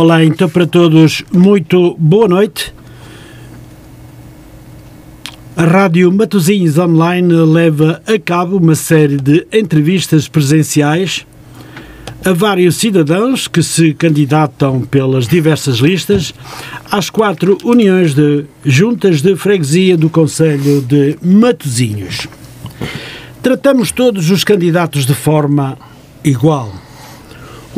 [0.00, 2.72] Olá, então para todos, muito boa noite.
[5.56, 11.26] A Rádio Matosinhos Online leva a cabo uma série de entrevistas presenciais
[12.24, 16.32] a vários cidadãos que se candidatam pelas diversas listas
[16.92, 22.28] às quatro uniões de juntas de freguesia do Conselho de Matosinhos.
[23.42, 25.76] Tratamos todos os candidatos de forma
[26.22, 26.87] igual.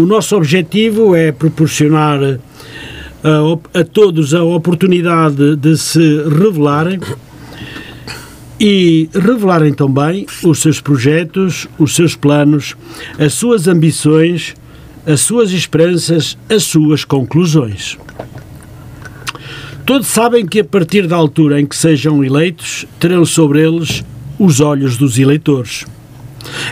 [0.01, 6.99] O nosso objetivo é proporcionar a, a todos a oportunidade de se revelarem
[8.59, 12.75] e revelarem também os seus projetos, os seus planos,
[13.19, 14.55] as suas ambições,
[15.05, 17.99] as suas esperanças, as suas conclusões.
[19.85, 24.03] Todos sabem que a partir da altura em que sejam eleitos, terão sobre eles
[24.39, 25.85] os olhos dos eleitores.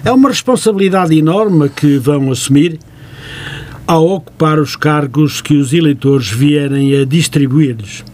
[0.03, 2.79] É uma responsabilidade enorme que vão assumir
[3.87, 8.05] ao ocupar os cargos que os eleitores vierem a distribuir-lhes.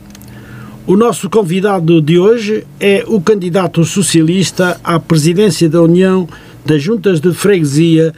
[0.86, 6.28] O nosso convidado de hoje é o candidato socialista à presidência da União
[6.64, 8.12] das Juntas de Freguesia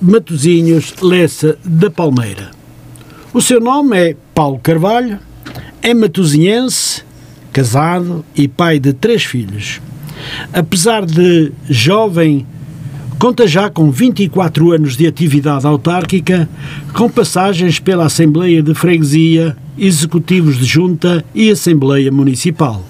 [0.00, 2.50] Matosinhos Lessa da Palmeira.
[3.32, 5.18] O seu nome é Paulo Carvalho,
[5.82, 7.02] é matosinhense,
[7.52, 9.80] casado e pai de três filhos.
[10.52, 12.46] Apesar de jovem,
[13.18, 16.48] conta já com 24 anos de atividade autárquica,
[16.92, 22.84] com passagens pela Assembleia de Freguesia, executivos de junta e Assembleia Municipal.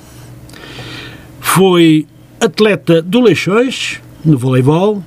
[1.41, 2.07] Foi
[2.41, 5.03] atleta do Leixões, no voleibol,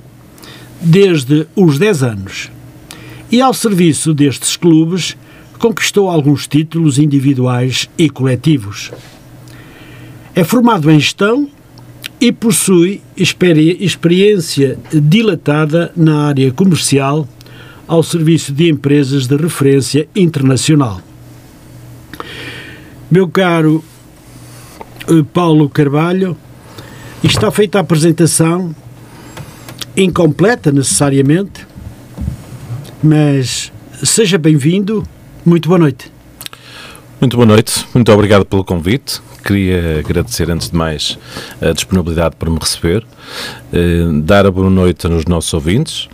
[0.80, 2.50] desde os 10 anos.
[3.30, 5.16] E ao serviço destes clubes,
[5.58, 8.90] conquistou alguns títulos individuais e coletivos.
[10.34, 11.48] É formado em gestão
[12.20, 17.28] e possui experiência dilatada na área comercial
[17.86, 21.00] ao serviço de empresas de referência internacional.
[23.10, 23.82] Meu caro
[25.08, 26.36] eh, Paulo Carvalho,
[27.22, 28.74] está feita a apresentação,
[29.96, 31.66] incompleta necessariamente,
[33.02, 33.72] mas
[34.04, 35.02] seja bem-vindo.
[35.46, 36.17] Muito boa noite.
[37.20, 39.20] Muito boa noite, muito obrigado pelo convite.
[39.44, 41.18] Queria agradecer, antes de mais,
[41.60, 43.04] a disponibilidade para me receber,
[43.72, 46.08] eh, dar a boa noite aos nossos ouvintes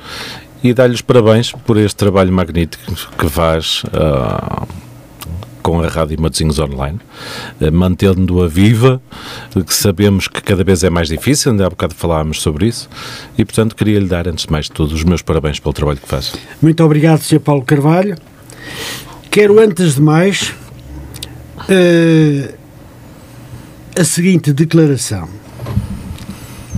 [0.63, 3.83] e dar-lhes parabéns por este trabalho magnífico que faz.
[3.85, 4.67] Uh,
[5.63, 6.99] com a Rádio Matosinhos Online,
[7.59, 9.01] eh, mantendo-a viva,
[9.67, 12.87] que sabemos que cada vez é mais difícil, ainda há bocado falámos sobre isso,
[13.39, 16.07] e portanto queria-lhe dar, antes de mais de tudo, os meus parabéns pelo trabalho que
[16.07, 16.35] faz.
[16.61, 17.41] Muito obrigado, Sr.
[17.41, 18.15] Paulo Carvalho.
[19.31, 20.53] Quero, antes de mais,
[21.69, 22.55] uh,
[23.99, 25.29] a seguinte declaração.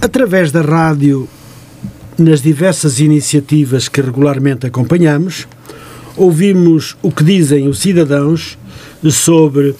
[0.01, 1.29] Através da rádio,
[2.19, 5.47] nas diversas iniciativas que regularmente acompanhamos,
[6.17, 8.59] ouvimos o que dizem os cidadãos
[9.11, 9.75] sobre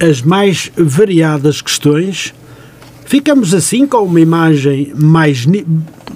[0.00, 2.32] as mais variadas questões,
[3.04, 5.46] ficamos assim com uma imagem mais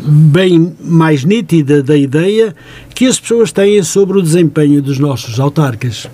[0.04, 2.54] bem mais nítida da ideia
[2.94, 6.08] que as pessoas têm sobre o desempenho dos nossos autarcas.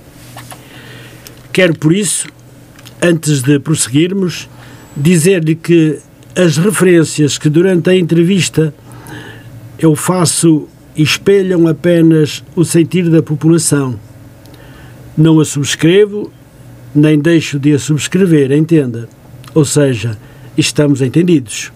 [1.58, 2.28] Quero por isso,
[3.02, 4.48] antes de prosseguirmos,
[4.96, 5.98] dizer-lhe que
[6.36, 8.72] as referências que durante a entrevista
[9.76, 13.98] eu faço espelham apenas o sentir da população
[15.16, 16.30] não a subscrevo,
[16.94, 19.08] nem deixo de a subscrever, entenda.
[19.52, 20.16] Ou seja,
[20.56, 21.72] estamos entendidos.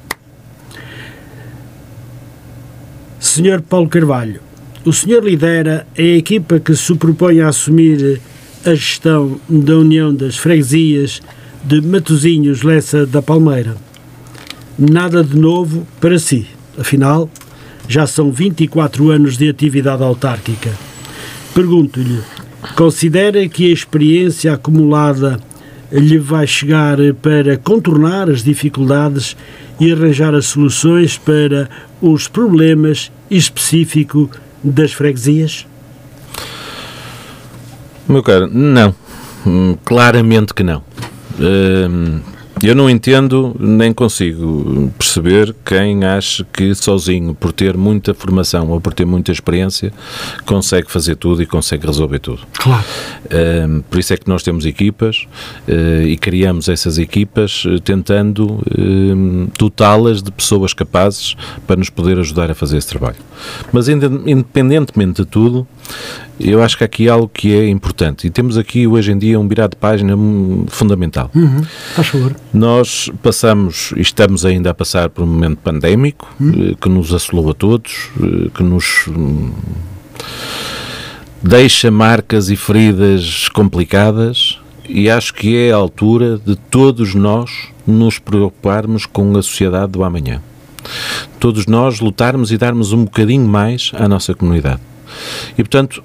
[3.19, 4.41] Senhor Paulo Carvalho,
[4.85, 8.21] o senhor lidera a equipa que se propõe a assumir
[8.65, 11.21] a gestão da União das Freguesias
[11.65, 13.77] de Matosinhos Lessa da Palmeira.
[14.79, 16.47] Nada de novo para si,
[16.79, 17.29] afinal,
[17.89, 20.71] já são 24 anos de atividade autárquica.
[21.55, 22.21] Pergunto-lhe,
[22.77, 25.39] Considera que a experiência acumulada
[25.91, 29.37] lhe vai chegar para contornar as dificuldades
[29.79, 31.69] e arranjar as soluções para
[32.01, 34.31] os problemas específicos
[34.65, 35.67] das freguesias?
[38.09, 38.95] Meu caro, não.
[39.47, 40.83] Hum, claramente que não.
[41.41, 42.21] Hum,
[42.63, 48.81] eu não entendo nem consigo perceber quem acha que sozinho, por ter muita formação ou
[48.81, 49.93] por ter muita experiência,
[50.47, 52.43] consegue fazer tudo e consegue resolver tudo.
[52.53, 52.85] Claro.
[53.69, 55.27] Um, por isso é que nós temos equipas
[55.67, 58.61] uh, e criamos essas equipas uh, tentando
[59.59, 61.35] dotá-las de pessoas capazes
[61.67, 63.17] para nos poder ajudar a fazer esse trabalho.
[63.73, 65.67] Mas independentemente de tudo,
[66.41, 69.39] eu acho que aqui há algo que é importante e temos aqui hoje em dia
[69.39, 70.15] um virado de página
[70.69, 71.31] fundamental.
[71.35, 71.63] Uhum.
[71.95, 72.35] Faz favor.
[72.53, 76.75] Nós passamos e estamos ainda a passar por um momento pandémico uhum.
[76.81, 79.09] que nos assolou a todos, eh, que nos
[81.43, 84.59] deixa marcas e feridas complicadas
[84.89, 90.05] e acho que é a altura de todos nós nos preocuparmos com a sociedade do
[90.05, 90.41] amanhã.
[91.39, 94.81] Todos nós lutarmos e darmos um bocadinho mais à nossa comunidade.
[95.53, 96.03] E portanto,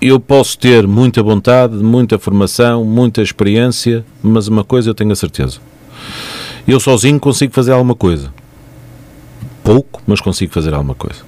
[0.00, 5.16] eu posso ter muita vontade, muita formação, muita experiência, mas uma coisa eu tenho a
[5.16, 5.58] certeza.
[6.66, 8.32] Eu sozinho consigo fazer alguma coisa.
[9.62, 11.20] Pouco, mas consigo fazer alguma coisa.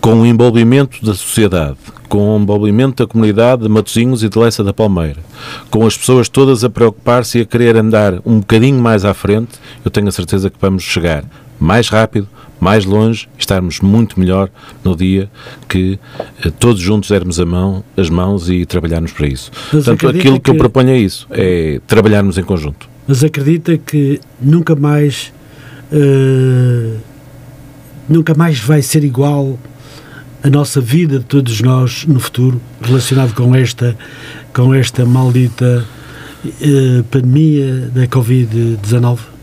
[0.00, 1.76] Com o envolvimento da sociedade,
[2.08, 5.20] com o envolvimento da comunidade de Matosinhos e de Lessa da Palmeira,
[5.70, 9.52] com as pessoas todas a preocupar-se e a querer andar um bocadinho mais à frente,
[9.84, 11.24] eu tenho a certeza que vamos chegar
[11.58, 12.28] mais rápido,
[12.60, 14.48] mais longe, estarmos muito melhor
[14.82, 15.30] no dia
[15.68, 15.98] que
[16.44, 19.50] eh, todos juntos dermos a mão, as mãos e trabalharmos para isso.
[19.72, 22.88] Mas Portanto, aquilo que, que eu proponho é isso, é trabalharmos em conjunto.
[23.06, 25.32] Mas acredita que nunca mais
[25.92, 26.98] uh,
[28.08, 29.58] nunca mais vai ser igual
[30.42, 33.96] a nossa vida de todos nós no futuro relacionado com esta
[34.52, 35.84] com esta maldita
[36.44, 39.33] uh, pandemia da Covid-19?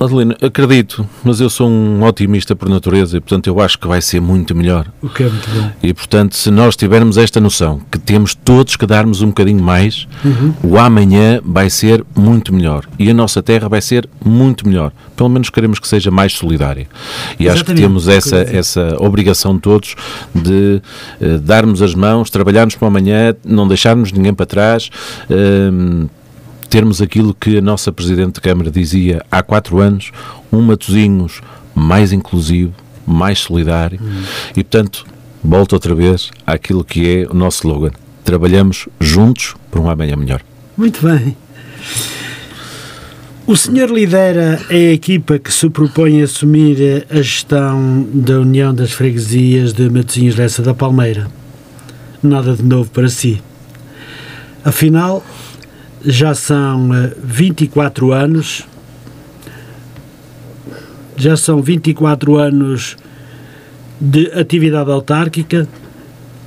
[0.00, 4.00] Adelino, acredito, mas eu sou um otimista por natureza e, portanto, eu acho que vai
[4.00, 4.86] ser muito melhor.
[5.02, 5.70] O que é muito bom.
[5.82, 10.08] E, portanto, se nós tivermos esta noção que temos todos que darmos um bocadinho mais,
[10.24, 10.54] uhum.
[10.62, 14.90] o amanhã vai ser muito melhor e a nossa terra vai ser muito melhor.
[15.14, 16.88] Pelo menos queremos que seja mais solidária.
[17.38, 17.50] E Exatamente.
[17.50, 19.94] acho que temos essa, essa obrigação todos
[20.34, 20.80] de
[21.20, 24.90] uh, darmos as mãos, trabalharmos para o amanhã, não deixarmos ninguém para trás.
[25.28, 26.08] Uh,
[26.70, 30.12] termos aquilo que a nossa Presidente de Câmara dizia há quatro anos,
[30.52, 31.42] um Matozinhos
[31.74, 32.72] mais inclusivo,
[33.04, 34.22] mais solidário hum.
[34.56, 35.04] e, portanto,
[35.42, 37.90] volta outra vez àquilo que é o nosso slogan.
[38.24, 40.40] Trabalhamos juntos para um amanhã melhor.
[40.76, 41.36] Muito bem.
[43.46, 48.92] O senhor lidera a equipa que se propõe a assumir a gestão da União das
[48.92, 51.26] Freguesias de Matosinhos Lessa da Palmeira.
[52.22, 53.42] Nada de novo para si.
[54.64, 55.24] Afinal,
[56.04, 56.90] já são
[57.22, 58.66] 24 eh, anos,
[61.16, 62.96] já são 24 anos
[64.00, 65.68] de atividade autárquica.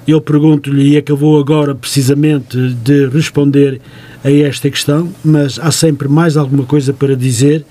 [0.07, 3.79] Eu pergunto-lhe, e acabou agora precisamente de responder
[4.23, 7.65] a esta questão, mas há sempre mais alguma coisa para dizer.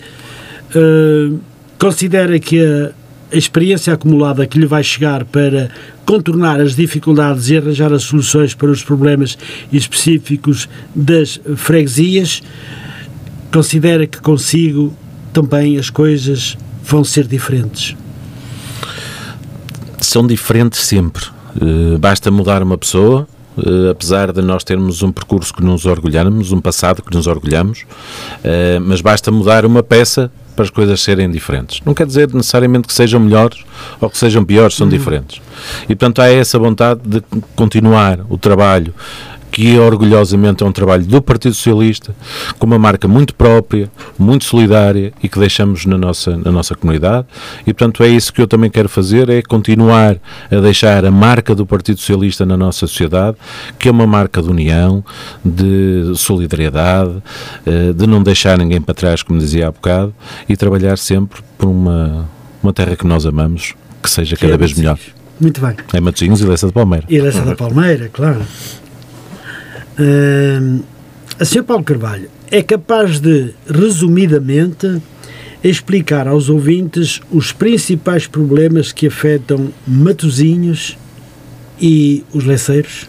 [0.75, 1.38] Uh,
[1.78, 2.93] considera que a,
[3.32, 5.70] a experiência acumulada que lhe vai chegar para
[6.05, 9.38] contornar as dificuldades e arranjar as soluções para os problemas
[9.73, 12.43] específicos das freguesias,
[13.52, 14.94] considera que consigo
[15.32, 17.96] também as coisas vão ser diferentes?
[19.99, 21.25] São diferentes sempre.
[21.56, 26.52] Uh, basta mudar uma pessoa, Uh, apesar de nós termos um percurso que nos orgulhamos,
[26.52, 31.31] um passado que nos orgulhamos, uh, mas basta mudar uma peça para as coisas serem
[31.31, 31.81] diferentes.
[31.84, 33.64] Não quer dizer necessariamente que sejam melhores
[34.00, 34.90] ou que sejam piores, são uhum.
[34.90, 35.40] diferentes.
[35.84, 37.22] E portanto há essa vontade de
[37.54, 38.94] continuar o trabalho
[39.52, 42.16] que orgulhosamente é um trabalho do Partido Socialista,
[42.58, 47.26] com uma marca muito própria, muito solidária e que deixamos na nossa, na nossa comunidade.
[47.66, 50.16] E, portanto, é isso que eu também quero fazer, é continuar
[50.50, 53.37] a deixar a marca do Partido Socialista na nossa sociedade,
[53.78, 55.04] que é uma marca de união,
[55.44, 57.22] de solidariedade,
[57.66, 60.14] eh, de não deixar ninguém para trás, como dizia há bocado,
[60.49, 62.26] e trabalhar sempre por uma,
[62.62, 64.99] uma terra que nós amamos, que seja cada é vez melhor.
[65.38, 65.75] Muito bem.
[65.92, 67.04] É Matosinhos e Lessa da Palmeira.
[67.09, 68.40] E Lessa da Palmeira, claro.
[69.99, 70.82] Uh,
[71.38, 71.64] a Sr.
[71.64, 75.00] Paulo Carvalho é capaz de, resumidamente,
[75.64, 80.96] explicar aos ouvintes os principais problemas que afetam Matozinhos
[81.80, 83.08] e os leceiros?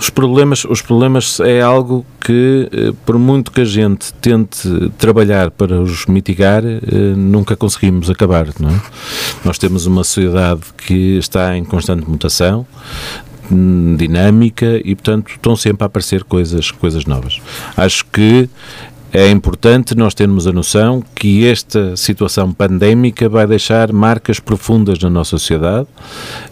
[0.00, 5.50] Os problemas, os problemas é algo que, eh, por muito que a gente tente trabalhar
[5.50, 6.80] para os mitigar, eh,
[7.16, 8.80] nunca conseguimos acabar, não é?
[9.44, 12.66] Nós temos uma sociedade que está em constante mutação,
[13.96, 17.40] dinâmica e, portanto, estão sempre a aparecer coisas, coisas novas.
[17.76, 18.48] Acho que
[19.12, 25.08] é importante nós termos a noção que esta situação pandémica vai deixar marcas profundas na
[25.08, 25.88] nossa sociedade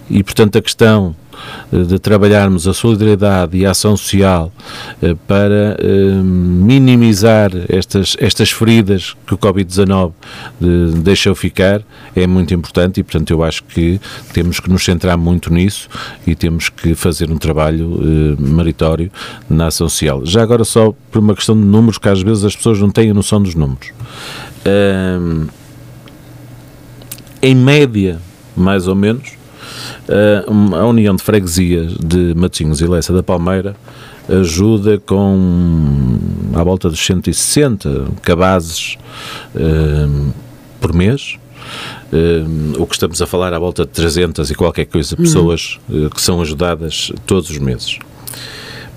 [0.08, 1.14] e, portanto, a questão
[1.72, 4.52] de trabalharmos a solidariedade e a ação social
[5.02, 10.64] eh, para eh, minimizar estas, estas feridas que o Covid-19 eh,
[10.98, 11.82] deixou ficar
[12.14, 14.00] é muito importante e, portanto, eu acho que
[14.32, 15.88] temos que nos centrar muito nisso
[16.26, 19.10] e temos que fazer um trabalho meritório
[19.50, 20.24] na ação social.
[20.24, 23.10] Já agora, só por uma questão de números, que às vezes as pessoas não têm
[23.10, 23.92] a noção dos números.
[27.42, 28.18] em média,
[28.56, 29.35] mais ou menos,
[30.78, 33.76] a União de Freguesias de Matinhos e Lessa da Palmeira
[34.28, 36.18] ajuda com
[36.54, 38.96] à volta dos 160 cabazes
[39.54, 40.32] uh,
[40.80, 41.36] por mês
[42.12, 45.24] uh, o que estamos a falar à volta de 300 e qualquer coisa uhum.
[45.24, 46.06] pessoas uhum.
[46.06, 47.98] uh, que são ajudadas todos os meses.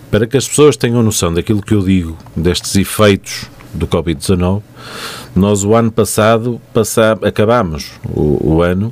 [0.09, 4.63] Para que as pessoas tenham noção daquilo que eu digo, destes efeitos do Covid-19,
[5.35, 8.91] nós o ano passado passá, acabámos o, o ano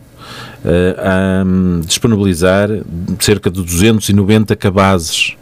[0.97, 2.69] a um, disponibilizar
[3.19, 5.35] cerca de 290 cabazes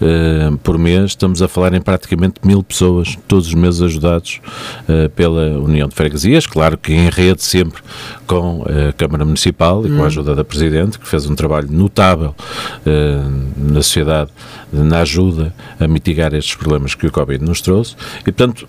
[0.00, 1.10] uh, por mês.
[1.10, 4.40] Estamos a falar em praticamente mil pessoas, todos os meses ajudados
[4.88, 7.82] uh, pela União de Freguesias, claro que em rede sempre
[8.26, 10.04] com a Câmara Municipal e com a hum.
[10.04, 12.34] ajuda da Presidente, que fez um trabalho notável
[13.56, 14.30] na sociedade
[14.72, 17.94] na ajuda a mitigar estes problemas que o Covid nos trouxe.
[18.20, 18.66] E, portanto,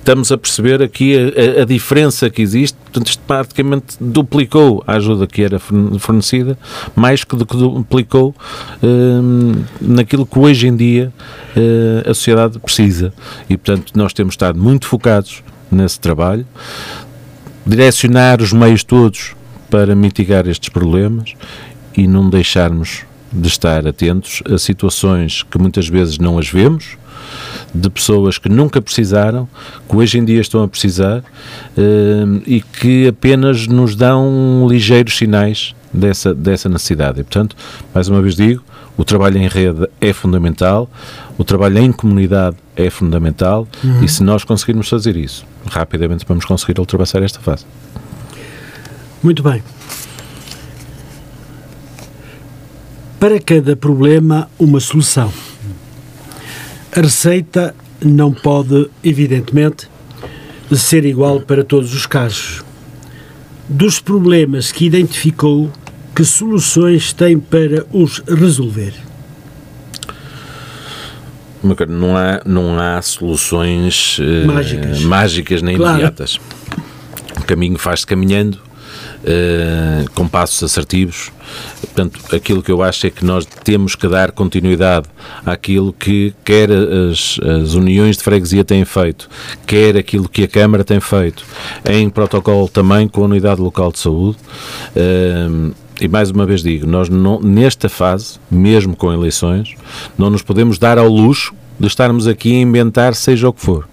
[0.00, 2.76] estamos a perceber aqui a, a, diferença que existe.
[2.76, 6.58] Portanto, isto praticamente duplicou a ajuda que era fornecida,
[6.96, 8.34] mais que duplicou
[8.82, 11.12] uh, naquilo que hoje em dia
[11.56, 13.12] uh, a sociedade precisa.
[13.48, 16.46] E, portanto, nós temos estado muito focados nesse trabalho,
[17.64, 19.36] direcionar os meios todos
[19.70, 21.34] para mitigar estes problemas
[21.96, 26.98] e não deixarmos de estar atentos a situações que muitas vezes não as vemos
[27.74, 29.48] de pessoas que nunca precisaram,
[29.88, 35.74] que hoje em dia estão a precisar uh, e que apenas nos dão ligeiros sinais
[35.92, 37.20] dessa, dessa necessidade.
[37.20, 37.56] E, portanto,
[37.94, 38.62] mais uma vez digo,
[38.96, 40.90] o trabalho em rede é fundamental,
[41.38, 44.04] o trabalho em comunidade é fundamental uhum.
[44.04, 47.64] e se nós conseguirmos fazer isso, rapidamente vamos conseguir ultrapassar esta fase.
[49.22, 49.62] Muito bem.
[53.18, 55.30] Para cada problema, uma solução.
[56.92, 59.88] A receita não pode, evidentemente,
[60.72, 62.64] ser igual para todos os casos.
[63.68, 65.70] Dos problemas que identificou,
[66.14, 68.92] que soluções tem para os resolver?
[71.88, 75.02] Não há, não há soluções eh, mágicas.
[75.02, 75.92] mágicas nem claro.
[75.92, 76.40] imediatas.
[77.38, 78.58] O caminho faz-se caminhando
[79.22, 81.30] uh, com passos assertivos.
[81.80, 85.08] Portanto, aquilo que eu acho é que nós temos que dar continuidade
[85.44, 89.28] àquilo que quer as, as uniões de freguesia têm feito,
[89.66, 91.44] quer aquilo que a Câmara tem feito,
[91.88, 94.38] em protocolo também com a Unidade Local de Saúde.
[94.94, 99.74] Uh, e mais uma vez digo, nós não, nesta fase, mesmo com eleições,
[100.16, 103.86] não nos podemos dar ao luxo de estarmos aqui a inventar seja o que for.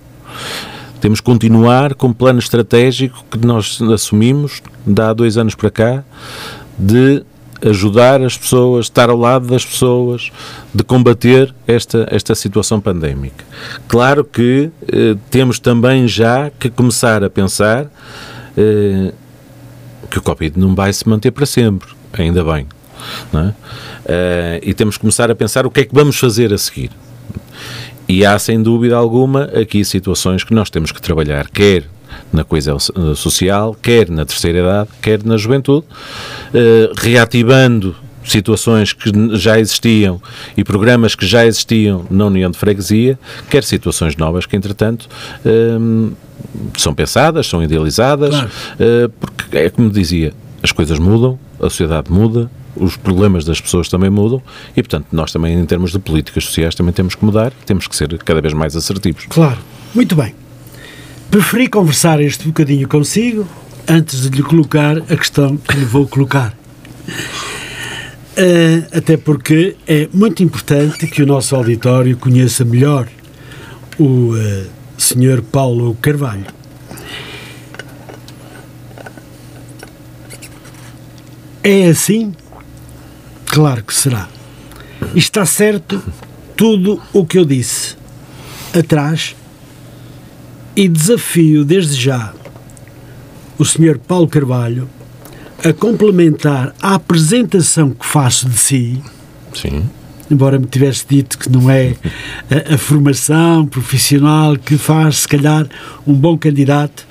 [1.00, 5.70] Temos que continuar com o plano estratégico que nós assumimos, de há dois anos para
[5.70, 6.04] cá,
[6.78, 7.24] de
[7.62, 10.32] ajudar as pessoas, estar ao lado das pessoas,
[10.74, 13.44] de combater esta, esta situação pandémica.
[13.88, 17.88] Claro que eh, temos também já que começar a pensar
[18.56, 19.12] eh,
[20.10, 22.68] que o Covid não vai se manter para sempre, ainda bem.
[23.34, 23.54] É?
[24.06, 26.92] Eh, e temos que começar a pensar o que é que vamos fazer a seguir.
[28.08, 31.84] E há, sem dúvida alguma, aqui situações que nós temos que trabalhar, quer
[32.32, 32.78] na coesão
[33.16, 35.86] social, quer na terceira idade, quer na juventude,
[36.54, 40.22] eh, reativando situações que já existiam
[40.56, 43.18] e programas que já existiam na União de Freguesia,
[43.50, 45.08] quer situações novas que, entretanto,
[45.46, 45.78] eh,
[46.78, 48.50] são pensadas, são idealizadas, claro.
[48.80, 53.90] Eh, porque é como dizia, as coisas mudam, a sociedade muda, os problemas das pessoas
[53.90, 54.42] também mudam
[54.76, 57.96] e, portanto, nós também, em termos de políticas sociais, também temos que mudar, temos que
[57.96, 59.26] ser cada vez mais assertivos.
[59.30, 59.58] Claro.
[59.94, 60.36] Muito bem.
[61.32, 63.48] Preferi conversar este bocadinho consigo
[63.88, 66.54] antes de lhe colocar a questão que lhe vou colocar.
[68.38, 73.08] Uh, até porque é muito importante que o nosso auditório conheça melhor
[73.98, 74.66] o uh, eh,
[74.98, 75.42] Sr.
[75.42, 76.46] Paulo Carvalho.
[81.64, 82.34] É assim
[83.58, 84.30] Claro que será.
[85.16, 86.00] está certo
[86.56, 87.96] tudo o que eu disse
[88.72, 89.36] atrás
[90.76, 92.36] e desafio desde já
[93.58, 93.98] o Sr.
[93.98, 94.88] Paulo Carvalho
[95.66, 99.02] a complementar a apresentação que faço de si.
[99.56, 99.90] Sim.
[100.30, 101.96] Embora me tivesse dito que não é
[102.52, 105.68] a, a formação profissional que faz, se calhar,
[106.06, 107.08] um bom candidato,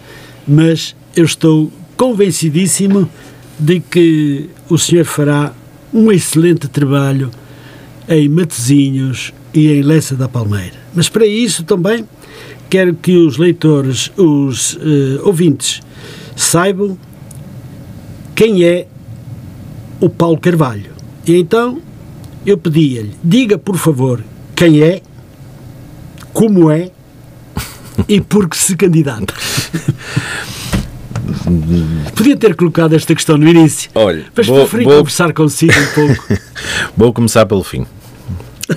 [0.47, 3.11] mas eu estou convencidíssimo
[3.59, 5.53] de que o senhor fará
[5.97, 7.31] um excelente trabalho
[8.07, 10.77] em Matezinhos e em Lessa da Palmeira.
[10.95, 12.07] Mas para isso também
[12.69, 15.81] quero que os leitores, os uh, ouvintes,
[16.37, 16.99] saibam
[18.35, 18.87] quem é
[19.99, 20.91] o Paulo Carvalho.
[21.27, 21.81] E então
[22.45, 24.23] eu pedia-lhe, diga por favor
[24.55, 25.01] quem é,
[26.35, 26.91] como é
[28.07, 29.33] e por que se candidata.
[32.15, 33.91] Podia ter colocado esta questão no início.
[33.95, 34.99] Olha, mas vou, preferi vou...
[34.99, 36.41] conversar consigo um pouco.
[36.97, 37.87] vou começar pelo fim.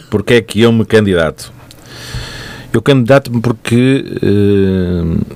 [0.09, 1.51] Porque é que eu me candidato?
[2.71, 5.35] Eu candidato-me porque, eh,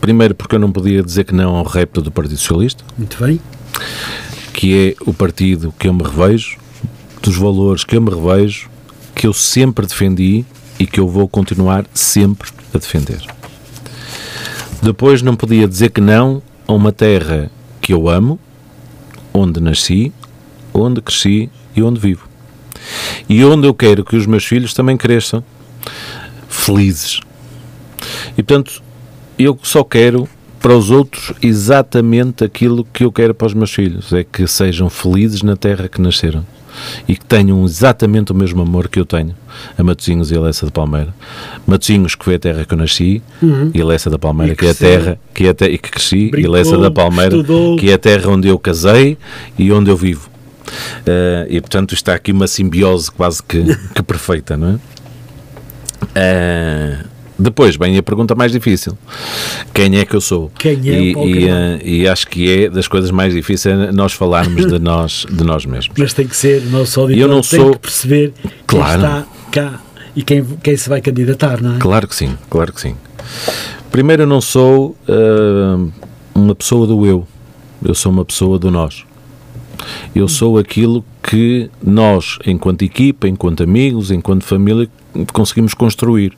[0.00, 2.84] primeiro porque eu não podia dizer que não ao repto do Partido Socialista.
[2.96, 3.40] Muito bem.
[4.52, 6.58] Que é o partido que eu me revejo,
[7.22, 8.68] dos valores que eu me revejo,
[9.14, 10.44] que eu sempre defendi
[10.78, 13.22] e que eu vou continuar sempre a defender.
[14.82, 18.38] Depois não podia dizer que não a uma terra que eu amo,
[19.32, 20.12] onde nasci,
[20.72, 22.28] onde cresci e onde vivo.
[23.28, 25.42] E onde eu quero que os meus filhos também cresçam
[26.48, 27.20] felizes.
[28.36, 28.82] E portanto,
[29.38, 30.28] eu só quero
[30.60, 34.88] para os outros exatamente aquilo que eu quero para os meus filhos: é que sejam
[34.88, 36.44] felizes na terra que nasceram
[37.08, 39.34] e que tenham exatamente o mesmo amor que eu tenho
[39.76, 41.14] a Matosinhos e a Lessa da Palmeira.
[41.66, 43.70] Matosinhos, que foi a terra que eu nasci, uhum.
[43.74, 45.90] e a Lessa da Palmeira, que, que é a terra que é a e que
[45.90, 47.76] cresci, Brincou, e Lessa da Palmeira, estudou.
[47.76, 49.16] que é a terra onde eu casei
[49.58, 50.28] e onde eu vivo.
[51.00, 54.78] Uh, e portanto está aqui uma simbiose quase que, que perfeita, não
[56.14, 57.04] é?
[57.04, 58.98] Uh, depois vem a pergunta mais difícil:
[59.72, 60.50] quem é que eu sou?
[60.58, 64.66] Quem é e, e, uh, e, acho que é das coisas mais difíceis nós falarmos
[64.66, 65.94] de nós, de nós mesmos.
[65.96, 67.72] Mas tem que ser, o nosso auditor eu não tem sou...
[67.72, 68.32] que perceber
[68.66, 69.00] claro.
[69.00, 69.80] quem está cá
[70.14, 71.78] e quem, quem se vai candidatar, não é?
[71.78, 72.96] Claro que sim, claro que sim.
[73.90, 75.92] Primeiro, eu não sou uh,
[76.34, 77.26] uma pessoa do eu,
[77.84, 79.04] eu sou uma pessoa do nós.
[80.14, 84.88] Eu sou aquilo que nós, enquanto equipa, enquanto amigos, enquanto família,
[85.32, 86.32] conseguimos construir.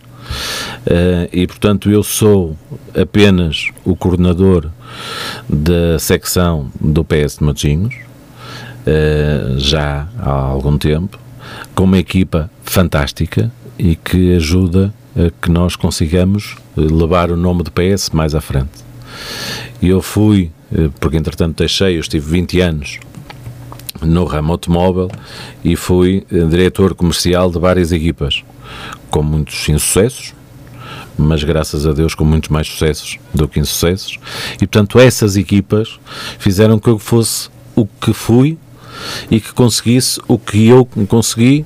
[0.86, 2.56] Uh, e, portanto, eu sou
[2.94, 4.70] apenas o coordenador
[5.48, 11.18] da secção do PS de Matosinhos, uh, já há algum tempo,
[11.74, 17.70] com uma equipa fantástica e que ajuda a que nós consigamos levar o nome do
[17.70, 18.84] PS mais à frente.
[19.82, 22.98] Eu fui, eh, porque entretanto deixei, eu estive 20 anos
[24.02, 25.10] no ramo automóvel
[25.62, 28.42] e fui diretor comercial de várias equipas
[29.10, 30.34] com muitos insucessos,
[31.18, 34.18] mas graças a Deus com muitos mais sucessos do que insucessos.
[34.54, 35.98] E portanto, essas equipas
[36.38, 38.58] fizeram que eu fosse o que fui
[39.30, 41.64] e que conseguisse o que eu consegui,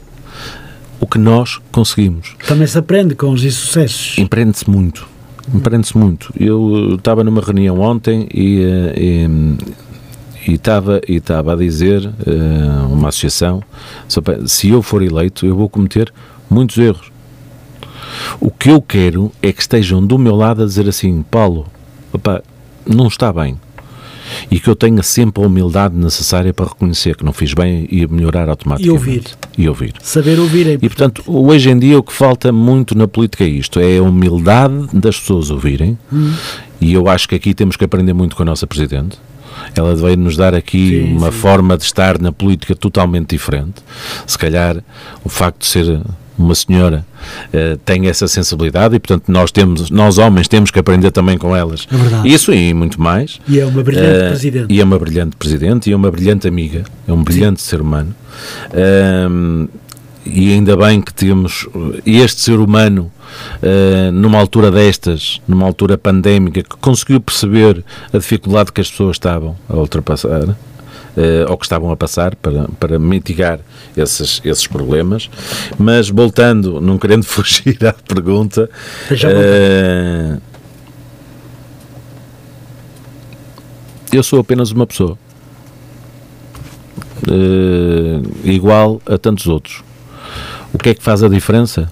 [1.01, 2.35] o que nós conseguimos.
[2.47, 4.19] Também se aprende com os insucessos.
[4.19, 5.07] Empreende-se muito.
[5.53, 6.33] Empreende-se muito.
[6.39, 9.75] Eu estava numa reunião ontem e, eh, e
[10.47, 13.63] e estava e estava a dizer uh, uma associação
[14.45, 16.13] se eu for eleito eu vou cometer
[16.51, 17.15] muitos erros
[18.41, 21.67] o que eu quero é que estejam do meu lado a dizer assim: Paulo,
[22.13, 22.43] opa,
[22.87, 23.59] não está bem.
[24.51, 28.07] E que eu tenha sempre a humildade necessária para reconhecer que não fiz bem e
[28.07, 28.89] melhorar automaticamente.
[28.89, 29.25] E ouvir.
[29.59, 29.95] E ouvir.
[30.03, 33.49] Saber ouvir é E, portanto, hoje em dia o que falta muito na política é
[33.49, 35.99] isto: é a humildade das pessoas ouvirem.
[36.13, 36.33] Hum.
[36.81, 39.19] E eu acho que aqui temos que aprender muito com a nossa Presidente.
[39.75, 41.39] Ela veio nos dar aqui sim, uma sim.
[41.39, 43.83] forma de estar na política totalmente diferente.
[44.27, 44.83] Se calhar
[45.25, 46.01] o facto de ser
[46.37, 47.05] uma senhora
[47.49, 51.55] uh, tem essa sensibilidade e portanto nós temos nós homens temos que aprender também com
[51.55, 51.87] elas.
[52.25, 53.41] É isso e muito mais.
[53.49, 54.67] E é uma brilhante uh, presidente.
[54.73, 57.69] e é uma brilhante presidente e é uma brilhante amiga é um brilhante Sim.
[57.69, 58.15] ser humano.
[58.71, 59.69] Uh,
[60.27, 61.69] e ainda bem que temos
[62.05, 63.11] este ser humano
[63.63, 69.17] Uh, numa altura destas, numa altura pandémica, que conseguiu perceber a dificuldade que as pessoas
[69.17, 70.57] estavam a ultrapassar,
[71.17, 73.61] uh, ou que estavam a passar para, para mitigar
[73.97, 75.31] esses, esses problemas.
[75.79, 78.69] Mas voltando, não querendo fugir à pergunta.
[79.11, 80.41] Uh,
[84.13, 85.19] eu sou apenas uma pessoa.
[87.27, 89.83] Uh, igual a tantos outros.
[90.73, 91.91] O que é que faz a diferença?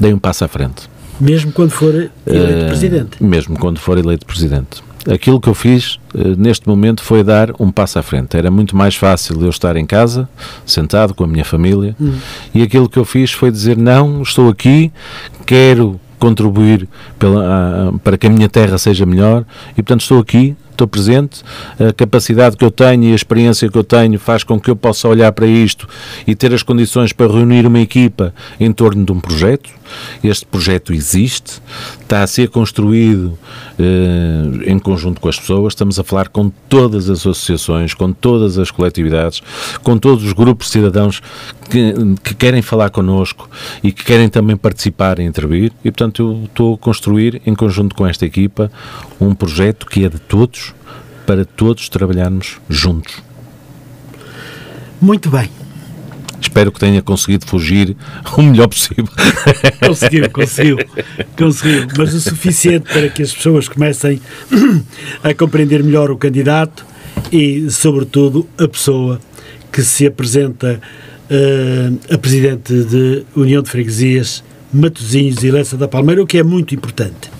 [0.00, 0.88] Dei um passo à frente.
[1.20, 3.22] Mesmo quando for eleito uh, presidente?
[3.22, 7.70] Mesmo quando for eleito presidente aquilo que eu fiz uh, neste momento foi dar um
[7.70, 8.36] passo à frente.
[8.36, 10.28] Era muito mais fácil eu estar em casa,
[10.66, 12.14] sentado com a minha família, hum.
[12.54, 14.92] e aquilo que eu fiz foi dizer: não, estou aqui,
[15.46, 16.88] quero contribuir
[17.18, 21.42] pela, para que a minha terra seja melhor e, portanto, estou aqui, estou presente,
[21.78, 24.76] a capacidade que eu tenho e a experiência que eu tenho faz com que eu
[24.76, 25.88] possa olhar para isto
[26.26, 29.70] e ter as condições para reunir uma equipa em torno de um projeto.
[30.22, 31.60] Este projeto existe,
[32.00, 33.38] está a ser construído
[33.78, 38.58] eh, em conjunto com as pessoas, estamos a falar com todas as associações, com todas
[38.58, 39.42] as coletividades,
[39.82, 41.20] com todos os grupos de cidadãos
[41.70, 43.48] que, que querem falar connosco
[43.82, 47.94] e que querem também participar e intervir, e portanto eu estou a construir em conjunto
[47.94, 48.70] com esta equipa
[49.20, 50.73] um projeto que é de todos,
[51.26, 53.22] para todos trabalharmos juntos.
[55.00, 55.48] Muito bem.
[56.40, 57.96] Espero que tenha conseguido fugir
[58.36, 59.08] o melhor possível.
[59.84, 60.78] Conseguiu, conseguiu,
[61.36, 64.20] conseguiu, mas o suficiente para que as pessoas comecem
[65.22, 66.84] a compreender melhor o candidato
[67.32, 69.20] e, sobretudo, a pessoa
[69.72, 70.80] que se apresenta
[71.30, 76.42] uh, a presidente de União de Freguesias, Matosinhos e Lessa da Palmeira, o que é
[76.42, 77.33] muito importante.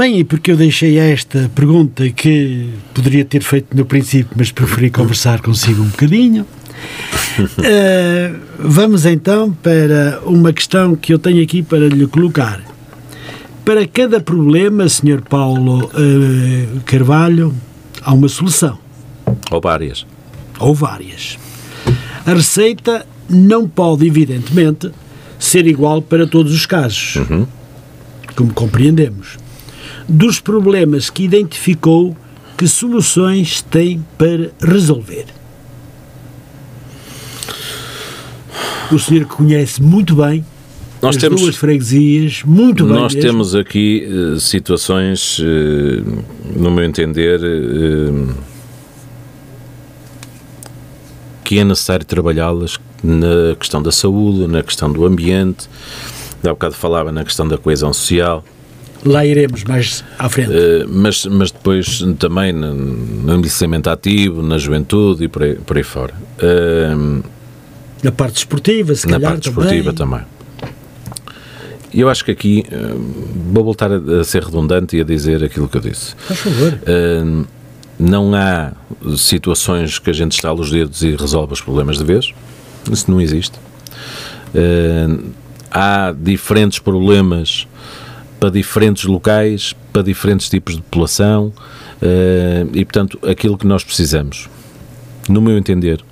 [0.00, 4.88] Bem, e porque eu deixei esta pergunta que poderia ter feito no princípio, mas preferi
[4.88, 6.46] conversar consigo um bocadinho.
[7.38, 12.62] Uh, vamos então para uma questão que eu tenho aqui para lhe colocar.
[13.62, 15.20] Para cada problema, Sr.
[15.20, 17.54] Paulo uh, Carvalho,
[18.00, 18.78] há uma solução.
[19.50, 20.06] Ou várias.
[20.58, 21.38] Ou várias.
[22.24, 24.90] A receita não pode, evidentemente,
[25.38, 27.46] ser igual para todos os casos, uhum.
[28.34, 29.36] como compreendemos.
[30.08, 32.16] Dos problemas que identificou,
[32.56, 35.26] que soluções tem para resolver?
[38.92, 40.44] O senhor conhece muito bem
[41.00, 42.94] nós as temos, duas freguesias, muito bem.
[42.94, 43.30] Nós mesmo.
[43.30, 45.44] temos aqui uh, situações, uh,
[46.54, 48.34] no meu entender, uh,
[51.42, 55.68] que é necessário trabalhá-las na questão da saúde, na questão do ambiente.
[56.44, 58.44] Há bocado falava na questão da coesão social.
[59.04, 60.50] Lá iremos mais à frente.
[60.50, 65.76] Uh, mas, mas depois também no, no envelhecimento ativo, na juventude e por aí, por
[65.76, 66.14] aí fora.
[66.38, 67.22] Uh,
[68.02, 69.30] na parte esportiva, se na calhar.
[69.30, 70.20] Na parte esportiva também.
[71.92, 75.42] E eu acho que aqui uh, vou voltar a, a, ser redundante e a dizer
[75.42, 76.14] aquilo que eu disse.
[76.16, 76.78] Faz favor.
[77.98, 78.72] Não há
[79.18, 82.32] situações que a gente está aos dedos e resolve os problemas de vez.
[82.90, 83.58] Isso não existe.
[85.70, 87.66] Há diferentes problemas
[88.40, 91.52] para diferentes locais, para diferentes tipos de população
[92.72, 94.48] e, portanto, aquilo que nós precisamos,
[95.28, 96.02] no meu entender,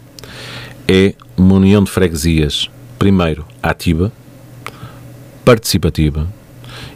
[0.86, 4.12] é uma união de freguesias, primeiro, ativa,
[5.44, 6.28] participativa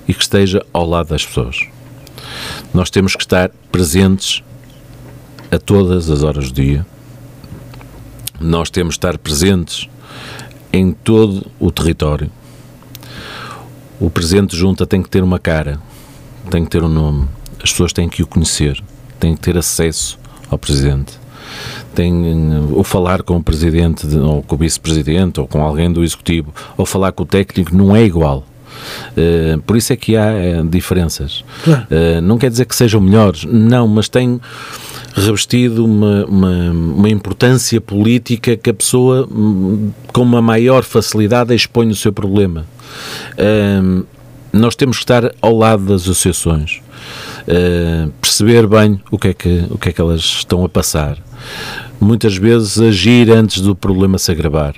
[0.07, 1.67] e que esteja ao lado das pessoas.
[2.75, 4.43] Nós temos que estar presentes
[5.51, 6.87] a todas as horas do dia.
[8.39, 9.89] Nós temos que estar presentes
[10.73, 12.31] em todo o território.
[14.03, 15.79] O presidente junta tem que ter uma cara,
[16.51, 17.29] tem que ter um nome.
[17.63, 18.83] As pessoas têm que o conhecer,
[19.21, 20.19] têm que ter acesso
[20.51, 21.23] ao presidente
[21.95, 26.53] tem ou falar com o presidente ou com o vice-presidente ou com alguém do executivo
[26.77, 28.45] ou falar com o técnico não é igual.
[29.17, 31.45] Uh, por isso é que há uh, diferenças.
[31.65, 31.87] Claro.
[31.91, 34.41] Uh, não quer dizer que sejam melhores, não, mas tem
[35.15, 41.89] revestido uma, uma, uma, importância política que a pessoa, hum, com uma maior facilidade, expõe
[41.89, 42.65] o seu problema.
[44.51, 46.81] nós temos que estar ao lado das associações,
[48.23, 51.19] perceber bem o que, é que, o que é que elas estão a passar
[52.03, 54.75] muitas vezes agir antes do problema se agravar.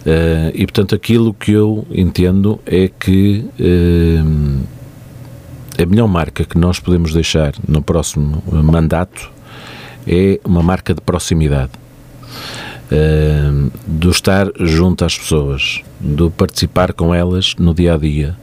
[0.00, 4.62] Uh, e portanto, aquilo que eu entendo é que uh,
[5.80, 9.30] a melhor marca que nós podemos deixar no próximo mandato
[10.06, 11.72] é uma marca de proximidade.
[12.90, 18.36] Uh, do estar junto às pessoas, do participar com elas no dia a dia,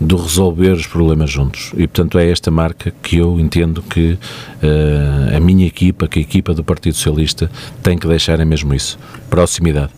[0.00, 1.72] de resolver os problemas juntos.
[1.74, 6.22] E, portanto, é esta marca que eu entendo que uh, a minha equipa, que a
[6.22, 7.50] equipa do Partido Socialista,
[7.82, 9.90] tem que deixar é mesmo isso: proximidade.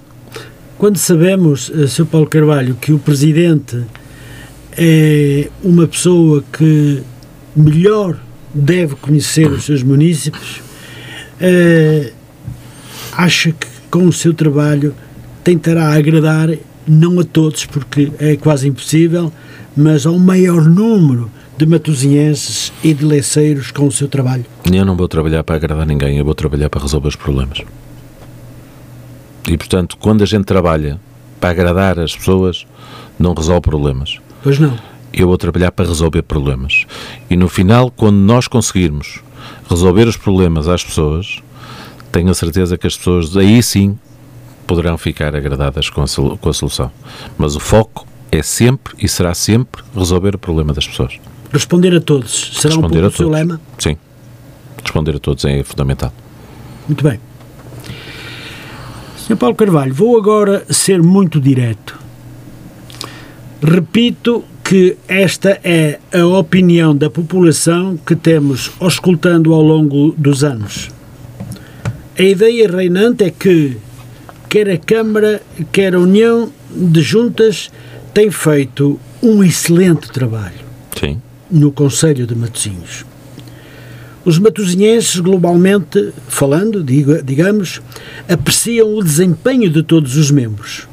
[0.81, 2.07] Quando sabemos, uh, Sr.
[2.07, 3.85] Paulo Carvalho, que o Presidente
[4.73, 7.03] é uma pessoa que
[7.55, 8.19] melhor
[8.55, 10.63] deve conhecer os seus municípios,
[11.39, 12.11] uh,
[13.13, 14.95] acha que com o seu trabalho
[15.45, 16.49] tentará agradar,
[16.89, 19.31] não a todos, porque é quase impossível,
[19.77, 24.47] mas ao maior número de matosinhenses e de leceiros com o seu trabalho?
[24.73, 27.59] Eu não vou trabalhar para agradar ninguém, eu vou trabalhar para resolver os problemas.
[29.49, 31.01] E, portanto, quando a gente trabalha
[31.41, 32.67] para agradar as pessoas,
[33.19, 34.19] não resolve problemas.
[34.43, 34.77] Pois não.
[35.13, 36.87] Eu vou trabalhar para resolver problemas.
[37.29, 39.21] E no final, quando nós conseguirmos
[39.69, 41.43] resolver os problemas às pessoas,
[42.13, 43.99] tenho a certeza que as pessoas aí sim
[44.67, 46.91] poderão ficar agradadas com a, com a solução.
[47.37, 51.19] Mas o foco é sempre e será sempre resolver o problema das pessoas.
[51.53, 52.53] Responder a todos.
[52.55, 53.61] Será Responder um pouco o seu lema?
[53.79, 53.97] Sim.
[54.83, 56.13] Responder a todos é fundamental.
[56.87, 57.19] Muito bem.
[59.31, 59.37] Sr.
[59.37, 61.97] Paulo Carvalho, vou agora ser muito direto.
[63.63, 70.91] Repito que esta é a opinião da população que temos auscultando ao longo dos anos.
[72.19, 73.77] A ideia reinante é que
[74.49, 75.41] quer a Câmara,
[75.71, 77.71] quer a União de Juntas
[78.13, 80.59] tem feito um excelente trabalho
[80.99, 81.23] Sim.
[81.49, 83.05] no Conselho de Matosinhos.
[84.25, 87.81] Os matosinhenses, globalmente falando, digamos,
[88.29, 90.87] apreciam o desempenho de todos os membros,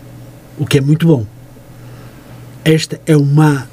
[0.58, 1.26] o que é muito bom.
[2.64, 3.68] Esta é uma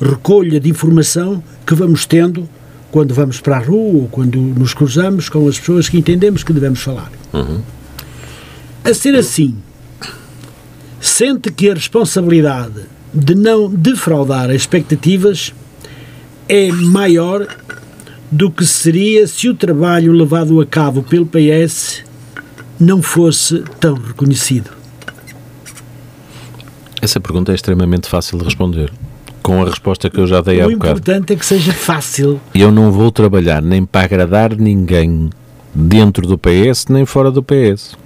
[0.00, 2.48] recolha de informação que vamos tendo
[2.92, 6.52] quando vamos para a rua ou quando nos cruzamos com as pessoas que entendemos que
[6.52, 7.10] devemos falar.
[7.32, 7.60] Uhum.
[8.84, 9.56] A ser assim,
[11.00, 12.82] sente que a responsabilidade
[13.14, 15.54] de não defraudar as expectativas
[16.48, 17.46] é maior
[18.32, 22.02] do que seria se o trabalho levado a cabo pelo PS
[22.80, 24.70] não fosse tão reconhecido?
[27.00, 28.90] Essa pergunta é extremamente fácil de responder.
[29.42, 30.98] Com a resposta que eu já dei há O bocado.
[30.98, 32.40] importante é que seja fácil.
[32.54, 35.28] Eu não vou trabalhar nem para agradar ninguém
[35.74, 37.96] dentro do PS nem fora do PS.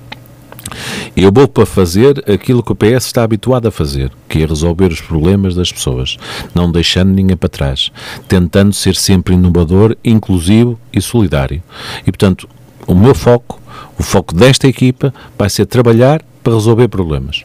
[1.17, 4.93] Eu vou para fazer aquilo que o PS está habituado a fazer, que é resolver
[4.93, 6.17] os problemas das pessoas,
[6.55, 7.91] não deixando ninguém para trás,
[8.29, 11.63] tentando ser sempre inovador, inclusivo e solidário.
[12.01, 12.49] E, portanto,
[12.87, 13.61] o meu foco,
[13.99, 17.43] o foco desta equipa, vai ser trabalhar para resolver problemas.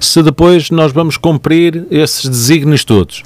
[0.00, 3.22] Se depois nós vamos cumprir esses desígnios todos,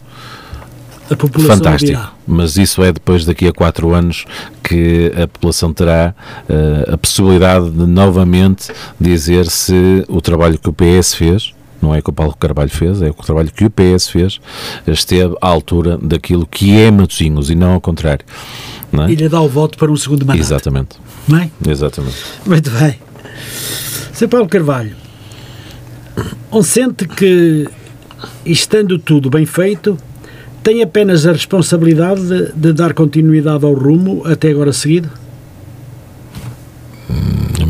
[1.10, 1.92] A população Fantástico.
[1.92, 2.12] dirá.
[2.26, 4.24] Mas isso é depois daqui a quatro anos
[4.62, 6.14] que a população terá
[6.48, 12.00] eh, a possibilidade de novamente dizer se o trabalho que o PS fez, não é
[12.00, 14.40] que o Paulo Carvalho fez, é o trabalho que o PS fez,
[14.86, 18.24] esteve à altura daquilo que é Matosinhos e não ao contrário.
[18.90, 19.10] Não é?
[19.10, 20.40] E lhe dá o voto para um segundo mandato.
[20.40, 20.96] Exatamente.
[21.28, 21.50] Não é?
[21.68, 22.16] Exatamente.
[22.46, 22.98] Muito bem.
[24.14, 24.28] Sr.
[24.28, 24.96] Paulo Carvalho,
[26.50, 27.68] on sente que,
[28.46, 29.98] estando tudo bem feito,
[30.64, 35.08] tem apenas a responsabilidade de, de dar continuidade ao rumo até agora seguido?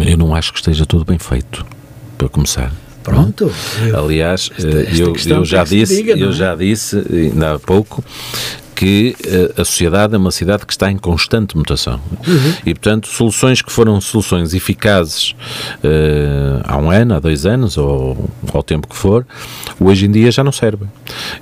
[0.06, 1.64] Eu não acho que esteja tudo bem feito,
[2.16, 2.72] para começar.
[3.02, 3.50] Pronto.
[3.86, 6.32] Eu- Aliás, Esta- eh, esta eu, questão eu já disse, diga, eu é?
[6.32, 8.02] já disse ainda há pouco
[8.74, 12.54] que eh, a sociedade é uma cidade que está em constante mutação Uhum.
[12.66, 15.34] e portanto soluções que foram soluções eficazes
[15.82, 19.26] eh, há um ano, há dois anos ou ao tempo que for,
[19.78, 20.88] hoje em dia já não servem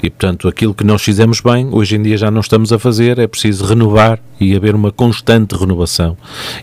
[0.02, 3.18] e portanto aquilo que nós fizemos bem hoje em dia já não estamos a fazer,
[3.18, 6.16] é preciso renovar e haver uma constante renovação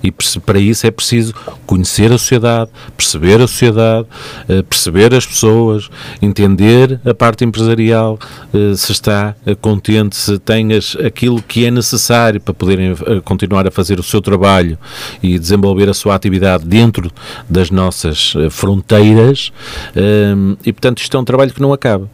[0.03, 0.11] e
[0.45, 1.33] para isso é preciso
[1.65, 4.07] conhecer a sociedade, perceber a sociedade,
[4.47, 5.89] eh, perceber as pessoas,
[6.21, 8.19] entender a parte empresarial,
[8.53, 10.69] eh, se está contente, se tem
[11.05, 14.77] aquilo que é necessário para poderem eh, continuar a fazer o seu trabalho
[15.21, 17.11] e desenvolver a sua atividade dentro
[17.49, 19.51] das nossas fronteiras
[19.95, 20.33] eh,
[20.65, 22.09] e portanto isto é um trabalho que não acaba.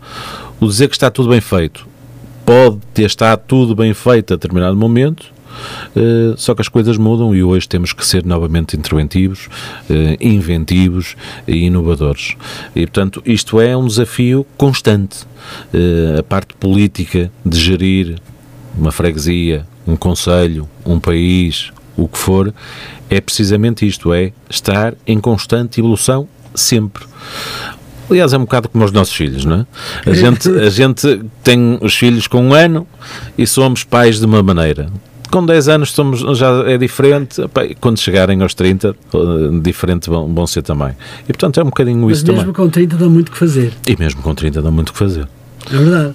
[0.59, 1.87] O dizer que está tudo bem feito
[2.45, 5.33] pode ter estado tudo bem feito a determinado momento,
[5.95, 9.49] eh, só que as coisas mudam e hoje temos que ser novamente interventivos,
[9.89, 11.15] eh, inventivos
[11.47, 12.35] e inovadores.
[12.75, 15.25] E, portanto, isto é um desafio constante.
[15.73, 18.15] Eh, a parte política de gerir
[18.77, 22.53] uma freguesia, um conselho, um país, o que for,
[23.09, 27.05] é precisamente isto, é estar em constante evolução sempre.
[28.09, 29.61] Aliás, é um bocado como os nossos filhos, não
[30.05, 30.09] é?
[30.09, 32.87] A gente, a gente tem os filhos com um ano
[33.37, 34.89] e somos pais de uma maneira.
[35.35, 37.41] Com 10 anos somos, já é diferente,
[37.81, 39.19] quando chegarem aos 30, eh,
[39.61, 40.91] diferente vão, vão ser também.
[41.23, 42.53] E portanto é um bocadinho Mas isso mesmo também.
[42.53, 43.73] com 30 dá muito que fazer.
[43.85, 45.27] E mesmo com 30 dá muito o que fazer.
[45.69, 46.13] É verdade.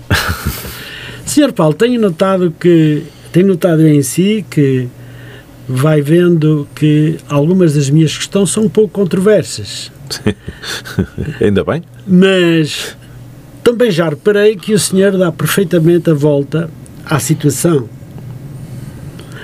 [1.26, 4.88] Senhor Paulo, tenho notado que tenho notado em si que
[5.68, 9.92] vai vendo que algumas das minhas questões são um pouco controversas.
[11.42, 11.82] Ainda bem?
[12.06, 12.96] Mas
[13.62, 16.70] também já reparei que o senhor dá perfeitamente a volta
[17.04, 17.99] à situação.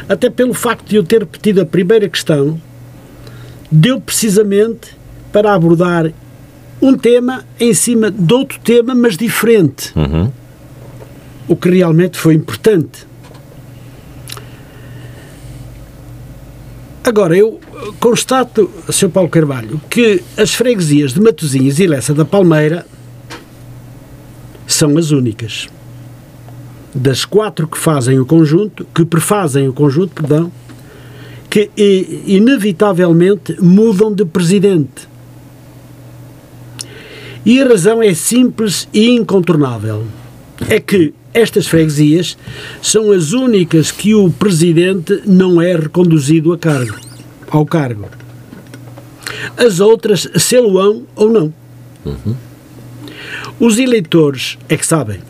[0.09, 2.61] Até pelo facto de eu ter repetido a primeira questão,
[3.71, 4.97] deu precisamente
[5.33, 6.13] para abordar
[6.81, 9.93] um tema em cima de outro tema, mas diferente.
[9.97, 10.31] Uhum.
[11.49, 13.07] O que realmente foi importante.
[17.03, 17.61] Agora, eu
[18.01, 19.11] constato, Sr.
[19.11, 22.85] Paulo Carvalho, que as freguesias de Matosinhos e Lessa da Palmeira
[24.67, 25.69] são as únicas.
[26.99, 30.51] Das quatro que fazem o conjunto, que prefazem o conjunto, perdão,
[31.51, 31.71] que
[32.27, 35.07] inevitavelmente mudam de presidente.
[37.45, 40.05] E a razão é simples e incontornável.
[40.71, 42.37] É que estas freguesias
[42.81, 46.97] são as únicas que o presidente não é reconduzido a cargo,
[47.51, 48.09] ao cargo.
[49.55, 51.53] As outras sê-lo-ão ou não.
[53.61, 55.21] Os eleitores é que sabem.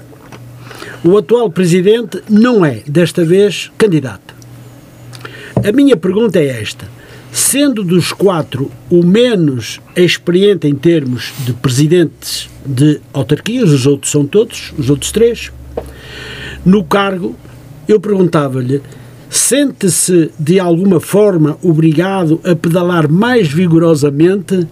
[1.05, 4.35] O atual presidente não é, desta vez, candidato.
[5.65, 6.89] A minha pergunta é esta:
[7.31, 14.27] sendo dos quatro o menos experiente em termos de presidentes de autarquias, os outros são
[14.27, 15.53] todos, os outros três,
[16.65, 17.37] no cargo,
[17.87, 18.83] eu perguntava-lhe:
[19.31, 24.67] sente-se de alguma forma obrigado a pedalar mais vigorosamente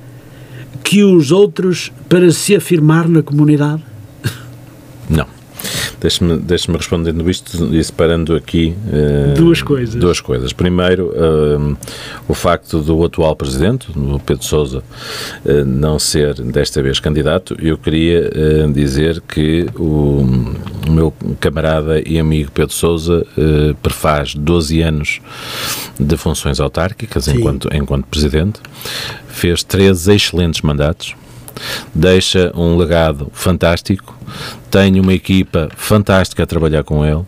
[0.82, 3.93] que os outros para se afirmar na comunidade?
[6.04, 9.94] Deixe-me deixe respondendo isto e separando aqui uh, duas coisas.
[9.94, 10.52] Duas coisas.
[10.52, 11.74] Primeiro, uh,
[12.28, 14.82] o facto do atual presidente, o Pedro Sousa,
[15.46, 17.56] uh, não ser desta vez candidato.
[17.58, 18.30] Eu queria
[18.70, 20.26] dizer que o,
[20.86, 23.26] o, meu camarada e amigo Pedro Sousa
[23.82, 25.20] prefaz 12 anos
[25.98, 28.60] de funções autárquicas enquanto, enquanto presidente,
[29.26, 31.14] fez três excelentes mandatos
[31.94, 34.16] deixa um legado fantástico,
[34.70, 37.22] tenho uma equipa fantástica a trabalhar com ele.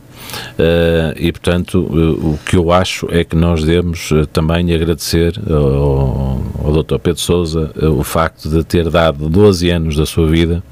[0.59, 5.39] Uh, e portanto uh, o que eu acho é que nós devemos uh, também agradecer
[5.49, 6.99] ao, ao Dr.
[6.99, 10.63] Pedro Sousa o facto de ter dado 12 anos da sua vida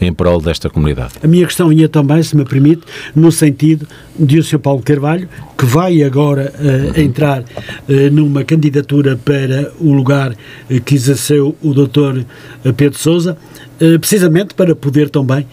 [0.00, 1.14] em prol desta comunidade.
[1.22, 2.82] A minha questão ia também, se me permite,
[3.14, 3.86] no sentido
[4.18, 4.58] de o Sr.
[4.58, 6.52] Paulo Carvalho, que vai agora
[6.96, 7.44] entrar
[8.12, 10.34] numa candidatura para o lugar
[10.84, 12.22] que exerceu o Dr.
[12.76, 13.36] Pedro Sousa,
[14.00, 15.46] precisamente para poder também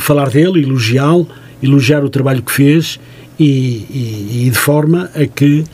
[0.00, 1.28] falar dele, elogiá-lo
[1.62, 2.98] elogiar o trabalho que fez
[3.38, 5.64] e, e, e, de forma a que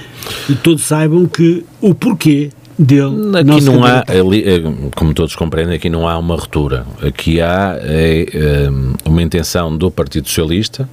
[0.62, 3.36] todos saibam que o porquê dele.
[3.38, 4.62] Aqui não, não há, ali, eh,
[4.96, 6.86] como todos compreendem, aqui não há uma ruptura.
[7.00, 8.68] Aqui há é,
[9.04, 10.88] uma intenção do Partido Socialista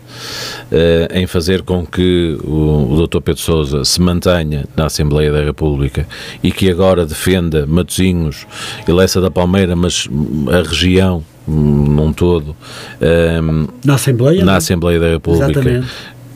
[0.72, 3.22] é, em fazer com que o, o Dr.
[3.22, 6.08] Pedro Sousa se mantenha na Assembleia da República
[6.44, 8.46] e que agora defenda Matosinhos
[8.88, 10.08] e Lessa da Palmeira, mas
[10.52, 12.56] a região num todo
[13.02, 15.88] um, na Assembleia na Assembleia da República Exatamente.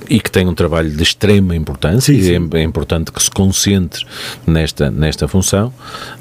[0.09, 2.31] e que tem um trabalho de extrema importância sim, sim.
[2.31, 4.05] e é, é, importante que se concentre
[4.45, 5.73] nesta, nesta função,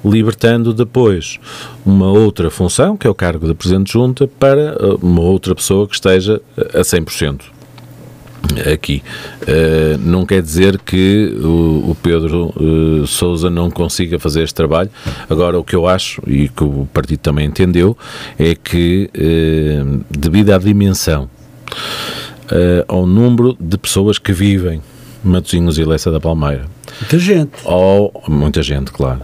[0.04, 1.40] libertando depois
[1.84, 5.54] uma outra função, que é o cargo de Presidente de Junta, para uh, uma outra
[5.54, 7.42] pessoa que esteja a 100%
[8.72, 9.02] aqui.
[9.42, 14.90] Uh, não quer dizer que o, o Pedro uh, Sousa não consiga fazer este trabalho.
[15.28, 17.96] Agora, o que eu acho, e que o partido também entendeu,
[18.38, 21.28] é que, uh, devido à dimensão,
[22.86, 24.82] ao número de pessoas que vivem
[25.24, 26.66] Matosinhos e Lessa da Palmeira.
[27.00, 27.52] Muita gente.
[27.64, 29.22] Ao, muita gente, claro.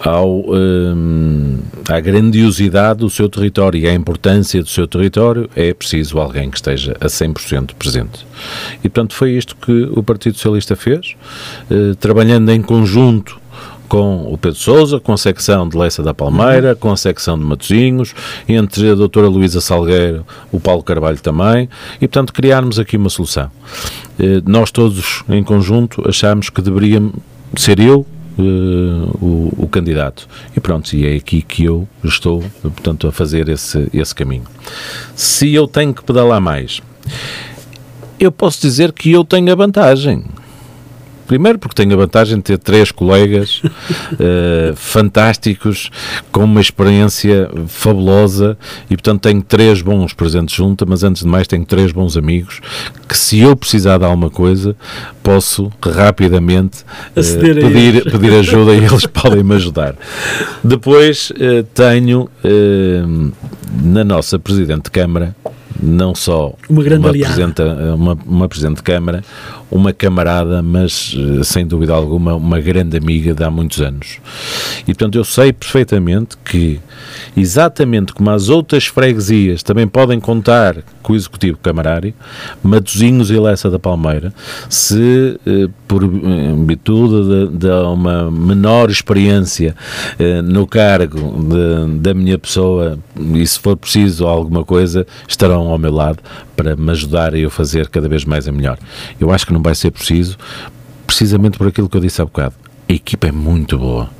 [0.00, 6.18] Ao, um, à grandiosidade do seu território e à importância do seu território, é preciso
[6.18, 8.26] alguém que esteja a 100% presente.
[8.82, 11.14] E, portanto, foi isto que o Partido Socialista fez,
[11.70, 13.40] uh, trabalhando em conjunto
[13.88, 17.44] com o Pedro Sousa, com a secção de Leça da Palmeira, com a secção de
[17.44, 18.14] Matosinhos,
[18.48, 23.50] entre a doutora Luísa Salgueiro, o Paulo Carvalho também, e portanto criarmos aqui uma solução.
[24.18, 27.02] Eh, nós todos em conjunto achámos que deveria
[27.56, 30.26] ser eu Uh, o, o, candidato.
[30.56, 34.42] E pronto, e é aqui que eu estou, portanto, a fazer esse, esse caminho.
[35.14, 36.82] Se eu tenho que pedalar mais,
[38.18, 40.24] eu posso dizer que eu tenho a vantagem.
[41.26, 45.90] Primeiro porque tenho a vantagem de ter três colegas uh, fantásticos,
[46.30, 48.56] com uma experiência fabulosa
[48.90, 52.60] e, portanto, tenho três bons presentes junto, mas antes de mais tenho três bons amigos
[53.08, 54.76] que, se eu precisar de alguma coisa,
[55.22, 56.82] posso rapidamente
[57.16, 59.94] uh, pedir, pedir ajuda e eles podem me ajudar.
[60.62, 62.28] Depois uh, tenho
[63.82, 65.34] na nossa Presidente de Câmara
[65.82, 67.62] não só uma, grande uma, presidente,
[67.94, 69.24] uma, uma Presidente de Câmara,
[69.70, 74.18] uma camarada, mas eh, sem dúvida alguma uma grande amiga de há muitos anos.
[74.82, 76.80] E portanto eu sei perfeitamente que,
[77.36, 82.14] exatamente como as outras freguesias também podem contar com o Executivo Camarário,
[82.62, 84.32] Matozinhos e Lessa da Palmeira,
[84.68, 86.02] se eh, por
[86.66, 89.74] virtude de, de, uma menor experiência
[90.18, 92.98] eh, no cargo de, da minha pessoa,
[93.34, 96.18] e se for preciso alguma coisa, estarão ao meu lado
[96.56, 98.78] para me ajudar a eu fazer cada vez mais a melhor.
[99.20, 100.36] Eu acho que não vai ser preciso,
[101.06, 102.54] precisamente por aquilo que eu disse há bocado.
[102.88, 104.10] A equipa é muito boa.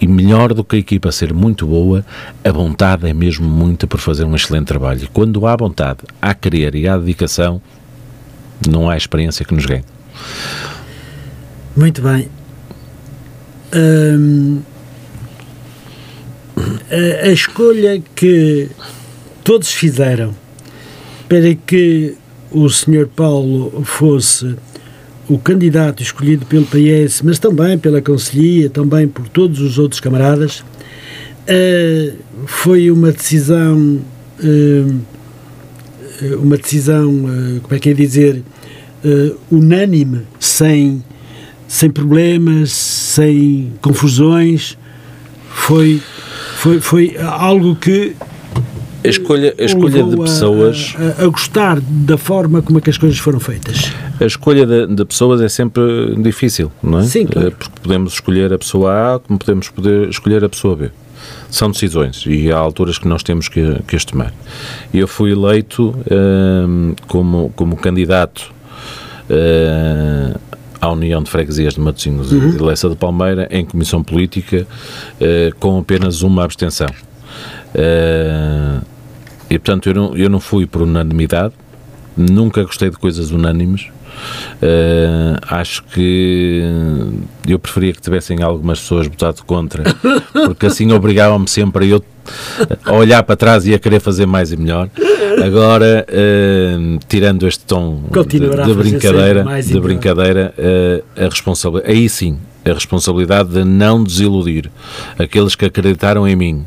[0.00, 2.04] E melhor do que a equipa ser muito boa,
[2.44, 5.04] a vontade é mesmo muita por fazer um excelente trabalho.
[5.04, 7.60] E quando há vontade, há querer e há dedicação,
[8.68, 9.84] não há experiência que nos ganhe.
[11.76, 12.28] Muito bem.
[13.74, 14.62] Hum,
[16.90, 18.70] a, a escolha que
[19.44, 20.34] todos fizeram
[21.30, 22.16] para que
[22.50, 23.06] o Sr.
[23.06, 24.56] Paulo fosse
[25.28, 30.64] o candidato escolhido pelo PS, mas também pela Conselhia, também por todos os outros camaradas,
[31.46, 32.16] uh,
[32.46, 34.00] foi uma decisão,
[34.42, 35.00] uh,
[36.42, 38.42] uma decisão, uh, como é que é dizer,
[39.52, 41.00] unânime, sem,
[41.68, 44.76] sem problemas, sem confusões,
[45.48, 46.02] foi,
[46.56, 48.16] foi, foi algo que
[49.02, 50.94] a escolha, a escolha de pessoas.
[50.98, 53.92] A, a, a, gostar da forma como é que as coisas foram feitas.
[54.20, 57.04] A escolha de, de, pessoas é sempre difícil, não é?
[57.04, 57.48] Sim, claro.
[57.48, 60.90] Eh, porque podemos escolher a pessoa A como podemos poder escolher a pessoa B.
[61.50, 64.32] são decisões e há alturas que nós temos que, que as tomar.
[64.92, 68.52] Eu fui eleito uh, como, como candidato
[69.30, 70.38] uh,
[70.80, 72.50] à União de Freguesias de Matosinhos uhum.
[72.50, 74.66] e Lessa de Palmeira em comissão política
[75.20, 76.88] uh, com apenas uma abstenção.
[77.74, 78.84] Uh,
[79.48, 81.54] e portanto eu não, eu não fui por unanimidade,
[82.16, 83.88] nunca gostei de coisas unânimes.
[84.62, 86.62] Uh, acho que
[87.46, 89.84] eu preferia que tivessem algumas pessoas votado contra,
[90.44, 92.04] porque assim obrigavam-me sempre a eu
[92.84, 94.90] a olhar para trás e a querer fazer mais e melhor.
[95.44, 102.38] Agora, uh, tirando este tom de, de brincadeira, de brincadeira, uh, a responsabilidade, aí sim,
[102.64, 104.70] a responsabilidade de não desiludir
[105.18, 106.66] aqueles que acreditaram em mim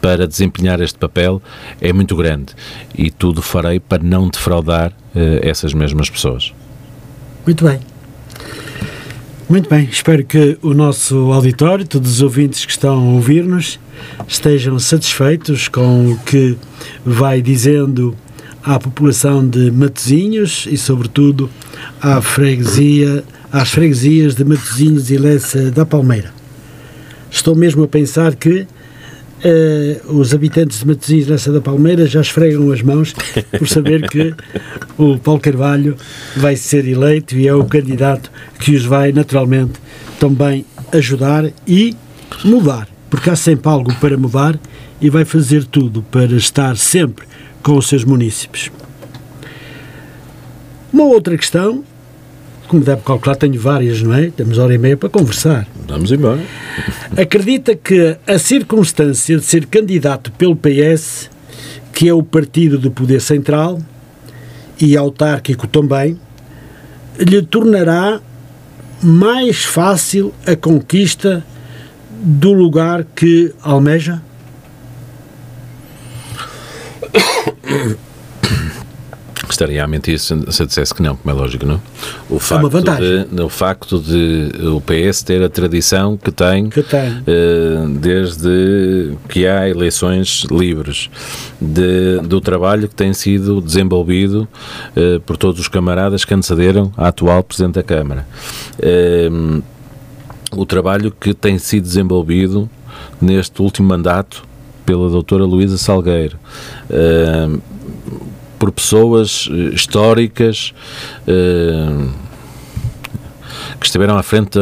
[0.00, 1.42] para desempenhar este papel
[1.80, 2.54] é muito grande
[2.96, 6.52] e tudo farei para não defraudar uh, essas mesmas pessoas.
[7.46, 7.80] Muito bem.
[9.48, 13.80] Muito bem, espero que o nosso auditório, todos os ouvintes que estão a ouvir-nos,
[14.26, 16.54] estejam satisfeitos com o que
[17.02, 18.14] vai dizendo
[18.62, 21.48] à população de Matosinhos e, sobretudo,
[21.98, 26.32] à freguesia, às freguesias de Matosinhos e Lessa da Palmeira.
[27.30, 32.20] Estou mesmo a pensar que uh, os habitantes de Matosinhos e Lessa da Palmeira já
[32.20, 33.14] esfregam as mãos
[33.58, 34.34] por saber que
[34.96, 35.96] o Paulo Carvalho
[36.36, 39.74] vai ser eleito e é o candidato que os vai naturalmente
[40.18, 41.96] também ajudar e
[42.44, 44.58] mudar, porque há sempre algo para mudar
[45.00, 47.26] e vai fazer tudo para estar sempre
[47.62, 48.70] com os seus municípios.
[50.92, 51.84] Uma outra questão
[52.68, 54.30] como deve calcular, tenho várias, não é?
[54.30, 55.66] Temos hora e meia para conversar.
[55.88, 56.40] Vamos embora.
[57.16, 61.30] Acredita que a circunstância de ser candidato pelo PS,
[61.92, 63.80] que é o partido do poder central
[64.80, 66.20] e autárquico também,
[67.18, 68.20] lhe tornará
[69.02, 71.44] mais fácil a conquista
[72.10, 74.22] do lugar que almeja?
[79.50, 81.80] Estaria a mentir se, se dissesse que não, como é lógico, não?
[82.28, 83.26] O facto é uma vantagem.
[83.30, 87.10] De, o facto de o PS ter a tradição que tem, que tem.
[87.10, 91.08] Uh, desde que há eleições livres,
[91.60, 94.46] de, do trabalho que tem sido desenvolvido
[94.96, 98.26] uh, por todos os camaradas que antecederam a atual Presidente da Câmara.
[98.78, 99.62] Uh,
[100.52, 102.68] o trabalho que tem sido desenvolvido
[103.20, 104.44] neste último mandato
[104.84, 106.38] pela doutora Luísa Salgueiro.
[106.88, 107.60] Uh,
[108.58, 110.74] por pessoas eh, históricas
[111.26, 112.10] uh,
[113.78, 114.58] que estiveram à frente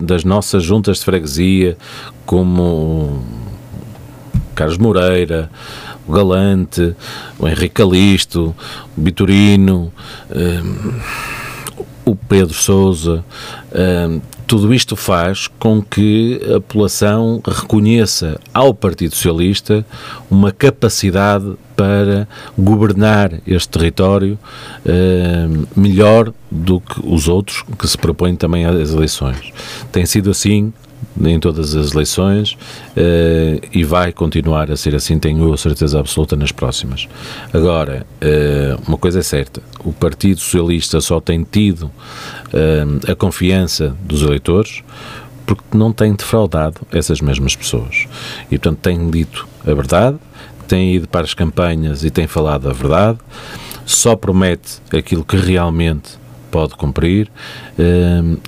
[0.00, 1.76] das nossas juntas de freguesia,
[2.24, 3.24] como
[4.54, 5.50] Carlos Moreira,
[6.06, 6.94] o Galante,
[7.38, 8.54] o Henrique Calisto,
[8.96, 9.92] o Vitorino,
[10.30, 10.94] uh,
[12.04, 13.24] o Pedro Souza.
[14.50, 19.86] Tudo isto faz com que a população reconheça ao Partido Socialista
[20.28, 22.26] uma capacidade para
[22.58, 24.36] governar este território
[24.84, 29.52] uh, melhor do que os outros que se propõem também às eleições.
[29.92, 30.72] Tem sido assim
[31.28, 36.36] em todas as eleições uh, e vai continuar a ser assim, tenho a certeza absoluta
[36.36, 37.08] nas próximas.
[37.52, 43.94] Agora, uh, uma coisa é certa: o Partido Socialista só tem tido uh, a confiança
[44.02, 44.82] dos eleitores
[45.46, 48.06] porque não tem defraudado essas mesmas pessoas.
[48.46, 50.16] E, portanto, tem dito a verdade,
[50.68, 53.18] tem ido para as campanhas e tem falado a verdade,
[53.84, 56.20] só promete aquilo que realmente
[56.52, 57.28] pode cumprir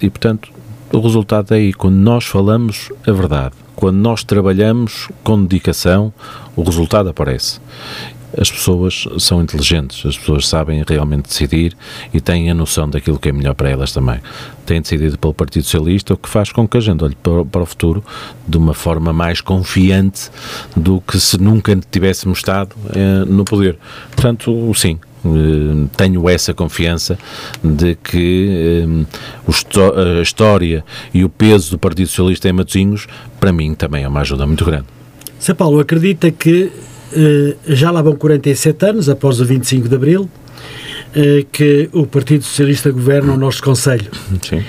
[0.00, 0.48] e, portanto,
[0.93, 1.72] o resultado é aí.
[1.72, 6.12] Quando nós falamos a verdade, quando nós trabalhamos com dedicação,
[6.55, 7.61] o resultado aparece
[8.38, 11.76] as pessoas são inteligentes, as pessoas sabem realmente decidir
[12.12, 14.20] e têm a noção daquilo que é melhor para elas também.
[14.64, 17.66] Têm decidido pelo Partido Socialista, o que faz com que a gente olhe para, o
[17.66, 18.03] futuro
[18.47, 20.30] de uma forma mais confiante
[20.76, 23.78] do que se nunca tivéssemos estado eh, no poder.
[24.14, 24.99] Portanto, sim,
[25.96, 27.18] tenho essa confiança
[27.62, 28.86] de que
[29.48, 33.06] eh, a história e o peso do Partido Socialista em Matosinhos,
[33.38, 34.86] para mim, também é uma ajuda muito grande.
[35.38, 36.72] São Paulo acredita que
[37.12, 40.30] eh, já lá vão 47 anos, após o 25 de Abril,
[41.14, 44.10] eh, que o Partido Socialista governa o nosso Conselho.
[44.42, 44.62] Sim.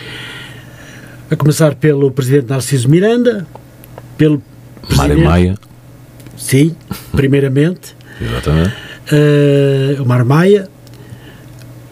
[1.32, 3.48] A começar pelo Presidente Narciso Miranda,
[4.18, 4.42] pelo
[4.96, 5.56] Mário Maia.
[6.38, 6.76] Sim,
[7.14, 7.96] primeiramente.
[8.22, 8.93] Exatamente.
[9.12, 10.70] Uh, o Mário Maia,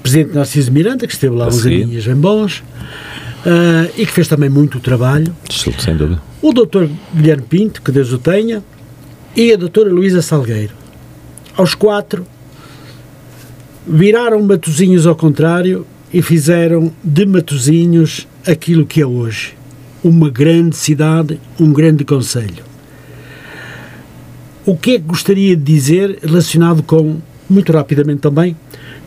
[0.02, 4.50] Presidente Narciso Miranda, que esteve lá uns aninhos bem bons, uh, e que fez também
[4.50, 5.36] muito trabalho.
[5.50, 6.22] Sem dúvida.
[6.42, 6.88] O Dr.
[7.14, 8.64] Guilherme Pinto, que Deus o tenha,
[9.36, 10.74] e a doutora Luísa Salgueiro.
[11.56, 12.26] Aos quatro,
[13.88, 19.54] viraram Matozinhos ao contrário e fizeram de Matozinhos aquilo que é hoje.
[20.04, 22.71] Uma grande cidade, um grande conselho.
[24.66, 27.18] O que é que gostaria de dizer relacionado com,
[27.50, 28.56] muito rapidamente também,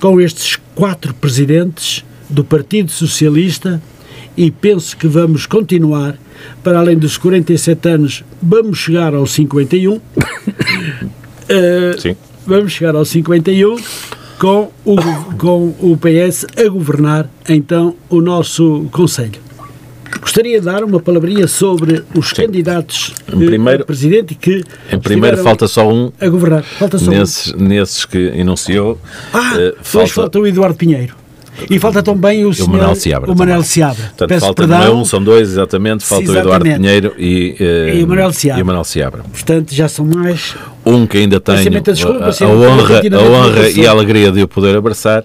[0.00, 3.80] com estes quatro presidentes do Partido Socialista
[4.36, 6.16] e penso que vamos continuar,
[6.62, 9.94] para além dos 47 anos, vamos chegar aos 51.
[9.94, 10.00] uh,
[11.98, 12.16] Sim.
[12.46, 13.76] Vamos chegar aos 51
[14.38, 14.96] com o,
[15.38, 19.40] com o PS a governar então o nosso Conselho.
[20.24, 22.36] Gostaria de dar uma palavrinha sobre os Sim.
[22.36, 24.64] candidatos em primeiro, a presidente que.
[24.90, 26.10] Em primeiro, falta só um.
[26.18, 26.62] A governar.
[26.62, 27.58] Falta só nesses, um.
[27.58, 28.98] Nesses que enunciou.
[29.34, 31.14] Ah, uh, falta, falta o Eduardo Pinheiro.
[31.68, 33.30] E falta também o, senhor, o Manel Seabra.
[33.30, 34.02] O Manel Seabra.
[34.02, 34.78] Portanto, Peço falta perdão.
[34.78, 36.04] não é um, são dois, exatamente.
[36.04, 36.46] Falta exatamente.
[36.46, 38.60] o Eduardo Pinheiro e, uh, e, o Manel Seabra.
[38.60, 39.22] e o Manel Seabra.
[39.30, 40.56] Portanto, já são mais.
[40.86, 44.74] Um que ainda tem a, a, honra, a honra e a alegria de o poder
[44.74, 45.24] abraçar,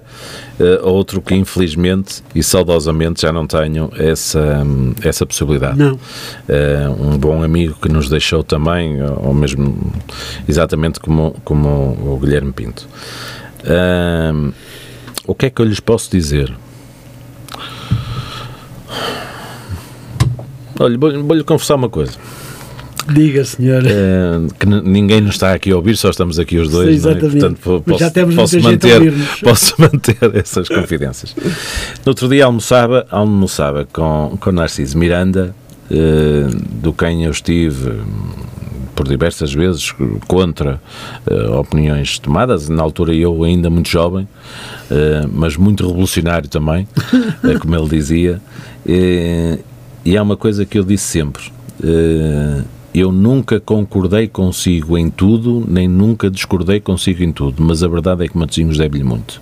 [0.60, 4.66] uh, outro que infelizmente e saudosamente já não tenho essa,
[5.04, 5.78] essa possibilidade.
[5.78, 5.94] Não.
[5.94, 9.92] Uh, um bom amigo que nos deixou também, ou mesmo
[10.48, 12.88] exatamente como, como o Guilherme Pinto.
[13.64, 14.54] Uh,
[15.26, 16.54] o que é que eu lhes posso dizer?
[20.80, 22.14] Olha, vou-lhe vou confessar uma coisa.
[23.14, 23.84] Diga, senhor.
[23.86, 26.90] É, que ninguém nos está aqui a ouvir, só estamos aqui os dois.
[26.90, 27.38] Sim, exatamente.
[27.38, 27.40] É?
[27.40, 31.36] Portanto, posso, Já temos posso, manter, posso manter essas confidências.
[32.06, 35.56] No outro dia almoçava, almoçava com, com Narciso Miranda,
[35.92, 36.48] eh,
[36.82, 38.00] do quem eu estive
[39.00, 39.96] por diversas vezes
[40.28, 40.82] contra
[41.26, 47.58] uh, opiniões tomadas, na altura eu ainda muito jovem, uh, mas muito revolucionário também, uh,
[47.62, 48.42] como ele dizia,
[48.86, 51.44] e é uma coisa que eu disse sempre,
[52.94, 58.26] eu nunca concordei consigo em tudo, nem nunca discordei consigo em tudo, mas a verdade
[58.26, 59.42] é que Matosinhos deve-lhe muito.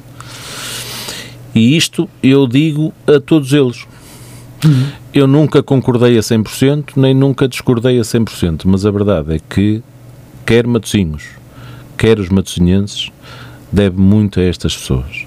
[1.56, 3.86] E isto eu digo a todos eles.
[5.14, 9.82] Eu nunca concordei a 100%, nem nunca discordei a 100%, mas a verdade é que
[10.46, 11.24] quer Matosinhos,
[11.98, 13.12] quer os matosinhenses,
[13.72, 15.26] deve muito a estas pessoas.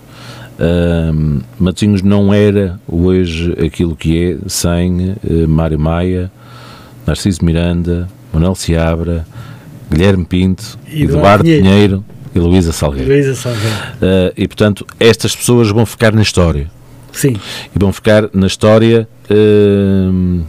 [0.60, 6.30] Um, Matosinhos não era hoje aquilo que é sem uh, Mário Maia,
[7.10, 9.26] Narciso Miranda, Manuel Seabra,
[9.90, 11.64] Guilherme Pinto, Eduardo, Eduardo Pinheiro.
[11.64, 13.08] Pinheiro e Luísa Salgueiro.
[13.08, 13.74] Luísa Salgueiro.
[13.96, 16.70] Uh, e portanto, estas pessoas vão ficar na história.
[17.10, 17.34] Sim.
[17.74, 20.44] E vão ficar na história, uh,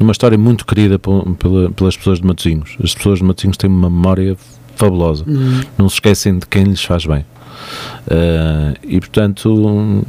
[0.00, 2.76] numa história muito querida pela, pelas pessoas de Matosinhos.
[2.82, 4.36] As pessoas de Matosinhos têm uma memória
[4.74, 5.24] fabulosa.
[5.28, 5.60] Uhum.
[5.78, 7.20] Não se esquecem de quem lhes faz bem.
[7.20, 10.04] Uh, e portanto,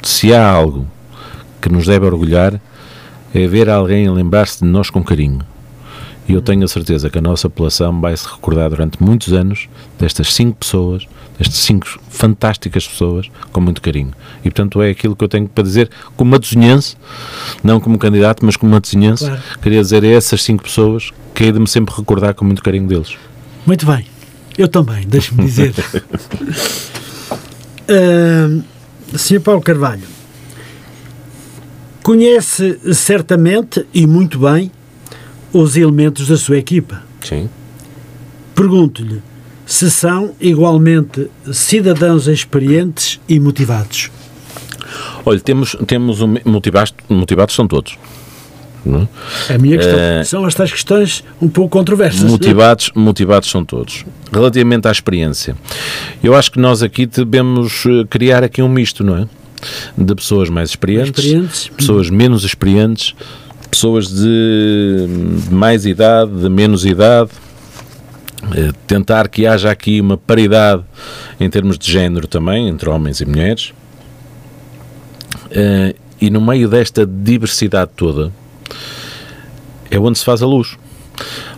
[0.00, 0.86] se há algo
[1.60, 2.60] que nos deve orgulhar,
[3.34, 5.40] é ver alguém lembrar-se de nós com carinho.
[6.28, 9.66] E eu tenho a certeza que a nossa população vai se recordar durante muitos anos
[9.98, 11.06] destas cinco pessoas,
[11.38, 14.12] destas cinco fantásticas pessoas, com muito carinho.
[14.40, 16.96] E portanto é aquilo que eu tenho para dizer como matosinhense,
[17.64, 19.24] não como candidato, mas como matosinhense.
[19.24, 19.40] Claro.
[19.62, 22.86] Queria dizer a essas cinco pessoas que hei de me sempre recordar com muito carinho
[22.86, 23.16] deles.
[23.64, 24.04] Muito bem.
[24.58, 25.72] Eu também, deixe-me dizer.
[27.88, 28.62] uh,
[29.16, 29.40] Sr.
[29.40, 30.02] Paulo Carvalho,
[32.08, 34.72] conhece certamente e muito bem
[35.52, 37.02] os elementos da sua equipa.
[37.20, 37.50] Sim.
[38.54, 39.20] Pergunto-lhe
[39.66, 44.10] se são igualmente cidadãos experientes e motivados.
[45.22, 47.98] Olha, temos, temos um, motivados, motivados são todos.
[48.86, 49.06] Não?
[49.50, 49.54] É?
[49.56, 52.22] A minha questão uh, são estas questões um pouco controversas.
[52.22, 54.06] Motivados, motivados são todos.
[54.32, 55.54] Relativamente à experiência,
[56.24, 59.28] eu acho que nós aqui devemos eh, criar aqui um misto, não é?
[59.96, 61.68] De pessoas mais experientes, experientes.
[61.68, 63.14] pessoas menos experientes,
[63.70, 65.06] pessoas de
[65.50, 67.30] mais idade, de menos idade,
[68.54, 70.82] eh, tentar que haja aqui uma paridade
[71.40, 73.72] em termos de género também, entre homens e mulheres.
[75.50, 78.32] Eh, e no meio desta diversidade toda,
[79.90, 80.76] é onde se faz a luz.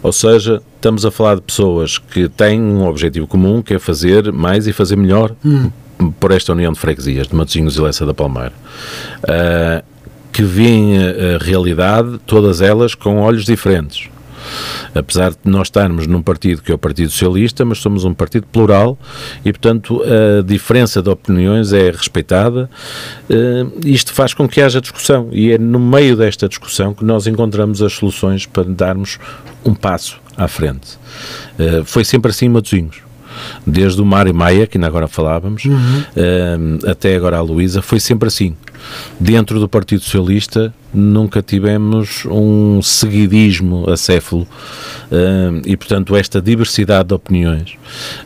[0.03, 4.33] Ou seja, estamos a falar de pessoas que têm um objetivo comum, que é fazer
[4.33, 5.71] mais e fazer melhor hum.
[6.19, 8.53] Por esta união de freguesias, de Matosinhos e Lessa da Palmeira.
[9.23, 9.85] Uh,
[10.33, 14.09] que veem a, a realidade, todas elas, com olhos diferentes
[14.95, 18.47] apesar de nós estarmos num partido que é o Partido Socialista, mas somos um partido
[18.47, 18.99] plural
[19.45, 22.69] e, portanto, a diferença de opiniões é respeitada.
[23.29, 27.27] Uh, isto faz com que haja discussão e é no meio desta discussão que nós
[27.27, 29.19] encontramos as soluções para darmos
[29.65, 30.99] um passo à frente.
[31.59, 33.10] Uh, foi sempre assim, Matosinhos
[33.67, 35.73] desde o Mário Maia, que ainda agora falávamos, uhum.
[35.75, 38.55] uh, até agora a Luísa, foi sempre assim.
[39.19, 47.15] Dentro do Partido Socialista nunca tivemos um seguidismo acéfalo uh, e, portanto, esta diversidade de
[47.15, 47.75] opiniões,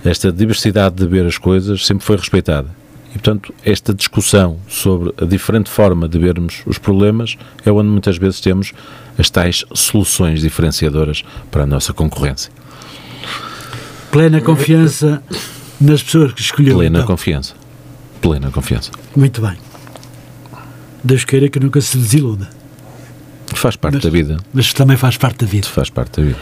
[0.05, 2.69] esta diversidade de ver as coisas sempre foi respeitada.
[3.11, 8.17] E, portanto, esta discussão sobre a diferente forma de vermos os problemas é onde muitas
[8.17, 8.73] vezes temos
[9.17, 12.51] as tais soluções diferenciadoras para a nossa concorrência.
[14.15, 15.21] Plena confiança
[15.81, 16.77] nas pessoas que escolheu.
[16.77, 17.07] Plena então.
[17.09, 17.53] confiança.
[18.23, 18.93] Plena confiança.
[19.17, 19.57] Muito bem.
[21.03, 22.49] Deus queira que nunca se desiluda.
[23.57, 24.37] Faz parte Mas- da vida.
[24.53, 25.67] Mas também faz parte da vida.
[25.67, 26.39] Faz parte da vida.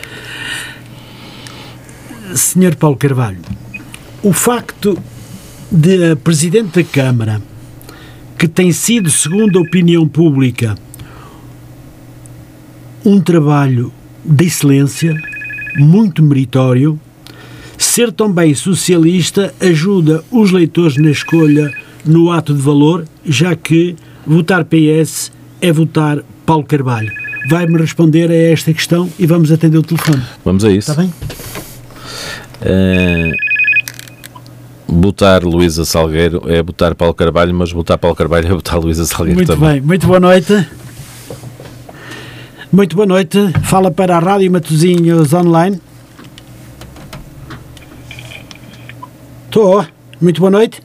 [2.35, 3.41] Senhor Paulo Carvalho,
[4.23, 4.99] o facto
[5.71, 7.41] de a Presidente da Câmara,
[8.39, 10.75] que tem sido, segundo a opinião pública,
[13.03, 13.91] um trabalho
[14.23, 15.17] de excelência,
[15.79, 17.01] muito meritório,
[17.83, 21.73] ser também socialista ajuda os leitores na escolha
[22.05, 25.31] no ato de valor, já que votar PS
[25.61, 27.13] é votar Paulo Carvalho.
[27.49, 30.23] Vai-me responder a esta questão e vamos atender o telefone.
[30.45, 30.91] Vamos a isso.
[30.91, 31.13] Está bem?
[32.61, 33.33] Eh,
[34.89, 39.39] botar Luísa Salgueiro é botar Paulo Carvalho, mas botar Paulo Carvalho é botar Luísa Salgueiro
[39.39, 39.73] Muito também.
[39.73, 40.67] bem, muito boa noite.
[42.73, 43.39] Muito boa noite.
[43.65, 45.81] Fala para a Rádio Matozinhos Online.
[49.53, 49.85] Estou.
[50.19, 50.81] Muito boa noite.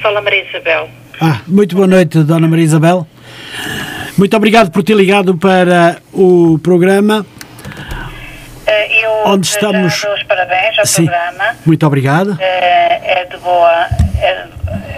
[0.00, 0.88] Fala Maria Isabel.
[1.20, 3.06] Ah, muito boa noite, Dona Maria Isabel.
[4.16, 7.26] Muito obrigado por ter ligado para o programa.
[8.66, 11.04] Eh, Eu Onde já estamos- dou os parabéns ao Sim.
[11.06, 11.56] programa.
[11.66, 12.36] Muito obrigado.
[12.40, 12.78] Eh,
[13.20, 13.86] É de boa,
[14.20, 14.46] é,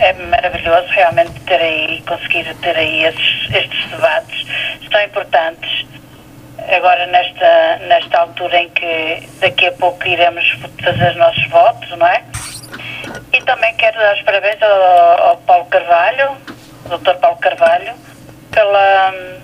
[0.00, 4.46] é maravilhoso realmente ter aí, conseguir ter aí estes, estes debates
[4.90, 5.86] tão importantes.
[6.68, 10.44] Agora nesta, nesta altura em que daqui a pouco iremos
[10.82, 12.22] fazer os nossos votos, não é?
[13.32, 16.36] E também quero dar os parabéns ao, ao Paulo Carvalho,
[16.90, 17.14] ao Dr.
[17.20, 17.92] Paulo Carvalho,
[18.50, 19.40] pela, hum,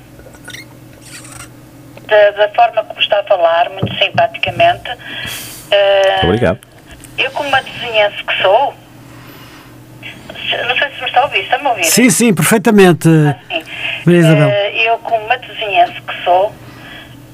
[2.07, 4.91] da, da forma como está a falar, muito simpaticamente.
[5.71, 6.59] Eh, Obrigado.
[7.17, 8.75] Eu, como uma vizinhança que sou,
[10.67, 11.85] não sei se me está a ouvir, está-me a ouvir?
[11.85, 13.09] Sim, sim, perfeitamente.
[13.09, 13.65] Sim.
[14.07, 14.49] Maria Isabel.
[14.49, 16.55] Eh, eu, como matosinhense que sou,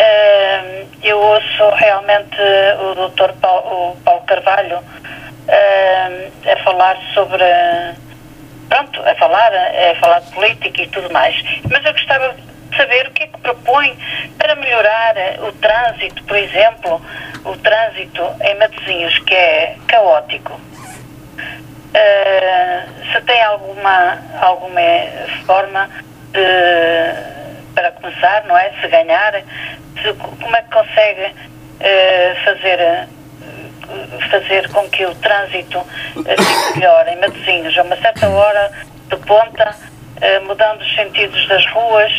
[0.04, 2.36] eh, eu ouço realmente
[2.80, 3.32] o Dr.
[3.40, 4.78] Paulo, Paulo Carvalho
[5.48, 7.44] eh, a falar sobre.
[8.68, 11.34] Pronto, a falar, a falar de política e tudo mais.
[11.70, 13.96] Mas eu gostava de saber o que é que propõe
[14.38, 17.00] para melhorar o trânsito, por exemplo,
[17.44, 20.52] o trânsito em Matosinhos, que é caótico.
[21.94, 24.80] Uh, se tem alguma, alguma
[25.46, 25.88] forma
[26.32, 27.43] de,
[27.74, 28.70] para começar, não é?
[28.80, 35.78] Se ganhar, se- como é que consegue uh, fazer, uh, fazer com que o trânsito
[35.78, 37.76] uh, fique melhor em Matosinhos?
[37.78, 38.70] A uma certa hora
[39.08, 39.74] de ponta,
[40.46, 42.10] mudando os sentidos das ruas,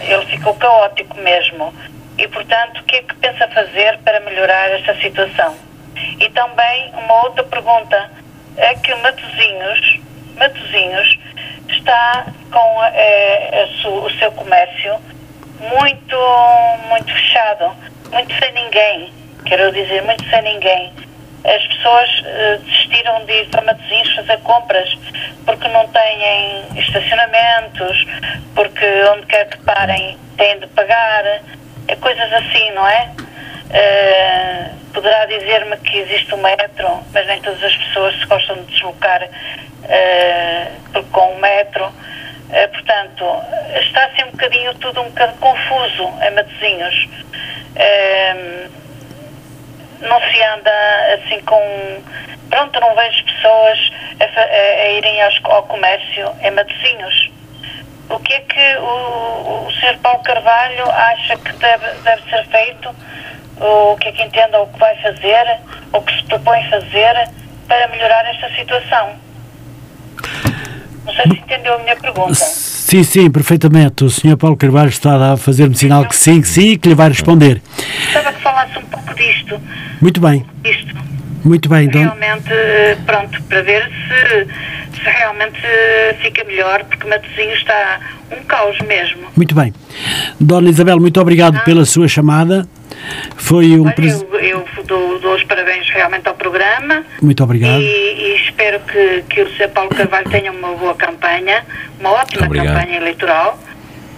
[0.00, 1.74] ele ficou caótico mesmo.
[2.16, 5.54] E, portanto, o que é que pensa fazer para melhorar esta situação?
[6.18, 8.10] E também uma outra pergunta
[8.56, 10.00] é que Matosinhos,
[10.36, 11.18] Matosinhos
[11.88, 14.98] está com eh, a su- o seu comércio
[15.58, 16.16] muito,
[16.88, 17.74] muito fechado,
[18.12, 19.10] muito sem ninguém,
[19.46, 20.92] quero dizer, muito sem ninguém.
[21.44, 24.94] As pessoas eh, desistiram de ir para Matosinhos fazer compras
[25.46, 28.06] porque não têm estacionamentos,
[28.54, 28.84] porque
[29.14, 31.24] onde quer que parem têm de pagar,
[31.88, 33.08] é coisas assim, não é?
[33.70, 38.72] Eh, poderá dizer-me que existe um metro, mas nem todas as pessoas se gostam de
[38.72, 39.26] deslocar
[40.92, 41.92] por- com o metro.
[42.50, 43.24] Eh, portanto,
[43.80, 47.08] está assim um bocadinho tudo um bocado confuso em Matosinhos.
[47.76, 48.66] Eh,
[50.00, 50.70] não se anda
[51.14, 52.02] assim com.
[52.50, 53.78] Pronto, não vejo pessoas
[54.20, 57.30] a, a- irem aos- ao comércio em Matosinhos.
[58.08, 59.98] O que é que o, o Sr.
[59.98, 62.94] Paulo Carvalho acha que deve, deve ser feito?
[63.60, 65.58] O que é que entende ou o que vai fazer?
[65.92, 67.28] Ou que se propõe fazer
[67.66, 69.14] para melhorar esta situação?
[71.08, 72.34] Não sei se entendeu a minha pergunta.
[72.34, 74.04] Sim, sim, perfeitamente.
[74.04, 74.36] O Sr.
[74.36, 77.60] Paulo Carvalho está a fazer-me sinal que sim, que sim, que lhe vai responder.
[78.04, 79.60] Gostava que falasse um pouco disto.
[80.00, 80.94] Muito bem, disto.
[81.44, 81.88] muito bem.
[81.88, 88.00] Dona, realmente, eh, pronto, para ver se, se realmente eh, fica melhor, porque Matosinhos está
[88.30, 89.22] um caos mesmo.
[89.34, 89.72] muito bem.
[90.38, 92.68] Dona Isabel, muito obrigado pela sua chamada.
[93.36, 94.26] Foi um Olha, prazer.
[94.32, 97.80] eu, eu dou, dou os parabéns realmente ao programa Muito obrigado.
[97.80, 97.84] e,
[98.34, 99.68] e espero que, que o Sr.
[99.68, 101.64] Paulo Carvalho tenha uma boa campanha,
[102.00, 102.74] uma ótima Obrigado.
[102.74, 103.58] campanha eleitoral.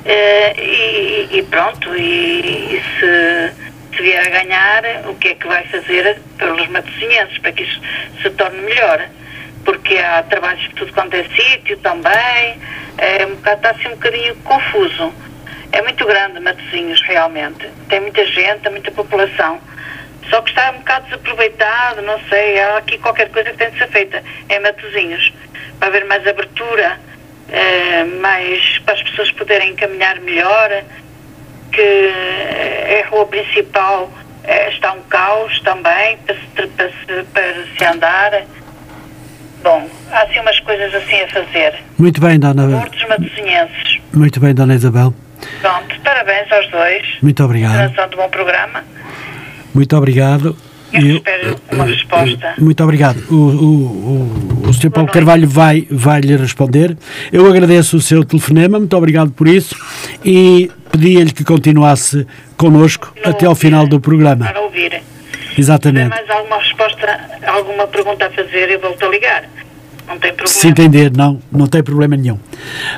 [0.07, 3.53] Eh, e, e pronto, e, e se,
[3.95, 7.80] se vier a ganhar, o que é que vai fazer pelos matosinhenses para que isso
[8.22, 9.07] se torne melhor?
[9.62, 12.59] Porque há trabalhos por tudo quanto é sítio também,
[12.97, 15.12] é um bocado, está assim um bocadinho confuso.
[15.72, 17.68] É muito grande Matosinhos, realmente.
[17.91, 19.61] Tem muita gente, tem muita população.
[20.31, 23.78] Só que está um bocado desaproveitado, não sei, há aqui qualquer coisa que tem de
[23.78, 25.33] ser feita em Matosinhos,
[25.78, 26.99] para haver mais abertura,
[27.51, 30.85] eh, mais para as pessoas poderem caminhar melhor.
[31.72, 32.11] que
[33.01, 34.11] a rua principal
[34.43, 38.43] eh, está um caos também para se, para se, para se andar.
[39.62, 41.74] Bom, há assim umas coisas assim a fazer.
[41.99, 44.01] Muito bem, Dona Mortos matosinhenses.
[44.12, 45.14] Muito bem, Dona Isabel.
[45.61, 47.07] Pronto, parabéns aos dois.
[47.22, 47.72] Muito obrigado.
[47.72, 48.85] Continuação de bom programa.
[49.75, 50.57] Muito obrigado.
[50.93, 52.55] Eu espero uma resposta.
[52.59, 53.23] Muito obrigado.
[53.31, 54.91] O, o, o, o Sr.
[54.91, 55.09] Paulo.
[55.11, 56.97] Carvalho vai, vai lhe responder.
[57.33, 59.77] Eu agradeço o seu telefonema, muito obrigado por isso
[60.25, 64.47] e pedi-lhe que continuasse connosco Não até ao final do programa.
[64.47, 65.01] Para ouvir.
[65.55, 66.11] Se Exatamente.
[66.11, 69.45] tiver mais alguma resposta, alguma pergunta a fazer, eu volto a ligar.
[70.09, 70.49] Não tem problema.
[70.49, 72.39] Se entender, não, não tem problema nenhum.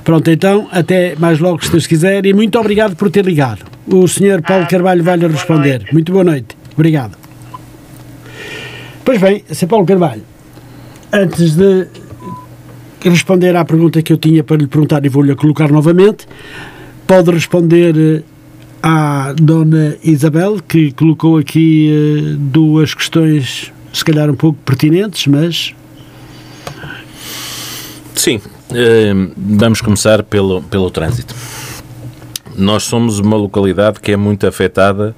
[0.03, 3.67] Pronto, então, até mais logo, se Deus quiser, e muito obrigado por ter ligado.
[3.87, 4.41] O Sr.
[4.47, 5.87] Paulo Ah, Carvalho vai lhe responder.
[5.93, 6.57] Muito boa noite.
[6.75, 7.17] Obrigado.
[9.05, 9.67] Pois bem, Sr.
[9.67, 10.23] Paulo Carvalho,
[11.13, 11.89] antes de
[13.05, 16.27] responder à pergunta que eu tinha para lhe perguntar e vou-lhe colocar novamente,
[17.07, 18.23] pode responder eh,
[18.83, 25.75] à Dona Isabel, que colocou aqui eh, duas questões, se calhar um pouco pertinentes, mas
[28.15, 28.41] Sim,
[28.73, 31.35] eh, vamos começar pelo, pelo trânsito.
[32.57, 35.15] Nós somos uma localidade que é muito afetada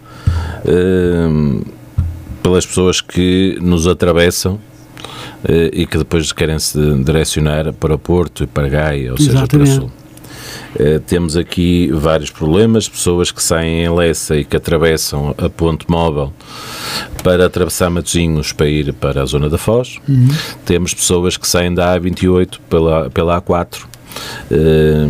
[2.42, 4.60] pelas pessoas que nos atravessam
[5.46, 9.58] eh, e que depois querem se direcionar para Porto e para Gaia, ou seja, para
[9.58, 9.74] o Exatamente.
[9.74, 9.90] Sul.
[10.76, 15.86] Eh, temos aqui vários problemas, pessoas que saem em Lessa e que atravessam a ponte
[15.88, 16.32] móvel
[17.22, 20.00] para atravessar Matosinhos para ir para a zona da Foz.
[20.64, 23.84] Temos pessoas que saem da A28 pela, pela A4,
[24.50, 25.06] eh,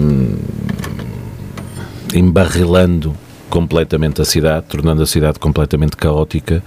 [2.14, 3.14] embarrilando
[3.54, 6.60] completamente a cidade, tornando a cidade completamente caótica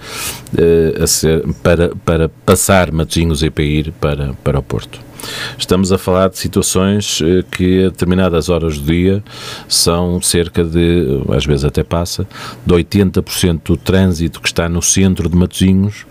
[0.56, 4.98] eh, ser, para, para passar Matosinhos e para ir para, para o Porto.
[5.58, 9.22] Estamos a falar de situações eh, que a determinadas horas do dia
[9.68, 12.26] são cerca de, às vezes até passa,
[12.64, 16.06] de 80% do trânsito que está no centro de Matosinhos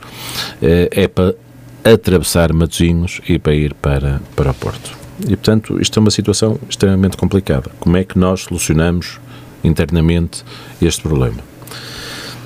[0.61, 1.33] eh, é para
[1.83, 4.95] atravessar Matosinhos e para ir para, para o Porto.
[5.21, 7.71] E, portanto, isto é uma situação extremamente complicada.
[7.79, 9.19] Como é que nós solucionamos
[9.63, 10.43] internamente
[10.81, 11.37] este problema?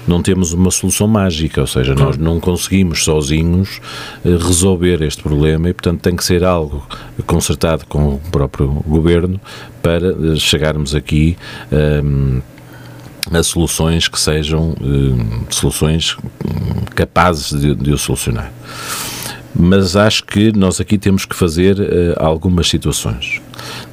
[0.07, 3.79] Não temos uma solução mágica, ou seja, nós não conseguimos sozinhos
[4.25, 6.85] eh, resolver este problema e, portanto, tem que ser algo
[7.27, 9.39] concertado com o próprio governo
[9.81, 11.37] para eh, chegarmos aqui
[11.71, 12.41] ehm,
[13.31, 18.51] a soluções que sejam eh, soluções hum, capazes de, de o solucionar.
[19.53, 23.41] Mas acho que nós aqui temos que fazer eh, algumas situações,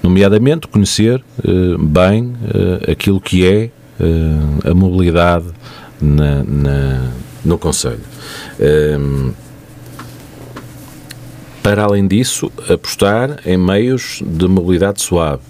[0.02, 2.32] nomeadamente conhecer eh, bem
[2.86, 3.70] eh, aquilo que é
[4.70, 5.46] a mobilidade
[6.00, 7.10] na, na-
[7.44, 7.98] no Conselho.
[11.62, 15.42] Para além disso, apostar em meios de mobilidade suave,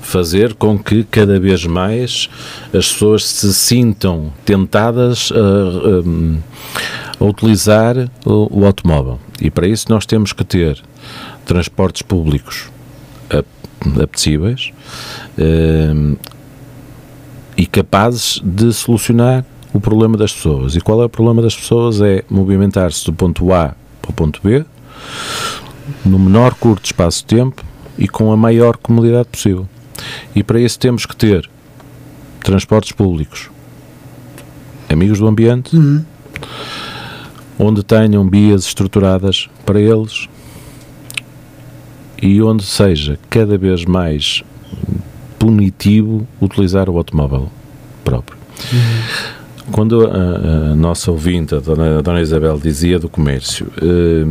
[0.00, 2.30] fazer com que cada vez mais
[2.72, 9.18] as pessoas se sintam tentadas a, a utilizar o, o automóvel.
[9.44, 10.80] E para isso nós temos que ter
[11.44, 12.70] transportes públicos
[13.28, 13.44] ap-
[14.00, 14.70] apetecíveis
[15.36, 16.16] eh,
[17.56, 20.76] e capazes de solucionar o problema das pessoas.
[20.76, 22.00] E qual é o problema das pessoas?
[22.00, 24.64] É movimentar-se do ponto A para o ponto B
[26.04, 27.64] no menor curto espaço de tempo
[27.98, 29.68] e com a maior comodidade possível.
[30.36, 31.50] E para isso temos que ter
[32.40, 33.50] transportes públicos
[34.88, 35.74] amigos do ambiente,
[37.58, 40.28] onde tenham vias estruturadas para eles
[42.20, 44.42] e onde seja cada vez mais
[45.38, 47.50] punitivo utilizar o automóvel
[48.04, 48.38] próprio.
[49.70, 54.26] Quando a, a nossa ouvinte, a dona, a dona Isabel, dizia do comércio, eh,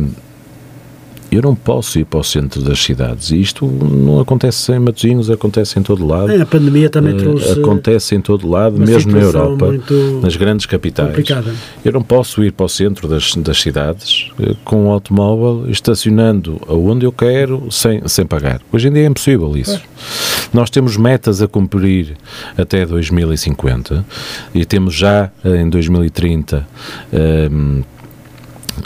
[1.32, 3.30] eu não posso ir para o centro das cidades.
[3.30, 6.30] E isto não acontece em Matosinhos, acontece em todo lado.
[6.30, 9.72] a pandemia também Eh, trouxe acontece em todo lado, mesmo na Europa,
[10.22, 11.08] nas grandes capitais.
[11.08, 11.54] complicada.
[11.84, 16.60] Eu não posso ir para o centro das, das cidades eh, com o automóvel estacionando
[16.68, 18.60] aonde eu quero sem, sem pagar.
[18.72, 19.80] Hoje em dia é impossível isso.
[20.52, 22.14] Nós temos metas a cumprir
[22.58, 24.04] até 2050
[24.54, 26.66] e temos já eh, em 2030
[27.12, 27.82] ehm,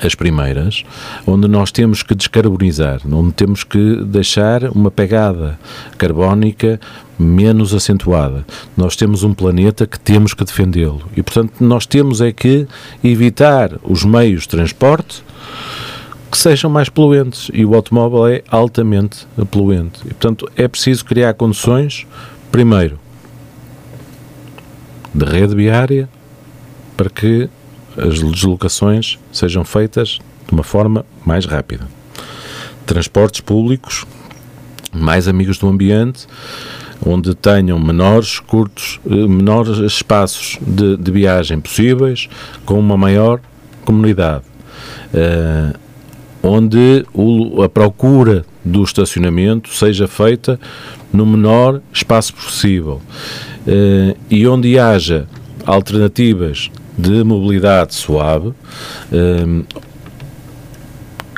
[0.02, 0.84] as primeiras,
[1.26, 5.58] onde nós temos que descarbonizar, onde temos que deixar uma pegada
[5.96, 6.80] carbónica
[7.18, 8.44] menos acentuada.
[8.76, 12.66] Nós temos um planeta que temos que defendê-lo e, portanto, nós temos é que
[13.02, 15.24] evitar os meios de transporte
[16.30, 20.00] que sejam mais poluentes e o automóvel é altamente poluente.
[20.04, 22.06] E, portanto, é preciso criar condições,
[22.50, 22.98] primeiro,
[25.14, 26.08] de rede viária
[26.96, 27.48] para que
[27.96, 31.86] as deslocações sejam feitas de uma forma mais rápida.
[32.84, 34.04] Transportes públicos,
[34.92, 36.26] mais amigos do ambiente,
[37.04, 42.28] onde tenham menores, curtos, eh, menores espaços de, de viagem possíveis,
[42.64, 43.40] com uma maior
[43.84, 44.44] comunidade.
[45.12, 45.76] Uh,
[46.42, 50.58] onde o, a procura do estacionamento seja feita
[51.12, 53.00] no menor espaço possível
[53.66, 55.26] uh, e onde haja
[55.64, 59.66] alternativas de mobilidade suave, uh,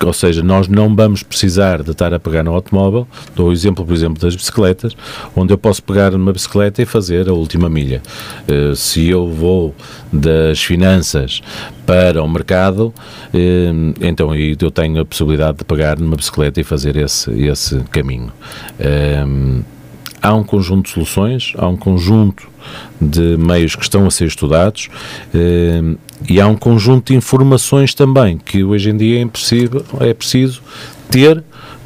[0.04, 3.06] ou seja, nós não vamos precisar de estar a pegar no automóvel.
[3.34, 4.96] Dou o exemplo, por exemplo, das bicicletas,
[5.34, 8.00] onde eu posso pegar numa bicicleta e fazer a última milha.
[8.48, 9.74] Uh, se eu vou
[10.12, 11.40] das finanças
[11.84, 12.94] para o mercado,
[13.34, 18.32] uh, então eu tenho a possibilidade de pegar numa bicicleta e fazer esse, esse caminho.
[18.78, 19.64] Uh,
[20.22, 22.48] há um conjunto de soluções, há um conjunto
[23.00, 24.88] de meios que estão a ser estudados
[25.34, 25.80] eh,
[26.28, 30.62] e há um conjunto de informações também que hoje em dia é, impossível, é preciso
[31.10, 31.42] ter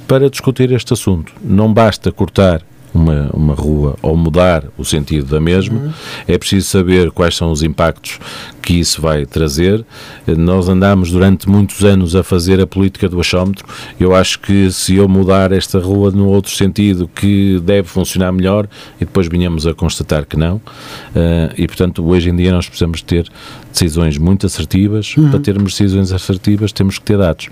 [0.06, 1.32] para discutir este assunto.
[1.42, 2.62] Não basta cortar
[2.94, 5.92] uma, uma rua ou mudar o sentido da mesma, uhum.
[6.26, 8.18] é preciso saber quais são os impactos
[8.62, 9.84] que isso vai trazer.
[10.26, 13.66] Nós andamos durante muitos anos a fazer a política do achómetro.
[13.98, 18.68] Eu acho que se eu mudar esta rua no outro sentido que deve funcionar melhor
[19.00, 20.56] e depois vinhamos a constatar que não.
[20.56, 23.28] Uh, e portanto, hoje em dia nós precisamos ter
[23.72, 25.16] decisões muito assertivas.
[25.16, 25.30] Uhum.
[25.30, 27.48] Para termos decisões assertivas, temos que ter dados.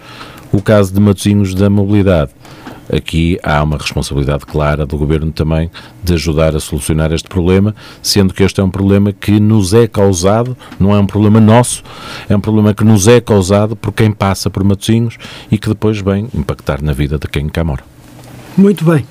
[0.53, 2.31] O caso de Matosinhos da mobilidade
[2.93, 5.71] aqui há uma responsabilidade clara do Governo também
[6.03, 9.87] de ajudar a solucionar este problema, sendo que este é um problema que nos é
[9.87, 11.83] causado, não é um problema nosso,
[12.29, 15.17] é um problema que nos é causado por quem passa por Matosinhos
[15.51, 17.83] e que depois vem impactar na vida de quem cá mora.
[18.57, 19.05] Muito bem.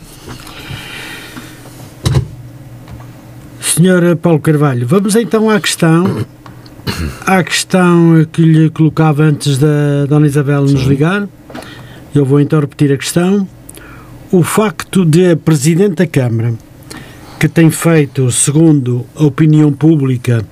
[3.59, 6.25] Senhora Paulo Carvalho, vamos então à questão
[7.25, 11.27] à questão que lhe colocava antes da Dona Isabel nos ligar.
[12.13, 13.47] Eu vou então repetir a questão
[14.31, 16.53] o facto de a Presidente da Câmara,
[17.39, 20.45] que tem feito, segundo a opinião pública,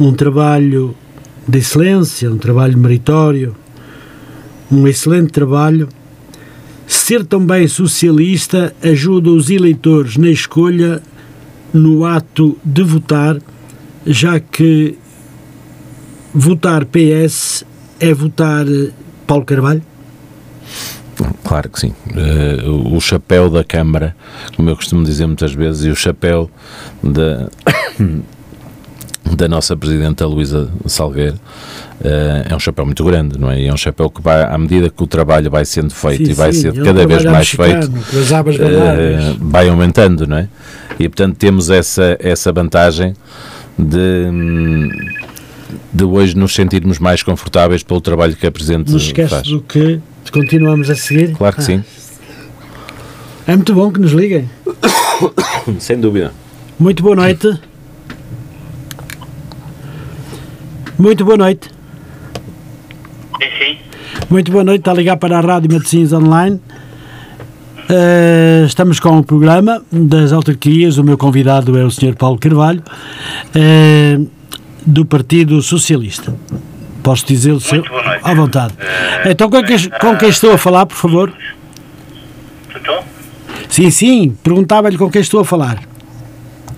[0.00, 0.94] um trabalho
[1.46, 3.54] de excelência, um trabalho meritório,
[4.70, 5.90] um excelente trabalho,
[6.86, 11.02] ser também socialista ajuda os eleitores na escolha
[11.70, 13.36] no ato de votar,
[14.06, 14.96] já que
[16.32, 17.62] votar PS
[18.00, 18.64] é votar
[19.26, 19.82] Paulo Carvalho?
[21.44, 21.92] Claro que sim.
[22.10, 24.16] Uh, o chapéu da Câmara,
[24.56, 26.50] como eu costumo dizer muitas vezes, e o chapéu
[27.02, 27.48] da,
[29.36, 31.36] da nossa Presidenta Luísa Salgueiro
[32.00, 33.60] uh, é um chapéu muito grande, não é?
[33.60, 36.30] E é um chapéu que vai, à medida que o trabalho vai sendo feito sim,
[36.30, 40.48] e vai sim, é cada vez mais feito, uh, vai aumentando, não é?
[40.98, 43.14] E portanto temos essa, essa vantagem
[43.78, 44.88] de.
[45.92, 49.48] de hoje nos sentirmos mais confortáveis pelo trabalho que a Presidente Não esquece faz.
[49.48, 50.00] do que
[50.30, 51.34] Continuamos a seguir?
[51.34, 51.64] Claro que ah.
[51.64, 51.84] sim.
[53.46, 54.48] É muito bom que nos liguem.
[55.80, 56.32] Sem dúvida.
[56.78, 57.58] Muito boa noite.
[60.98, 61.68] Muito boa noite.
[63.40, 63.78] Sim, sim.
[64.30, 66.60] Muito boa noite, está a ligar para a Rádio Medicinas Online.
[67.90, 70.96] Uh, estamos com o programa das autarquias.
[70.98, 72.14] O meu convidado é o Sr.
[72.16, 72.82] Paulo Carvalho,
[73.54, 74.30] uh,
[74.86, 76.34] do Partido Socialista.
[77.02, 77.82] Posso dizer o seu?
[77.82, 78.20] Boa noite.
[78.22, 78.74] À vontade.
[78.74, 81.32] Uh, então, com quem, com quem estou a falar, por favor?
[82.74, 83.04] Estou?
[83.68, 84.38] Sim, sim.
[84.42, 85.78] Perguntava-lhe com quem estou a falar.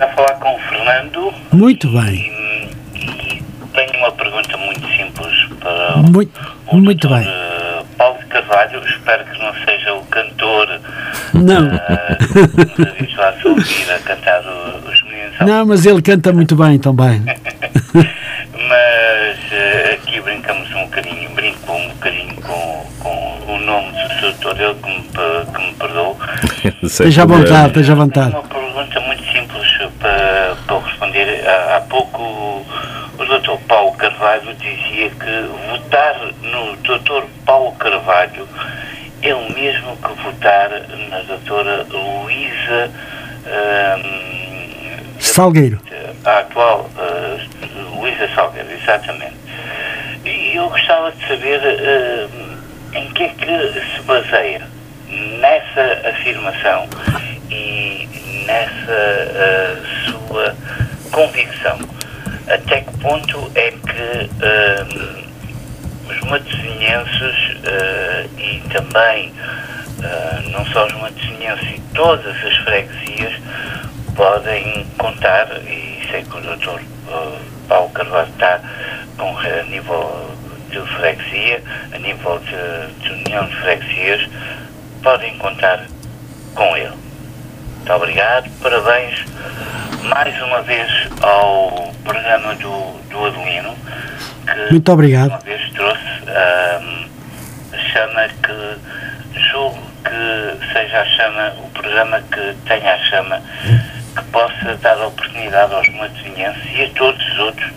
[0.00, 1.32] A falar com o Fernando.
[1.52, 2.32] Muito bem.
[2.94, 3.42] E, e
[3.74, 7.26] tenho uma pergunta muito simples para muito, o muito bem.
[7.98, 8.82] Paulo Carvalho.
[8.86, 10.80] Espero que não seja o cantor.
[11.34, 11.66] Não.
[11.66, 12.34] Uh,
[13.94, 15.38] a cantar os meninos.
[15.40, 17.22] Não, mas ele canta muito bem também.
[17.94, 24.60] mas uh, aqui brincamos um bocadinho, brinco um bocadinho com, com o nome do doutor,
[24.60, 25.02] ele que me,
[25.52, 26.18] que me perdoou.
[26.82, 28.30] esteja à vontade, esteja à vontade.
[28.30, 31.46] Uma pergunta muito simples para, para responder.
[31.46, 32.22] Há, há pouco
[33.18, 38.48] o doutor Paulo Carvalho dizia que votar no doutor Paulo Carvalho
[39.22, 40.70] é o mesmo que votar
[41.10, 42.90] na doutora Luísa
[43.46, 45.80] um, Salgueiro.
[46.24, 49.34] A atual uh, Luísa Salgueiro, exatamente.
[50.24, 54.73] E eu gostava de saber uh, em que é que se baseia
[55.40, 56.88] nessa afirmação
[57.50, 58.08] e
[58.46, 58.98] nessa
[59.30, 60.56] uh, sua
[61.12, 61.78] convicção.
[62.48, 65.24] Até que ponto é que uh,
[66.10, 67.54] os matosinhenses
[68.38, 69.32] e também
[70.52, 73.32] não só os matosinhenses e todas as freguesias
[74.14, 76.80] podem contar, e sei que o doutor
[77.68, 78.60] Paulo Carvalho está
[79.16, 80.30] com, a nível
[80.70, 81.62] de freguesia,
[81.92, 84.28] a nível de, de união de freguesias,
[85.04, 85.84] podem contar
[86.54, 86.94] com ele.
[87.76, 89.24] Muito obrigado, parabéns
[90.02, 90.90] mais uma vez
[91.22, 93.74] ao programa do, do Adelino,
[94.46, 95.28] que Muito obrigado.
[95.28, 97.06] uma vez trouxe ahm,
[97.72, 103.40] a chama que julgo que seja a chama, o programa que tenha a chama,
[104.16, 107.70] que possa dar a oportunidade aos matosinhenses e a todos os outros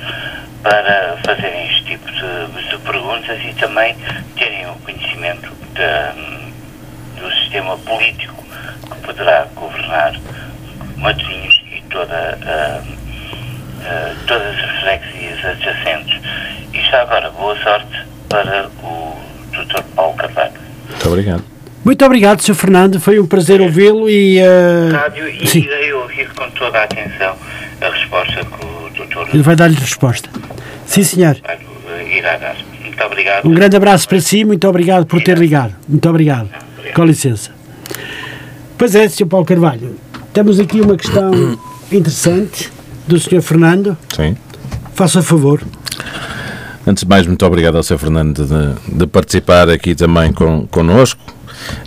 [0.64, 3.96] para fazerem este tipo de, de perguntas e também
[4.38, 6.14] terem o conhecimento da-
[7.20, 8.36] do sistema político
[8.90, 10.14] que poderá governar
[10.98, 12.14] Matosinhos e toda,
[12.46, 12.82] a-
[13.86, 16.20] a- todas as freguesias adjacentes.
[16.74, 19.16] E já agora, boa sorte para o
[19.52, 19.82] Dr.
[19.96, 20.54] Paulo Carvalho.
[20.90, 21.44] Muito obrigado.
[21.86, 22.54] Muito obrigado, Sr.
[22.56, 23.00] Fernando.
[23.00, 24.40] Foi um prazer ouvi-lo e.
[24.40, 27.36] eh, Rádio e sim, irei ouvir com toda a atenção
[27.82, 29.30] a resposta que o Dr.
[29.34, 30.30] ele vai dar-lhe resposta.
[30.86, 31.36] Sim, senhor.
[31.36, 32.56] Carvalho irá dar.
[32.82, 33.46] Muito obrigado.
[33.48, 35.76] Um grande abraço para si, muito obrigado por ter ligado.
[35.88, 36.50] Muito obrigado.
[36.98, 37.52] Com licença.
[38.76, 39.28] Pois é, Sr.
[39.28, 39.96] Paulo Carvalho,
[40.34, 41.30] temos aqui uma questão
[41.94, 42.72] interessante
[43.08, 43.40] do Sr.
[43.40, 43.96] Fernando.
[44.16, 44.36] Sim.
[44.96, 45.62] Faça favor.
[46.88, 48.00] Antes de mais, muito obrigado ao Sr.
[48.00, 51.22] Fernando de, de participar aqui também com, connosco.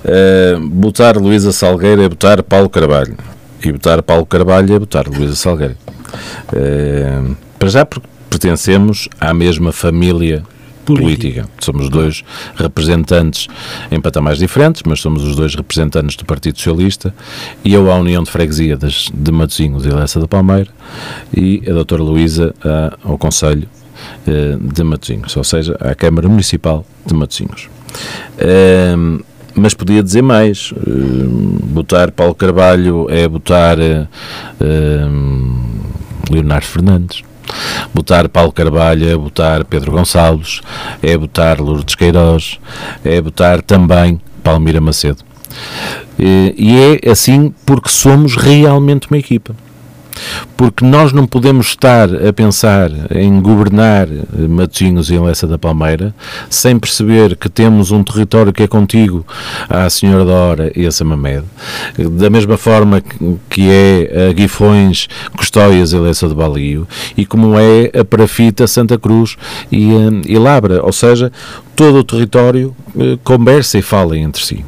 [0.04, 3.16] Uh, botar Luísa Salgueira é botar Paulo Carvalho.
[3.64, 5.76] E botar Paulo Carvalho é botar Luísa Salgueira.
[6.52, 10.44] Uh, para já porque pertencemos à mesma família
[10.94, 11.48] política.
[11.58, 12.22] Somos dois
[12.56, 13.48] representantes
[13.90, 17.14] em patamares diferentes, mas somos os dois representantes do Partido Socialista
[17.64, 20.70] e eu à União de Freguesia das, de Matosinhos e Lessa da Palmeira
[21.36, 22.54] e a doutora Luísa
[23.04, 23.68] ao Conselho
[24.26, 27.68] eh, de Matosinhos, ou seja, à Câmara Municipal de Matosinhos.
[28.38, 29.20] Ehm,
[29.54, 30.72] mas podia dizer mais.
[30.86, 34.06] Ehm, botar Paulo Carvalho é botar eh,
[34.60, 35.58] ehm,
[36.30, 37.22] Leonardo Fernandes.
[37.92, 40.60] Botar Paulo Carvalho é botar Pedro Gonçalves,
[41.02, 42.58] é botar Lourdes Queiroz,
[43.04, 45.24] é botar também Palmira Macedo.
[46.18, 49.54] E é assim porque somos realmente uma equipa
[50.56, 56.14] porque nós não podemos estar a pensar em governar eh, Matosinhos e Lessa da Palmeira
[56.48, 59.26] sem perceber que temos um território que é contigo
[59.68, 61.44] à Senhora da Hora e a Samamed,
[62.18, 63.00] da mesma forma
[63.48, 68.98] que- é a Guifões, Custóias e Lessa de Balio, e como é a Parafita, Santa
[68.98, 69.36] Cruz
[69.70, 71.30] e, eh, e Labra, ou seja,
[71.76, 74.64] todo o território eh, conversa e fala entre si.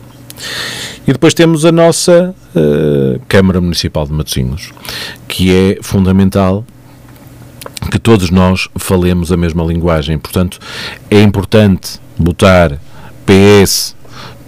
[1.06, 4.72] E depois temos a nossa eh, Câmara Municipal de Matosinhos,
[5.26, 6.64] que é fundamental
[7.90, 10.18] que todos nós falemos a mesma linguagem.
[10.18, 10.58] Portanto,
[11.10, 12.78] é importante botar
[13.26, 13.96] PS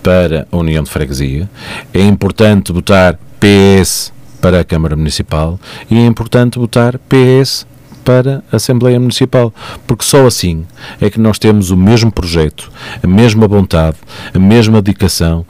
[0.02, 1.48] para a União de Freguesia,
[1.92, 5.58] é importante botar PS para a Câmara Municipal
[5.90, 7.66] e é importante botar PS
[8.04, 9.52] para a Assembleia Municipal,
[9.86, 10.64] porque só assim
[11.00, 12.70] é que nós temos o mesmo projeto,
[13.02, 13.96] a mesma vontade,
[14.32, 15.44] a mesma dedicação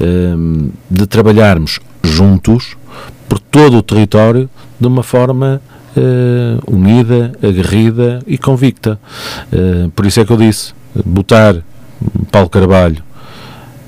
[0.00, 2.76] hum, de trabalharmos juntos
[3.28, 5.62] por todo o território de uma forma
[5.96, 8.98] eh, unida, aguerrida e convicta.
[9.52, 10.72] Eh, por isso é que eu disse,
[11.04, 11.56] botar
[12.30, 13.02] Paulo Carvalho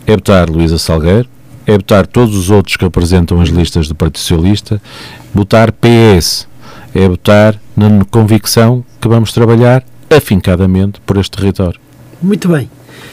[0.07, 1.29] é botar Luísa Salgueiro,
[1.67, 4.83] é botar todos os outros que apresentam as listas do Partido Socialista,
[5.33, 6.49] botar PS,
[6.95, 11.81] é botar na convicção que vamos trabalhar afincadamente por este território.
[12.23, 12.71] Muito bem.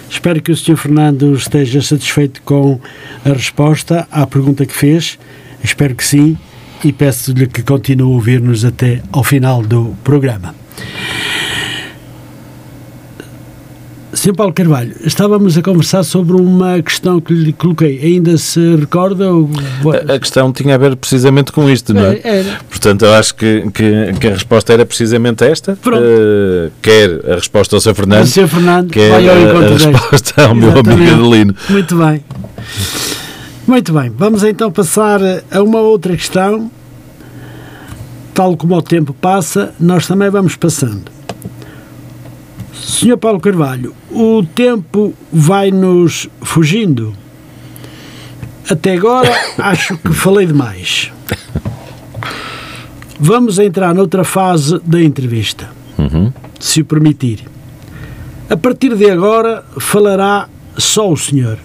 [0.09, 0.75] Espero que o Sr.
[0.75, 2.79] Fernando esteja satisfeito com
[3.25, 5.17] a resposta à pergunta que fez.
[5.63, 6.37] Espero que sim
[6.83, 10.55] e peço-lhe que continue a ouvir-nos até ao final do programa.
[14.19, 14.33] Sr.
[14.35, 18.01] Paulo Carvalho, estávamos a conversar sobre uma questão que lhe coloquei.
[18.03, 19.33] Ainda se recorda?
[19.33, 19.49] o-
[20.09, 22.15] A a questão tinha a ver precisamente com isto, não é?
[22.21, 22.57] É, era.
[22.69, 25.77] Portanto, eu acho que, que, que a resposta era precisamente esta.
[25.81, 26.03] Pronto.
[26.05, 27.91] Eh, quer a resposta ao Sr.
[27.91, 28.47] O Fernando, Sr.
[28.49, 30.91] Fernando quer vai ao a, a resposta ao meu amigo.
[30.91, 31.55] Adelino.
[31.69, 32.25] Muito bem.
[33.65, 34.11] Muito bem.
[34.17, 36.69] Vamos então passar a uma outra questão.
[38.33, 41.03] Tal como o tempo passa, nós também vamos passando.
[42.81, 47.13] Senhor Paulo Carvalho, o tempo vai-nos fugindo.
[48.69, 51.11] Até agora acho que falei demais.
[53.19, 56.31] Vamos entrar noutra fase da entrevista, Uhum.
[56.59, 57.43] se o permitir.
[58.49, 61.59] A partir de agora falará só o senhor.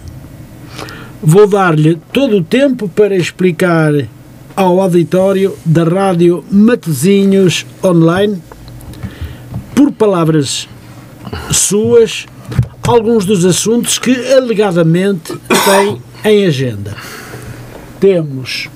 [1.23, 3.93] Vou dar-lhe todo o tempo para explicar
[4.55, 8.37] ao auditório da Rádio Matezinhos Online,
[9.73, 10.67] por palavras
[11.51, 12.25] suas,
[12.83, 15.33] alguns dos assuntos que alegadamente
[15.65, 16.95] tem em agenda.
[17.99, 18.69] Temos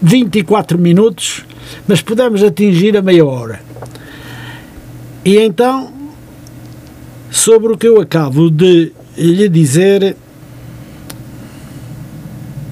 [0.00, 1.44] 24 minutos,
[1.86, 3.60] mas podemos atingir a meia hora.
[5.24, 5.92] E então,
[7.30, 10.16] sobre o que eu acabo de lhe dizer,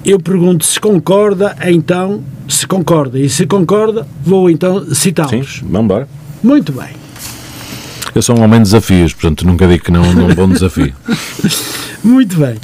[0.05, 3.19] eu pergunto se concorda, então, se concorda.
[3.19, 5.55] E se concorda, vou então citá-los.
[5.57, 6.09] Sim, vamos embora.
[6.43, 7.02] Muito bem.
[8.15, 10.93] Eu sou um homem de desafios, portanto nunca digo que não num bom desafio.
[12.05, 12.57] Muito bem.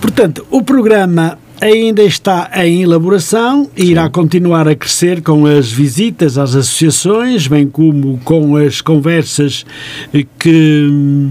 [0.00, 6.38] Portanto, o programa ainda está em elaboração e irá continuar a crescer com as visitas
[6.38, 9.64] às associações, bem como com as conversas
[10.12, 11.28] eh, que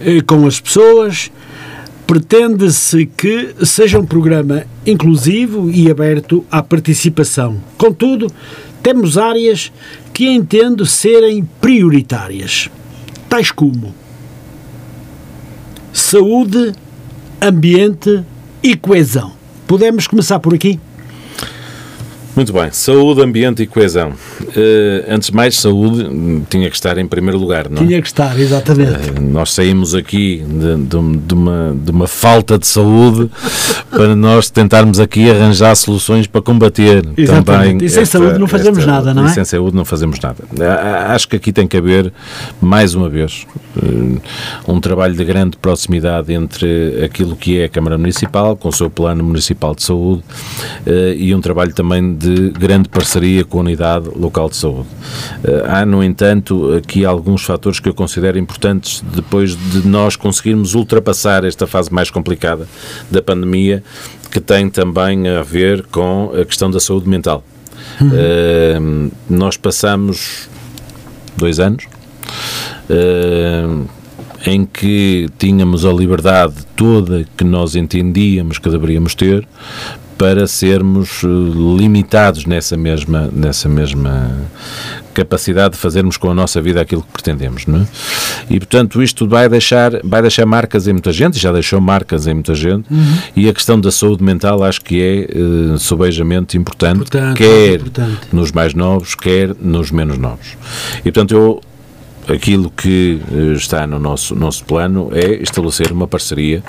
[0.00, 1.30] eh, com as pessoas.
[2.06, 7.60] Pretende-se que seja um programa inclusivo e aberto à participação.
[7.76, 8.28] Contudo,
[8.80, 9.72] temos áreas
[10.16, 12.70] que entendo serem prioritárias,
[13.28, 13.94] tais como
[15.92, 16.72] saúde,
[17.38, 18.24] ambiente
[18.62, 19.34] e coesão.
[19.66, 20.80] Podemos começar por aqui?
[22.36, 22.70] Muito bem.
[22.70, 24.10] Saúde, ambiente e coesão.
[24.10, 27.86] Uh, antes de mais, saúde hum, tinha que estar em primeiro lugar, não é?
[27.86, 29.08] Tinha que estar, exatamente.
[29.08, 33.30] Uh, nós saímos aqui de, de, de, uma, de uma falta de saúde
[33.90, 37.44] para nós tentarmos aqui arranjar soluções para combater exatamente.
[37.46, 37.78] também.
[37.86, 39.30] E sem esta, saúde não fazemos esta, nada, não é?
[39.30, 40.36] E sem saúde não fazemos nada.
[41.08, 42.12] Acho que aqui tem que haver,
[42.60, 43.46] mais uma vez,
[43.78, 44.20] uh,
[44.68, 48.90] um trabalho de grande proximidade entre aquilo que é a Câmara Municipal, com o seu
[48.90, 50.22] plano municipal de saúde,
[51.16, 54.88] e um trabalho também de de grande parceria com a unidade local de saúde.
[55.44, 60.74] Eh, há, no entanto, aqui alguns fatores que eu considero importantes depois de nós conseguirmos
[60.74, 62.66] ultrapassar esta fase mais complicada
[63.10, 63.82] da pandemia,
[64.30, 67.44] que tem também a ver com a questão da saúde mental.
[68.00, 68.08] Uhum.
[68.08, 70.48] Uh, nós passamos
[71.36, 71.84] dois anos
[72.90, 73.86] uh,
[74.44, 79.46] em que tínhamos a liberdade toda que nós entendíamos que deveríamos ter
[80.16, 84.34] para sermos eh, limitados nessa mesma, nessa mesma
[85.12, 87.86] capacidade de fazermos com a nossa vida aquilo que pretendemos, não é?
[88.50, 92.34] E portanto isto vai deixar, vai deixar marcas em muita gente, já deixou marcas em
[92.34, 93.18] muita gente, uhum.
[93.34, 98.28] e a questão da saúde mental acho que é uh, sobejamente importante, importante quer importante.
[98.32, 100.56] nos mais novos, quer nos menos novos.
[101.00, 101.60] E portanto eu
[102.28, 106.62] aquilo que eh, está no nosso, nosso plano é estabelecer uma parceria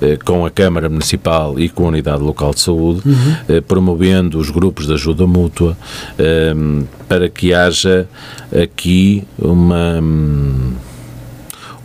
[0.00, 3.36] eh, com a Câmara Municipal e com a Unidade Local de Saúde, uhum.
[3.48, 5.76] eh, promovendo os grupos de ajuda mútua
[6.18, 6.54] eh,
[7.08, 8.08] para que haja
[8.52, 10.00] aqui uma.
[10.00, 10.72] Hum,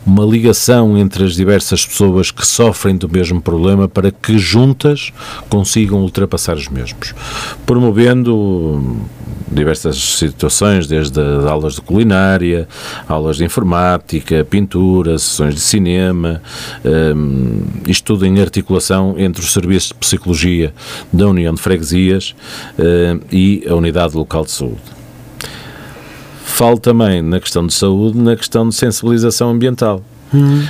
[0.04, 5.12] uma ligação entre as diversas pessoas que sofrem do mesmo problema para que juntas
[5.48, 7.14] consigam ultrapassar os mesmos,
[7.66, 9.04] promovendo
[9.50, 12.68] diversas situações, desde aulas de culinária,
[13.08, 16.40] aulas de informática, pintura, sessões de cinema,
[16.84, 20.74] um, isto tudo em articulação entre os serviços de psicologia
[21.12, 22.34] da União de Freguesias
[22.78, 24.80] uh, e a Unidade Local de Saúde.
[26.44, 30.02] Falo também na questão de saúde, na questão de sensibilização ambiental.
[30.32, 30.62] Uhum.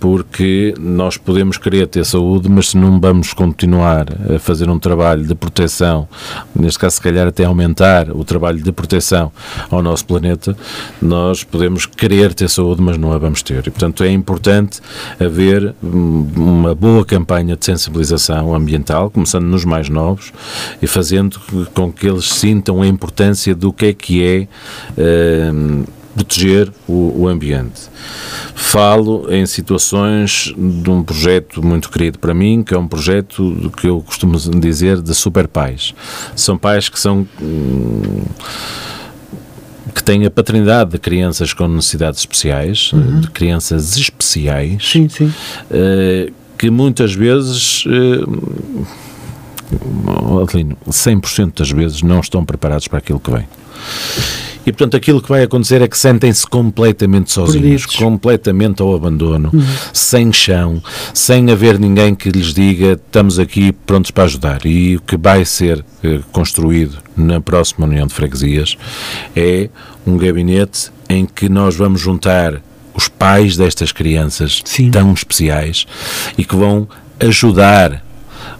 [0.00, 5.24] Porque nós podemos querer ter saúde, mas se não vamos continuar a fazer um trabalho
[5.24, 6.08] de proteção,
[6.54, 9.32] neste caso, se calhar até aumentar o trabalho de proteção
[9.70, 10.56] ao nosso planeta,
[11.00, 13.58] nós podemos querer ter saúde, mas não a vamos ter.
[13.66, 14.80] E, portanto, é importante
[15.18, 20.32] haver uma boa campanha de sensibilização ambiental, começando nos mais novos
[20.80, 21.40] e fazendo
[21.74, 24.48] com que eles sintam a importância do que é que é.
[24.96, 25.84] Uh,
[26.16, 27.82] proteger o, o, ambiente.
[28.54, 33.86] Falo em situações de um projeto muito querido para mim, que é um projeto que
[33.86, 35.94] eu costumo dizer de super pais.
[36.34, 37.28] São pais que são.
[37.40, 38.24] Hum,
[39.94, 43.20] que têm a paternidade de crianças com necessidades especiais, uhum.
[43.20, 45.32] de crianças especiais, sim, sim.
[45.70, 47.84] Uh, que muitas vezes.
[47.86, 48.86] Uh,
[50.42, 53.46] Adelino, 100% das vezes não estão preparados para aquilo que vem.
[54.66, 57.96] E portanto aquilo que vai acontecer é que sentem-se completamente sozinhos, Perdidos.
[57.96, 59.64] completamente ao abandono, uhum.
[59.92, 60.82] sem chão,
[61.14, 64.66] sem haver ninguém que lhes diga estamos aqui prontos para ajudar.
[64.66, 68.76] E o que vai ser eh, construído na próxima União de Freguesias
[69.36, 69.70] é
[70.06, 72.60] um gabinete em que nós vamos juntar
[72.92, 74.90] os pais destas crianças Sim.
[74.90, 75.86] tão especiais
[76.36, 76.88] e que vão
[77.20, 78.04] ajudar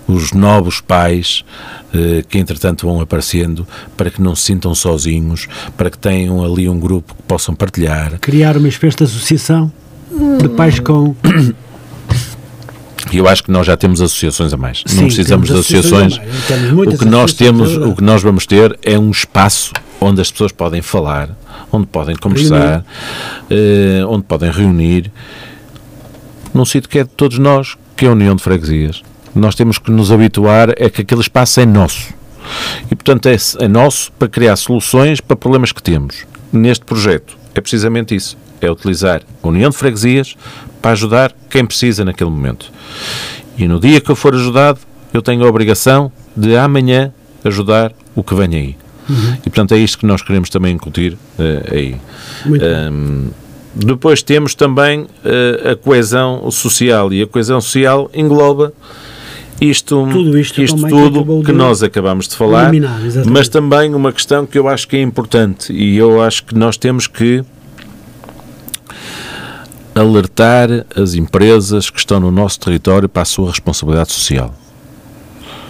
[0.06, 1.44] os novos pais
[1.92, 3.66] eh, que entretanto vão aparecendo
[3.96, 8.18] para que não se sintam sozinhos, para que tenham ali um grupo que possam partilhar.
[8.20, 9.72] Criar uma espécie de associação
[10.40, 11.14] de pais com.
[13.12, 14.82] Eu acho que nós já temos associações a mais.
[14.84, 16.20] Sim, não precisamos de associações.
[16.72, 20.52] O que nós temos, o que nós vamos ter é um espaço onde as pessoas
[20.52, 21.30] podem falar,
[21.72, 22.84] onde podem conversar,
[23.48, 25.10] eh, onde podem reunir,
[26.52, 29.02] num sítio que é de todos nós, que é a União de Freguesias
[29.38, 32.14] nós temos que nos habituar é que aquele espaço é nosso.
[32.90, 36.24] E, portanto, é, é nosso para criar soluções para problemas que temos.
[36.52, 38.36] Neste projeto, é precisamente isso.
[38.60, 40.36] É utilizar a União de Freguesias
[40.80, 42.72] para ajudar quem precisa naquele momento.
[43.58, 44.78] E no dia que eu for ajudado,
[45.12, 47.12] eu tenho a obrigação de amanhã
[47.44, 48.76] ajudar o que vem aí.
[49.08, 49.34] Uhum.
[49.34, 51.96] E portanto é isto que nós queremos também incutir uh, aí.
[52.46, 53.28] Um,
[53.74, 58.72] depois temos também uh, a coesão social e a coesão social engloba
[59.60, 62.70] isto tudo, isto isto tudo que, nós acabamos de falar,
[63.26, 66.76] mas também uma questão que eu acho que é importante e eu acho que nós
[66.76, 67.42] temos que
[69.94, 74.54] alertar as empresas que estão no nosso território para a sua responsabilidade social.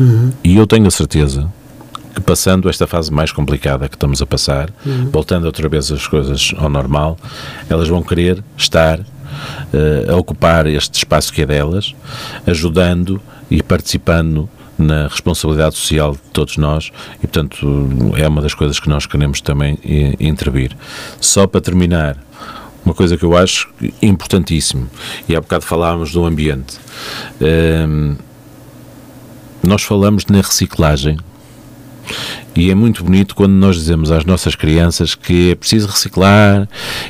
[0.00, 0.32] Uhum.
[0.42, 1.50] E eu tenho a certeza
[2.14, 5.10] que passando esta fase mais complicada que estamos a passar, uhum.
[5.12, 7.16] voltando outra vez as coisas ao normal,
[7.68, 11.94] elas vão querer estar uh, a ocupar este espaço que é delas,
[12.46, 13.20] ajudando
[13.50, 14.48] e participando
[14.78, 16.92] na responsabilidade social de todos nós
[17.22, 17.66] e, portanto,
[18.16, 19.78] é uma das coisas que nós queremos também
[20.20, 20.76] intervir.
[21.20, 22.18] Só para terminar,
[22.84, 23.68] uma coisa que eu acho
[24.00, 24.88] importantíssimo,
[25.28, 26.78] e há bocado falávamos do ambiente.
[27.40, 28.16] Um,
[29.62, 31.18] nós falamos na reciclagem
[32.54, 36.68] e é muito bonito quando nós dizemos às nossas crianças que é preciso reciclar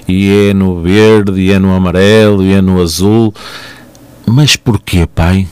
[0.09, 3.35] e é no verde, e é no amarelo, e é no azul.
[4.25, 5.47] Mas porquê, pai?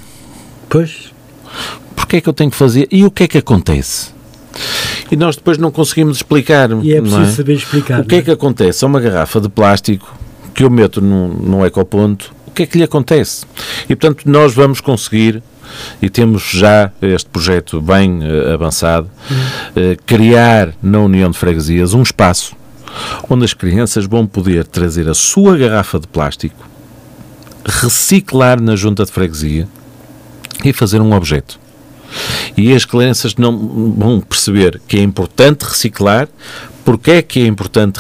[0.74, 1.12] Pois.
[1.94, 2.88] Porquê é que eu tenho que fazer?
[2.90, 4.12] E o que é que acontece?
[5.08, 6.68] e nós depois não conseguimos explicar.
[6.82, 7.26] E é preciso é?
[7.26, 8.00] saber explicar.
[8.00, 8.18] O que é?
[8.18, 10.12] é que acontece a uma garrafa de plástico
[10.52, 12.34] que eu meto num, num ecoponto?
[12.48, 13.46] O que é que lhe acontece?
[13.88, 15.40] E portanto nós vamos conseguir
[16.02, 22.02] e temos já este projeto bem uh, avançado, uh, criar na União de Freguesias um
[22.02, 22.56] espaço
[23.30, 26.68] onde as crianças vão poder trazer a sua garrafa de plástico,
[27.64, 29.68] reciclar na junta de freguesia
[30.64, 31.58] e fazer um objeto.
[32.56, 36.28] E as crianças não vão perceber que é importante reciclar,
[36.84, 37.98] porque é que é importante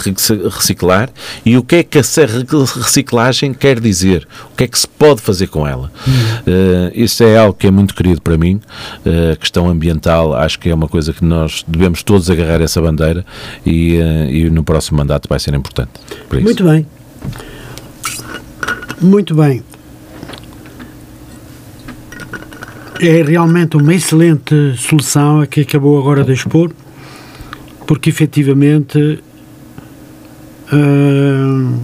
[0.50, 1.08] reciclar
[1.44, 5.22] e o que é que a reciclagem quer dizer, o que é que se pode
[5.22, 5.90] fazer com ela.
[6.46, 8.60] Uh, isso é algo que é muito querido para mim,
[9.06, 12.80] uh, a questão ambiental acho que é uma coisa que nós devemos todos agarrar essa
[12.80, 13.24] bandeira
[13.64, 15.92] e, uh, e no próximo mandato vai ser importante.
[16.30, 16.86] Muito bem.
[19.00, 19.64] Muito bem.
[23.00, 26.70] É realmente uma excelente solução a que acabou agora de expor,
[27.86, 29.18] porque efetivamente,
[30.72, 31.80] uh,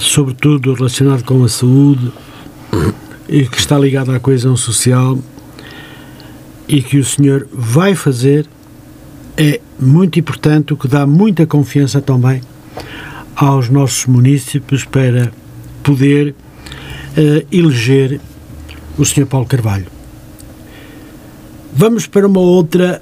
[0.00, 2.12] sobretudo relacionado com a saúde,
[3.28, 5.18] e que está ligado à coesão social,
[6.66, 8.46] e que o senhor vai fazer,
[9.36, 12.42] é muito importante, o que dá muita confiança também
[13.36, 15.30] aos nossos municípios para
[15.84, 16.34] poder
[17.16, 18.20] uh, eleger
[18.98, 19.26] o Sr.
[19.26, 19.97] Paulo Carvalho.
[21.78, 23.00] Vamos para uma outra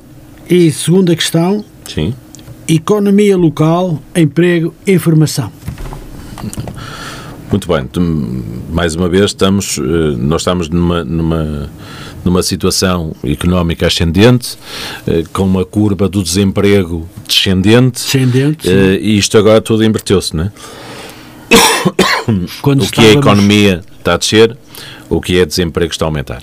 [0.51, 1.65] e segunda questão.
[1.89, 2.13] Sim.
[2.69, 5.51] Economia local, emprego, informação.
[7.51, 7.89] Muito bem.
[8.71, 9.83] Mais uma vez estamos, eh,
[10.19, 11.71] nós estamos numa, numa,
[12.23, 14.59] numa situação económica ascendente,
[15.07, 18.03] eh, com uma curva do desemprego descendente.
[18.03, 18.69] Descendente.
[18.69, 20.53] Eh, e isto agora tudo inverteu-se, não é?
[22.61, 24.55] Quando o que é a economia está a descer,
[25.09, 26.43] o que é desemprego está a aumentar.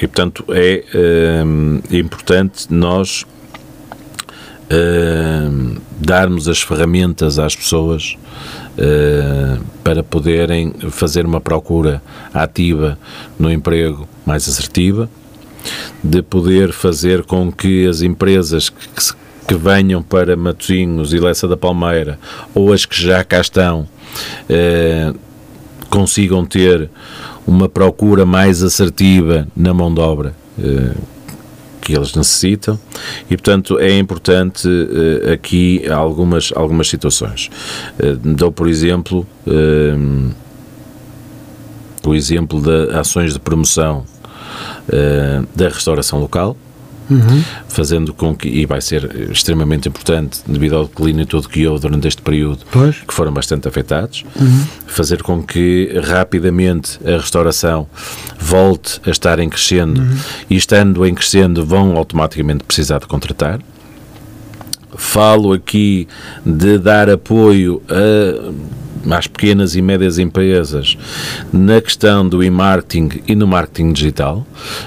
[0.00, 3.24] E, portanto, é uh, importante nós
[4.64, 8.16] uh, darmos as ferramentas às pessoas
[8.76, 12.02] uh, para poderem fazer uma procura
[12.32, 12.98] ativa
[13.38, 15.08] no emprego mais assertiva,
[16.02, 19.14] de poder fazer com que as empresas que,
[19.46, 22.18] que venham para Matosinhos e Lessa da Palmeira
[22.54, 23.88] ou as que já cá estão
[25.88, 26.90] consigam ter
[27.46, 30.94] uma procura mais assertiva na mão de obra eh,
[31.80, 32.78] que eles necessitam
[33.30, 37.50] e, portanto, é importante eh, aqui algumas, algumas situações.
[37.98, 39.26] Eh, dou, por exemplo,
[42.06, 44.04] o exemplo de ações de promoção
[45.56, 46.56] da restauração local,
[47.10, 47.44] Uhum.
[47.68, 52.08] fazendo com que, e vai ser extremamente importante devido ao declínio todo que houve durante
[52.08, 52.96] este período, pois.
[53.06, 54.64] que foram bastante afetados, uhum.
[54.86, 57.86] fazer com que rapidamente a restauração
[58.38, 60.16] volte a estar em crescendo uhum.
[60.48, 63.60] e estando em crescendo vão automaticamente precisar de contratar.
[64.96, 66.06] Falo aqui
[66.46, 68.52] de dar apoio a
[69.10, 70.96] às pequenas e médias empresas
[71.52, 74.46] na questão do e-marketing e no marketing digital.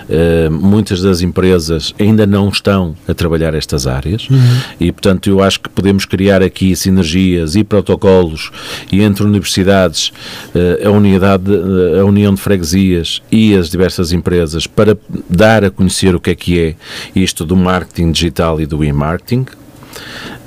[0.10, 4.60] Uh, muitas das empresas ainda não estão a trabalhar estas áreas uhum.
[4.80, 8.52] e, portanto, eu acho que podemos criar aqui sinergias e protocolos
[8.92, 10.12] e entre universidades,
[10.56, 11.52] uh, a, unidade,
[12.00, 14.98] a União de Freguesias e as diversas empresas para
[15.30, 16.76] dar a conhecer o que é que é
[17.16, 19.46] isto do marketing digital e do e-marketing.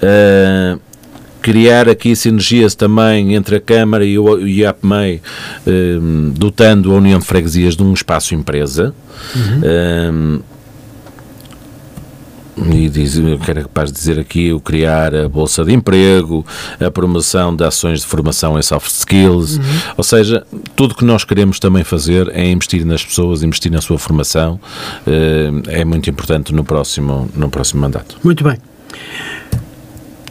[0.03, 0.81] Uh,
[1.41, 5.21] criar aqui sinergias também entre a Câmara e o IAPMEI,
[5.67, 8.95] um, dotando a União de Freguesias de um espaço empresa.
[9.35, 9.61] Uhum.
[10.13, 10.41] Um,
[12.73, 16.45] e diz, que era capaz de dizer aqui o criar a bolsa de emprego,
[16.79, 19.63] a promoção de ações de formação em soft skills, uhum.
[19.97, 20.45] ou seja,
[20.77, 24.61] tudo que nós queremos também fazer é investir nas pessoas, investir na sua formação,
[25.69, 28.19] é muito importante no próximo, no próximo mandato.
[28.23, 28.59] Muito bem.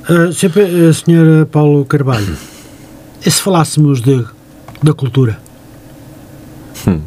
[0.10, 1.46] Uh, sempre, Sr.
[1.52, 2.36] Paulo Carvalho,
[3.26, 4.26] e se falássemos de,
[4.82, 5.40] da cultura?
[6.88, 7.02] Hum,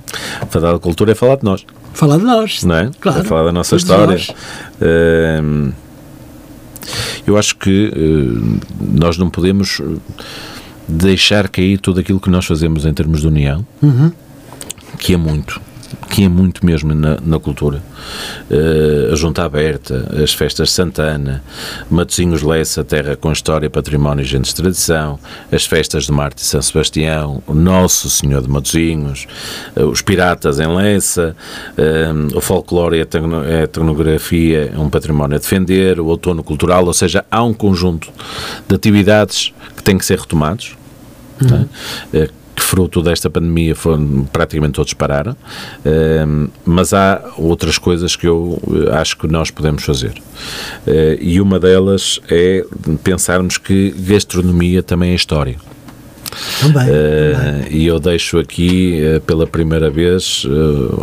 [0.49, 1.67] falar da cultura é falar de nós.
[1.93, 2.63] Falar de nós.
[2.63, 2.91] Não é?
[3.01, 3.21] Claro.
[3.21, 4.19] É falar da nossa história.
[4.81, 5.73] Uh,
[7.27, 9.81] eu acho que uh, nós não podemos
[10.87, 14.13] deixar cair tudo aquilo que nós fazemos em termos de união, uhum.
[14.99, 15.61] que é muito
[16.13, 17.83] que é muito mesmo na, na cultura.
[18.51, 21.43] Uh, a Junta Aberta, as festas de Santana,
[21.91, 25.19] Matosinhos Lessa, Terra com História, Património e Gente de Tradição,
[25.51, 29.27] as festas de Marte e São Sebastião, o Nosso Senhor de Matosinhos,
[29.75, 31.35] uh, os Piratas em Lessa,
[31.79, 36.93] uh, o folclore e a etnografia é um património a defender, o outono cultural, ou
[36.93, 38.11] seja, há um conjunto
[38.69, 40.77] de atividades que têm que ser retomados.
[41.41, 41.49] Uhum.
[41.49, 42.29] Tá?
[42.63, 48.97] Fruto desta pandemia foram, praticamente todos pararam, uh, mas há outras coisas que eu eh,
[48.97, 50.15] acho que nós podemos fazer.
[50.87, 52.65] Uh, e uma delas é
[53.03, 55.57] pensarmos que gastronomia também é história.
[56.61, 57.67] Também, uh, também.
[57.71, 60.47] E eu deixo aqui, pela primeira vez,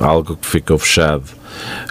[0.01, 1.23] algo que ficou fechado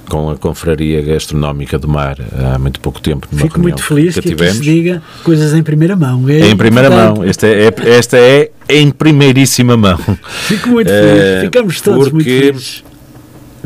[0.09, 3.29] com a Confraria Gastronómica do Mar há muito pouco tempo.
[3.31, 4.57] Fico muito feliz que, que tivemos.
[4.57, 6.29] se diga coisas em primeira mão.
[6.29, 7.23] É em primeira mão.
[7.23, 9.99] Esta é, esta é em primeiríssima mão.
[10.47, 11.23] Fico muito feliz.
[11.23, 12.85] Uh, Ficamos todos porque, muito felizes.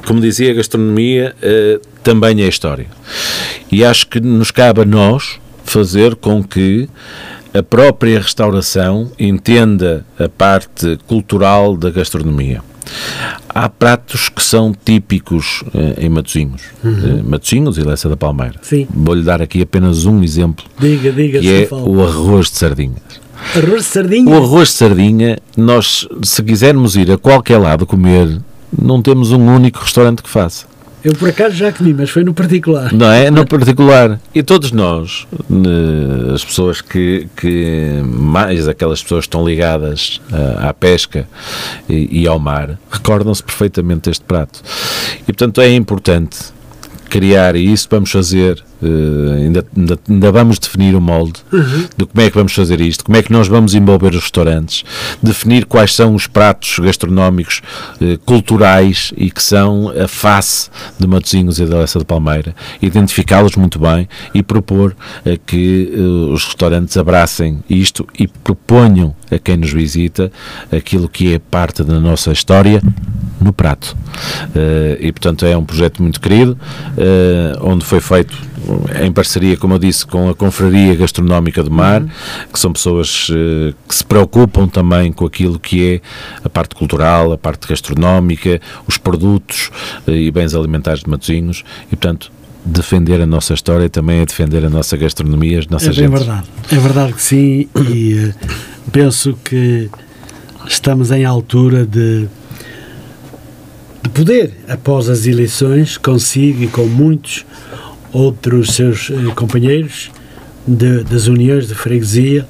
[0.07, 2.87] Como dizia, a gastronomia uh, também é história.
[3.71, 6.89] E acho que nos cabe a nós fazer com que
[7.55, 12.63] a própria restauração entenda a parte cultural da gastronomia.
[13.49, 17.19] Há pratos que são típicos eh, em Matosinhos, uhum.
[17.19, 18.61] eh, Matosinhos e Lessa da Palmeira.
[18.91, 23.21] Vou-lhe dar aqui apenas um exemplo, diga, diga, que é o arroz de sardinhas.
[23.55, 24.31] Arroz de sardinha?
[24.31, 28.41] O arroz de sardinha, nós, se quisermos ir a qualquer lado comer,
[28.77, 30.72] não temos um único restaurante que faça.
[31.05, 32.93] Eu por acaso já comi, mas foi no particular.
[32.93, 33.31] Não é?
[33.31, 34.21] No particular.
[34.35, 35.27] E todos nós,
[36.33, 41.27] as pessoas que, que mais aquelas pessoas que estão ligadas à, à pesca
[41.89, 44.63] e, e ao mar, recordam-se perfeitamente deste prato.
[45.23, 46.39] E portanto é importante
[47.09, 51.87] criar, e isso vamos fazer Uh, ainda, ainda, ainda, vamos definir o molde uhum.
[51.97, 54.83] de como é que vamos fazer isto, como é que nós vamos envolver os restaurantes,
[55.23, 57.63] definir quais são os pratos gastronómicos
[58.01, 60.69] uh, culturais e que são a face
[60.99, 65.93] de Matosinhos e da Lessa de Palmeira, identificá-los muito bem e propor uh, que
[66.33, 70.33] os restaurantes abracem isto e proponham a quem nos visita
[70.73, 72.83] aquilo que é parte da nossa história
[73.41, 73.97] no prato.
[75.01, 76.57] e portanto é um projeto muito querido,
[77.61, 78.37] onde foi feito
[79.03, 82.09] em parceria, como eu disse, com a Confraria Gastronómica do Mar, uhum.
[82.53, 86.01] que são pessoas uh, que se preocupam também com aquilo que é
[86.45, 89.71] a parte cultural, a parte gastronómica, os produtos
[90.07, 92.31] uh, e bens alimentares de Matosinhos e, portanto,
[92.65, 96.47] defender a nossa história também é defender a nossa gastronomia, as nossas é, É verdade,
[96.71, 98.35] é verdade que sim e uh,
[98.91, 99.91] penso que
[100.67, 102.29] estamos em altura de
[104.03, 107.47] de poder, após as eleições, consigo e com muitos
[108.13, 110.11] outros seus eh, companheiros
[110.67, 112.47] de, das uniões de freguesia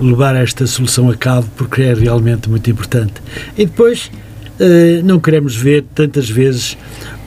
[0.00, 3.14] levar esta solução a cabo porque é realmente muito importante.
[3.56, 4.10] E depois
[4.58, 6.76] eh, não queremos ver tantas vezes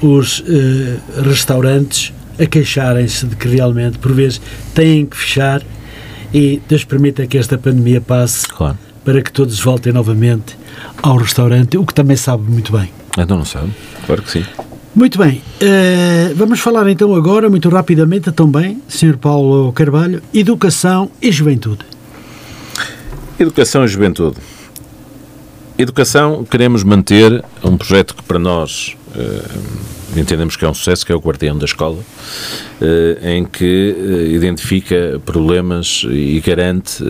[0.02, 4.42] os eh, restaurantes a queixarem-se de que realmente por vezes
[4.74, 5.62] têm que fechar
[6.34, 8.78] e Deus permita que esta pandemia passe claro.
[9.06, 10.58] para que todos voltem novamente
[11.02, 12.90] ao restaurante, o que também sabe muito bem.
[13.18, 13.72] Então não sabe,
[14.06, 14.46] claro que sim.
[14.96, 19.18] Muito bem, uh, vamos falar então agora, muito rapidamente também, Sr.
[19.18, 21.86] Paulo Carvalho, educação e juventude.
[23.38, 24.38] Educação e juventude.
[25.78, 31.12] Educação, queremos manter um projeto que para nós uh, entendemos que é um sucesso, que
[31.12, 33.96] é o Guardião da Escola, uh, em que
[34.34, 37.04] identifica problemas e garante,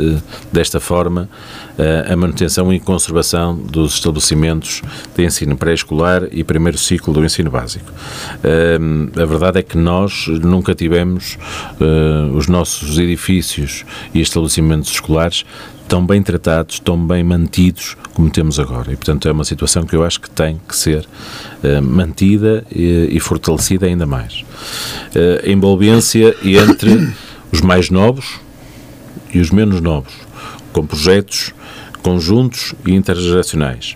[0.52, 1.30] desta forma,
[1.78, 4.82] eh, a manutenção e conservação dos estabelecimentos
[5.14, 7.92] de ensino pré-escolar e primeiro ciclo do ensino básico.
[8.44, 8.78] Eh,
[9.22, 11.38] a verdade é que nós nunca tivemos
[11.82, 13.84] eh, os nossos edifícios
[14.14, 15.46] e estabelecimentos escolares
[15.88, 18.92] tão bem tratados, tão bem mantidos como temos agora.
[18.92, 21.06] E, portanto, é uma situação que eu acho que tem que ser
[21.64, 24.42] uh, mantida e, e, fortalecida ainda mais.
[25.16, 27.14] Uh, a envolvência entre
[27.52, 28.40] os mais novos
[29.34, 30.14] e os menos novos,
[30.72, 31.54] com projetos
[32.02, 33.96] conjuntos e intergeracionais.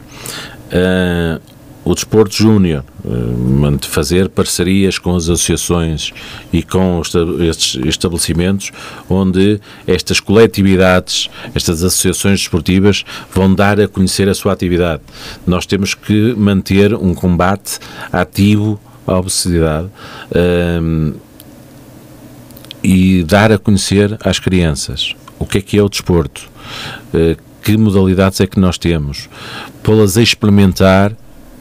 [0.68, 1.42] Uh,
[1.90, 6.12] o desporto júnior, uh, fazer parcerias com as associações
[6.54, 7.02] e com
[7.40, 8.72] estes estabelecimentos
[9.10, 13.04] onde estas coletividades, estas associações desportivas
[13.34, 15.02] vão dar a conhecer a sua atividade.
[15.48, 17.80] Nós temos que manter um combate
[18.12, 19.88] ativo à obesidade.
[20.30, 21.18] Uh,
[22.82, 26.50] e dar a conhecer às crianças o que é que é o desporto,
[27.14, 29.28] uh, que modalidades é que nós temos,
[29.84, 31.14] pô-las a experimentar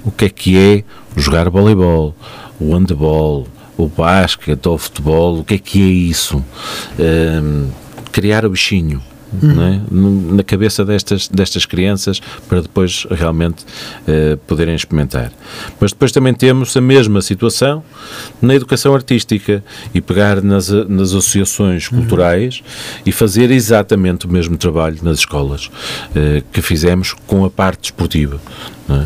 [0.08, 2.14] o que é que é jogar voleibol,
[2.58, 7.70] o handball, o basquete, o futebol, o que é que é isso, uh,
[8.10, 9.02] criar o bichinho,
[9.42, 9.60] Hum.
[9.60, 9.80] É?
[10.34, 15.30] na cabeça destas, destas crianças para depois realmente uh, poderem experimentar.
[15.78, 17.82] Mas depois também temos a mesma situação
[18.40, 19.62] na educação artística
[19.94, 21.98] e pegar nas, nas associações uhum.
[21.98, 23.02] culturais uhum.
[23.06, 28.40] e fazer exatamente o mesmo trabalho nas escolas uh, que fizemos com a parte desportiva.
[28.88, 28.92] É?
[28.92, 29.04] Um,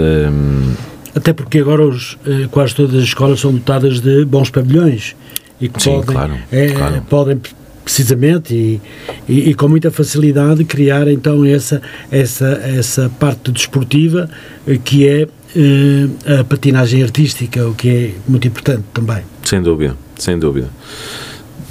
[0.00, 0.74] ehm,
[1.14, 5.16] Até porque agora os, eh, quase todas as escolas são dotadas de bons pavilhões
[5.60, 7.02] e que Sim, podem, claro, é, claro.
[7.08, 7.40] podem
[7.86, 8.80] precisamente e,
[9.28, 11.80] e, e, com muita facilidade criar então essa
[12.10, 14.28] essa essa parte desportiva
[14.66, 19.22] eh, que é eh, a patinagem artística o que é muito importante também.
[19.44, 20.68] Sem dúvida sem dúvida.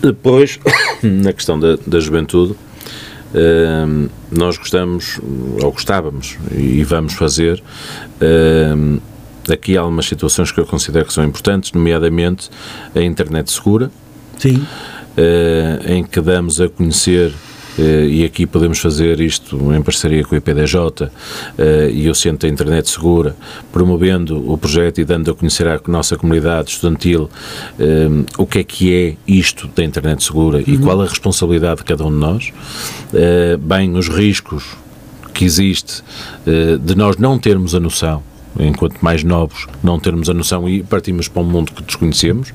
[0.02, 0.58] Depois
[1.04, 2.56] na questão da, da juventude
[3.34, 3.86] eh,
[4.32, 5.20] nós gostamos
[5.62, 7.62] ou gostávamos e vamos fazer
[9.52, 12.50] aqui há algumas situações que eu considero que são importantes nomeadamente
[12.96, 13.92] a internet segura.
[14.40, 14.66] Sim
[15.88, 17.34] em que damos a conhecer
[17.78, 21.10] Uh, e aqui podemos fazer isto em parceria com o IPDJ uh,
[21.92, 23.36] e o Centro da Internet Segura,
[23.72, 27.30] promovendo o projeto e dando a conhecer à nossa comunidade estudantil
[28.38, 30.64] o que é que é isto da Internet Segura uhum.
[30.68, 32.54] e qual a responsabilidade de cada um de nós,
[33.60, 34.64] bem os riscos
[35.34, 36.02] que existe
[36.82, 38.24] de nós não termos a noção
[38.60, 42.54] enquanto mais novos, não termos a noção e partimos para um mundo que desconhecemos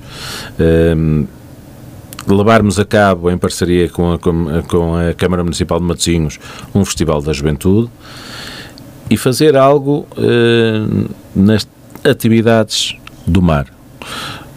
[2.35, 6.39] levarmos a cabo, em parceria com a, com a Câmara Municipal de Matosinhos,
[6.75, 7.91] um Festival da Juventude
[9.11, 11.67] e fazer algo eh, nas
[12.05, 12.97] atividades
[13.27, 13.67] do mar.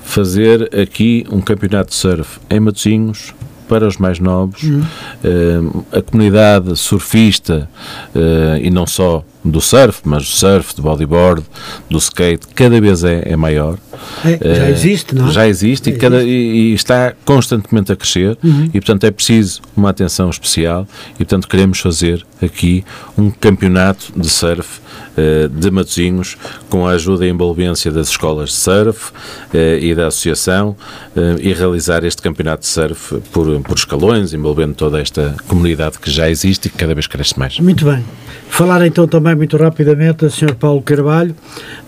[0.04, 3.34] Fazer aqui um campeonato de surf em Matosinhos,
[3.68, 4.82] para os mais novos, uhum.
[4.82, 7.68] uh, a comunidade surfista
[8.14, 11.44] uh, e não só do surf, mas do surf, do bodyboard,
[11.90, 13.78] do skate, cada vez é, é maior.
[14.24, 15.32] É, já existe, não é?
[15.32, 18.66] Já existe, e, cada, e, e, está constantemente a crescer uhum.
[18.66, 22.84] e, portanto, é preciso uma atenção especial e, portanto, queremos fazer aqui
[23.18, 24.80] um campeonato de surf
[25.18, 26.38] uh, de Matosinhos
[26.70, 30.76] com a ajuda e envolvência das escolas de surf uh, e da associação
[31.16, 36.10] uh, e realizar este campeonato de surf por, por escalões, envolvendo toda esta comunidade que
[36.10, 37.60] já existe e que cada vez cresce mais.
[37.60, 38.04] Muito bem.
[38.50, 40.56] Falar então também muito rapidamente, Sr.
[40.56, 41.36] Paulo Carvalho,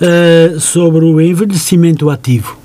[0.02, 2.58] uh, sobre o envelhecimento ativo.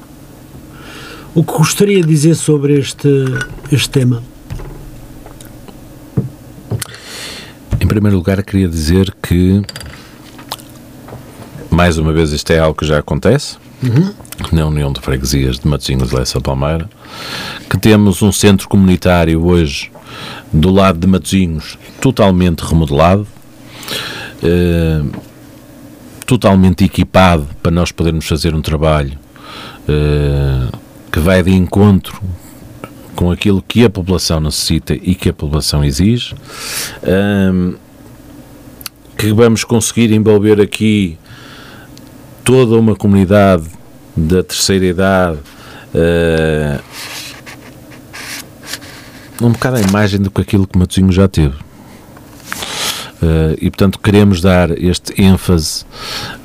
[1.35, 3.09] O que gostaria de dizer sobre este,
[3.71, 4.23] este tema?
[7.81, 9.63] Em primeiro lugar, queria dizer que,
[11.71, 14.13] mais uma vez, isto é algo que já acontece, uhum.
[14.53, 16.91] na União de Freguesias de Matosinhos Lessa Palmeira,
[17.69, 19.91] que temos um centro comunitário hoje
[20.53, 23.27] do lado de Matosinhos totalmente remodelado,
[24.43, 25.03] eh,
[26.27, 29.19] totalmente equipado para nós podermos fazer um trabalho
[29.89, 30.69] eh,
[31.11, 32.21] que vai de encontro
[33.15, 36.35] com aquilo que a população necessita e que a população exige,
[37.53, 37.75] um,
[39.19, 41.19] que vamos conseguir envolver aqui
[42.43, 43.65] toda uma comunidade
[44.17, 45.39] da terceira idade,
[49.43, 51.55] um bocado a imagem do que aquilo que Matosinho já teve.
[53.23, 55.85] Uh, e portanto queremos dar este ênfase,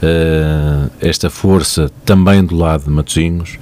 [0.04, 3.58] uh, esta força também do lado de Matosinhos,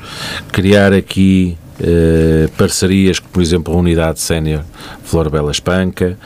[0.51, 4.63] criar aqui uh, parcerias, por exemplo a Unidade Sénior
[5.03, 6.17] Flor Bela Espanca,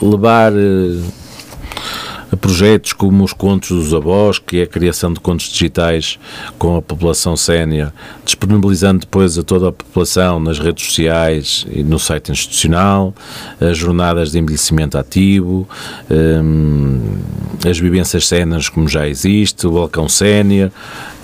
[0.00, 1.25] levar a
[2.36, 6.18] projetos como os contos dos avós, que é a criação de contos digitais
[6.58, 7.92] com a população sénior,
[8.24, 13.14] disponibilizando depois a toda a população nas redes sociais e no site institucional,
[13.60, 15.68] as jornadas de envelhecimento ativo,
[16.10, 17.18] um,
[17.68, 20.70] as vivências séniores como já existe, o balcão sénior,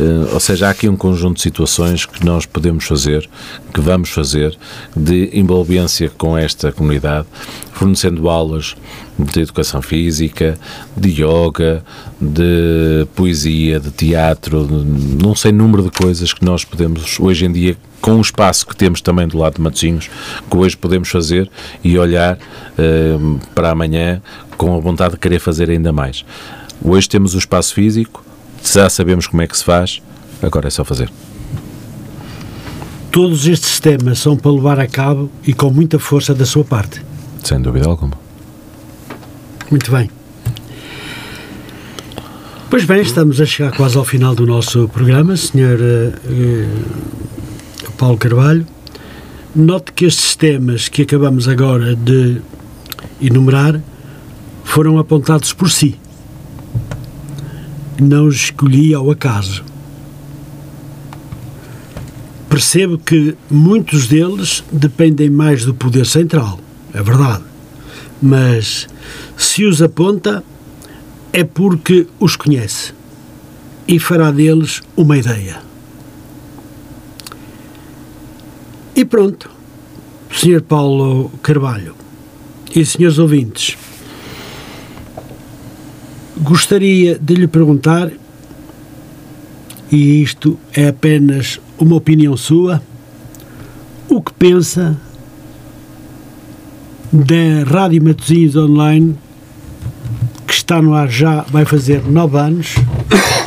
[0.01, 3.29] uh, ou seja, há aqui um conjunto de situações que nós podemos fazer,
[3.73, 4.57] que vamos fazer,
[4.97, 7.27] de envolvência com esta comunidade,
[7.73, 8.77] fornecendo aulas
[9.19, 10.59] de educação física,
[10.97, 11.85] de yoga,
[12.21, 17.77] de poesia, de teatro, não sei número de coisas que nós podemos hoje em dia
[18.01, 20.11] com o espaço que temos também do lado de Matosinhos,
[20.51, 21.49] que hoje podemos fazer
[21.85, 24.21] e olhar uh, para amanhã
[24.57, 26.25] com a vontade de querer fazer ainda mais.
[26.85, 28.25] Hoje temos o espaço físico,
[28.65, 30.03] já sabemos como é que se faz,
[30.43, 31.11] agora é só fazer.
[33.13, 37.05] Todos estes sistemas são para levar a cabo e com muita força da sua parte.
[37.45, 38.22] Sem dúvida alguma.
[39.73, 40.11] Muito bem.
[42.69, 46.13] Pois bem, estamos a chegar quase ao final do nosso programa, Sr.
[46.27, 48.67] Uh, Paulo Carvalho.
[49.57, 52.43] Note que estes temas que acabamos agora de
[53.19, 53.81] enumerar
[54.63, 55.99] foram apontados por si.
[57.99, 59.65] Não os escolhi ao acaso.
[62.51, 66.61] Percebo que muitos deles dependem mais do poder central,
[66.93, 67.52] é verdade.
[68.23, 68.87] Mas
[69.37, 70.45] se os aponta,
[71.33, 72.95] é porque os conhece
[73.89, 75.61] e fará deles uma ideia.
[78.95, 79.51] E pronto,
[80.31, 80.63] Sr.
[80.63, 81.97] Paulo Carvalho
[82.75, 83.77] e senhores ouvintes,
[86.39, 88.11] gostaria de lhe perguntar,
[89.91, 92.83] e isto é apenas uma opinião sua,
[94.09, 94.97] o que pensa
[97.13, 99.15] da Rádio Matosinhos Online
[100.47, 102.75] que está no ar já vai fazer nove anos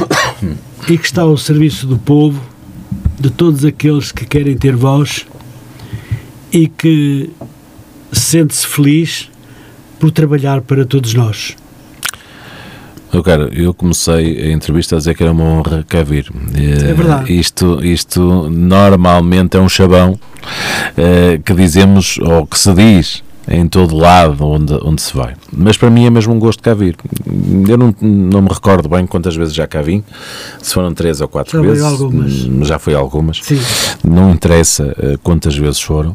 [0.88, 2.40] e que está ao serviço do povo,
[3.20, 5.26] de todos aqueles que querem ter voz
[6.54, 7.30] e que
[8.12, 9.30] sente-se feliz
[10.00, 11.56] por trabalhar para todos nós.
[13.12, 16.32] Eu, quero, eu comecei a entrevista a dizer que era uma honra cá vir.
[16.56, 17.34] É verdade.
[17.34, 23.96] Isto, isto normalmente é um chabão uh, que dizemos, ou que se diz, em todo
[23.96, 25.34] lado onde, onde se vai.
[25.52, 26.96] Mas para mim é mesmo um gosto cá vir.
[27.68, 30.04] Eu não, não me recordo bem quantas vezes já cá vim,
[30.62, 31.84] se foram três ou quatro já vezes.
[31.84, 32.46] Algumas.
[32.46, 33.40] Hum, já foi algumas.
[33.44, 33.60] Sim.
[34.04, 36.12] Não interessa uh, quantas vezes foram.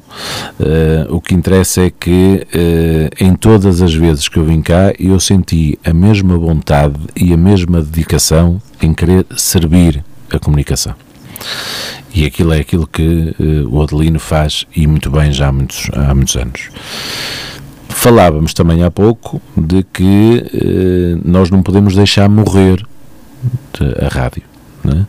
[0.59, 4.93] Uh, o que interessa é que uh, em todas as vezes que eu vim cá
[4.98, 10.94] eu senti a mesma vontade e a mesma dedicação em querer servir a comunicação.
[12.12, 15.89] E aquilo é aquilo que uh, o Adelino faz e muito bem já há muitos,
[15.93, 16.69] há muitos anos.
[17.89, 22.85] Falávamos também há pouco de que uh, nós não podemos deixar morrer
[24.01, 24.50] a rádio.
[24.89, 25.05] É?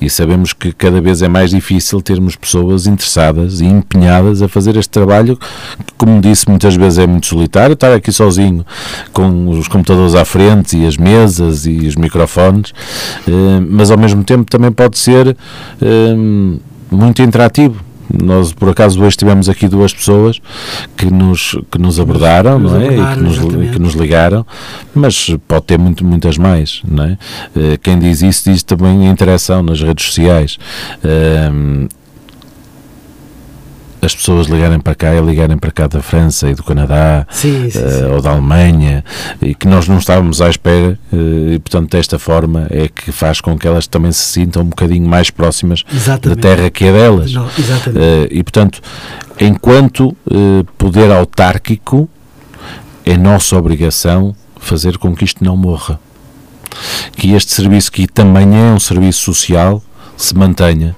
[0.00, 4.76] E sabemos que cada vez é mais difícil termos pessoas interessadas e empenhadas a fazer
[4.76, 8.64] este trabalho, que, como disse, muitas vezes é muito solitário, estar aqui sozinho
[9.12, 12.72] com os computadores à frente e as mesas e os microfones,
[13.26, 15.36] eh, mas ao mesmo tempo também pode ser
[15.82, 16.14] eh,
[16.90, 20.40] muito interativo nós, por acaso, hoje tivemos aqui duas pessoas
[20.96, 22.86] que nos, que nos abordaram, nos não é?
[22.86, 23.38] e que nos,
[23.72, 24.46] que nos, ligaram,
[24.94, 27.18] mas pode ter muito, muitas mais, não é?
[27.56, 30.58] Eh, quem diz isso diz também a interação nas redes sociais.
[34.00, 37.68] As pessoas ligarem para cá e ligarem para cá da França e do Canadá sim,
[37.68, 38.04] sim, sim.
[38.04, 39.04] Uh, ou da Alemanha
[39.42, 43.40] e que nós não estávamos à espera uh, e portanto desta forma é que faz
[43.40, 46.40] com que elas também se sintam um bocadinho mais próximas exatamente.
[46.40, 47.50] da terra que é delas não, uh,
[48.30, 48.80] e portanto
[49.40, 50.16] enquanto
[50.76, 52.08] poder autárquico
[53.04, 55.98] é nossa obrigação fazer com que isto não morra
[57.16, 59.82] que este serviço que também é um serviço social
[60.16, 60.96] se mantenha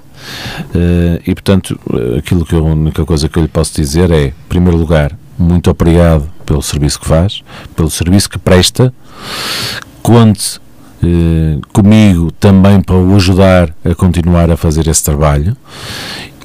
[1.25, 1.79] e portanto,
[2.17, 5.15] aquilo que eu, a única coisa que eu lhe posso dizer é, em primeiro lugar,
[5.37, 7.41] muito obrigado pelo serviço que faz,
[7.75, 8.93] pelo serviço que presta.
[10.01, 10.59] Conte
[11.03, 15.55] uh, comigo também para o ajudar a continuar a fazer esse trabalho.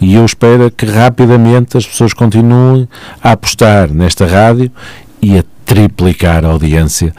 [0.01, 2.89] E eu espero que rapidamente as pessoas continuem
[3.23, 4.71] a apostar nesta rádio
[5.21, 7.13] e a triplicar a audiência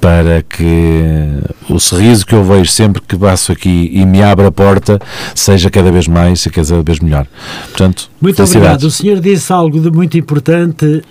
[0.00, 4.52] para que o sorriso que eu vejo sempre que passo aqui e me abra a
[4.52, 5.00] porta
[5.34, 7.26] seja cada vez mais e cada vez melhor.
[7.70, 8.84] Portanto, muito obrigado.
[8.84, 11.02] O senhor disse algo de muito importante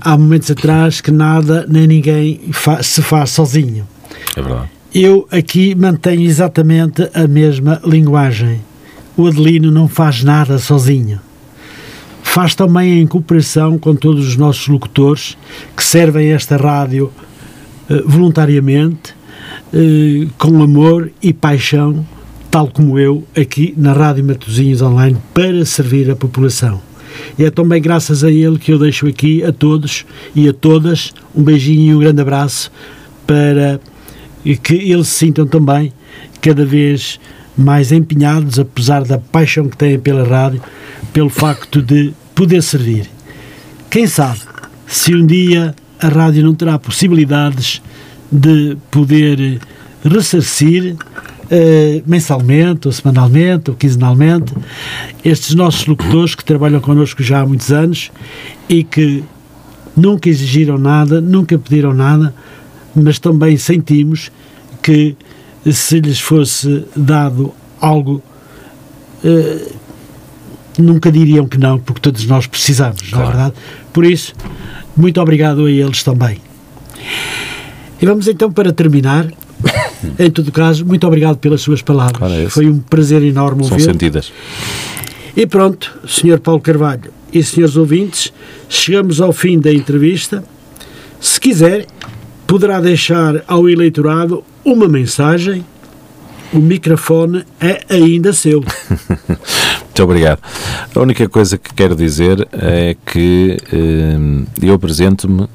[0.00, 3.86] há momentos atrás que nada nem ninguém fa se faz sozinho.
[4.36, 4.68] É verdade.
[4.94, 8.60] Eu aqui mantenho exatamente a mesma linguagem.
[9.16, 11.20] O Adelino não faz nada sozinho.
[12.22, 15.36] Faz também em cooperação com todos os nossos locutores
[15.76, 17.10] que servem esta rádio
[18.04, 19.14] voluntariamente,
[19.72, 22.06] eh, com amor e paixão,
[22.50, 26.80] tal como eu, aqui na Rádio Matosinhos Online, para servir a população.
[27.38, 30.04] E é também graças a ele que eu deixo aqui a todos
[30.34, 32.70] e a todas um beijinho e um grande abraço
[33.26, 33.80] para
[34.62, 35.92] que eles se sintam também
[36.40, 37.20] cada vez
[37.56, 40.62] mais empenhados, apesar da paixão que têm pela rádio,
[41.12, 43.06] pelo facto de poder servir.
[43.90, 44.40] Quem sabe
[44.86, 47.82] se um dia a rádio não terá possibilidades
[48.30, 49.60] de poder
[50.04, 54.52] ressarcir uh, mensalmente, ou semanalmente, ou quinzenalmente,
[55.24, 58.10] estes nossos locutores que trabalham connosco já há muitos anos
[58.68, 59.22] e que
[59.96, 62.34] nunca exigiram nada, nunca pediram nada,
[62.94, 64.30] mas também sentimos
[64.82, 65.16] que
[65.70, 68.22] se lhes fosse dado algo,
[69.24, 69.72] uh,
[70.78, 73.16] nunca diriam que não, porque todos nós precisamos, claro.
[73.16, 73.54] não é verdade?
[73.92, 74.34] Por isso,
[75.00, 76.38] muito obrigado a eles também.
[78.00, 79.26] E vamos então para terminar.
[80.18, 82.32] em todo caso, muito obrigado pelas suas palavras.
[82.32, 83.80] É Foi um prazer enorme ouvir.
[83.80, 84.32] São sentidas.
[85.36, 86.40] E pronto, Sr.
[86.40, 88.32] Paulo Carvalho e senhores ouvintes,
[88.68, 90.42] chegamos ao fim da entrevista.
[91.20, 91.86] Se quiser,
[92.46, 95.64] poderá deixar ao eleitorado uma mensagem.
[96.52, 98.64] O microfone é ainda seu.
[100.00, 100.40] Muito obrigado.
[100.94, 105.46] A única coisa que quero dizer é que eh, eu apresento-me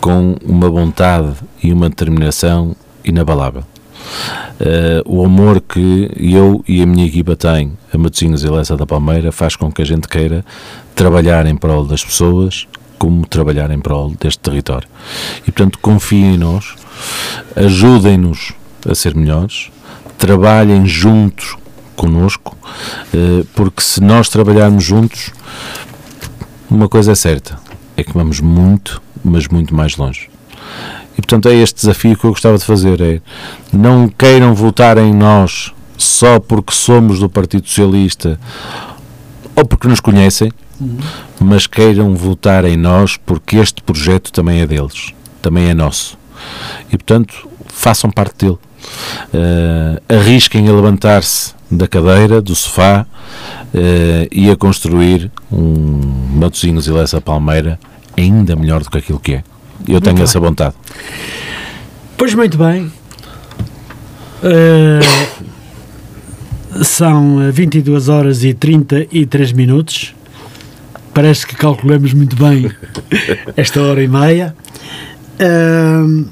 [0.00, 3.62] com uma vontade e uma determinação inabalável.
[4.58, 8.86] Uh, o amor que eu e a minha equipa têm a Matosinhos e Lessa da
[8.86, 10.44] Palmeira faz com que a gente queira
[10.94, 12.66] trabalhar em prol das pessoas
[12.98, 14.88] como trabalhar em prol deste território.
[15.42, 16.74] E, portanto, confiem em nós,
[17.54, 18.52] ajudem-nos
[18.88, 19.70] a ser melhores,
[20.18, 21.56] trabalhem juntos
[21.96, 22.56] conosco,
[23.14, 25.32] uh, porque se nós trabalharmos juntos,
[26.70, 27.58] uma coisa é certa,
[27.96, 30.28] é que vamos muito, mas muito mais longe.
[31.12, 33.20] E portanto é este desafio que eu gostava de fazer: é
[33.72, 38.38] não queiram votar em nós só porque somos do Partido Socialista
[39.54, 40.98] ou porque nos conhecem, uhum.
[41.40, 46.18] mas queiram votar em nós porque este projeto também é deles, também é nosso.
[46.88, 48.58] E portanto façam parte dele.
[49.32, 53.06] Uh, arrisquem a levantar-se da cadeira, do sofá
[53.74, 56.00] uh, e a construir um
[56.38, 57.78] Matosinhos e Lessa Palmeira
[58.16, 59.44] ainda melhor do que aquilo que é.
[59.86, 60.24] Eu muito tenho bem.
[60.24, 60.74] essa vontade.
[62.16, 62.90] Pois muito bem.
[64.42, 65.36] Uh,
[66.84, 70.14] são 22 horas e 33 minutos.
[71.12, 72.70] Parece que calculamos muito bem
[73.56, 74.54] esta hora e meia.
[75.40, 76.26] Uh,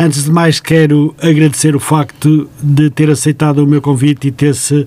[0.00, 4.74] antes de mais, quero agradecer o facto de ter aceitado o meu convite e ter-se
[4.74, 4.86] uh,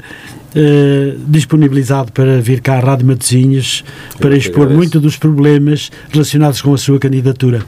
[1.27, 3.85] disponibilizado para vir cá à Rádio Matosinhos
[4.19, 7.63] para expor muito dos problemas relacionados com a sua candidatura,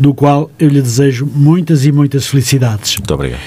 [0.00, 2.96] do qual eu lhe desejo muitas e muitas felicidades.
[2.96, 3.40] Muito obrigado.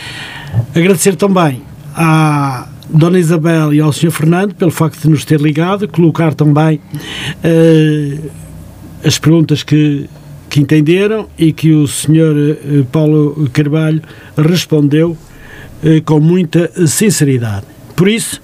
[0.75, 1.63] Agradecer também
[1.95, 4.11] à Dona Isabel e ao Sr.
[4.11, 6.79] Fernando pelo facto de nos ter ligado, colocar também
[7.43, 8.29] uh,
[9.03, 10.07] as perguntas que,
[10.55, 12.57] que entenderam e que o Sr.
[12.63, 14.01] Eh, Paulo Carvalho
[14.37, 17.65] respondeu uh, com muita sinceridade.
[17.93, 18.41] Por isso,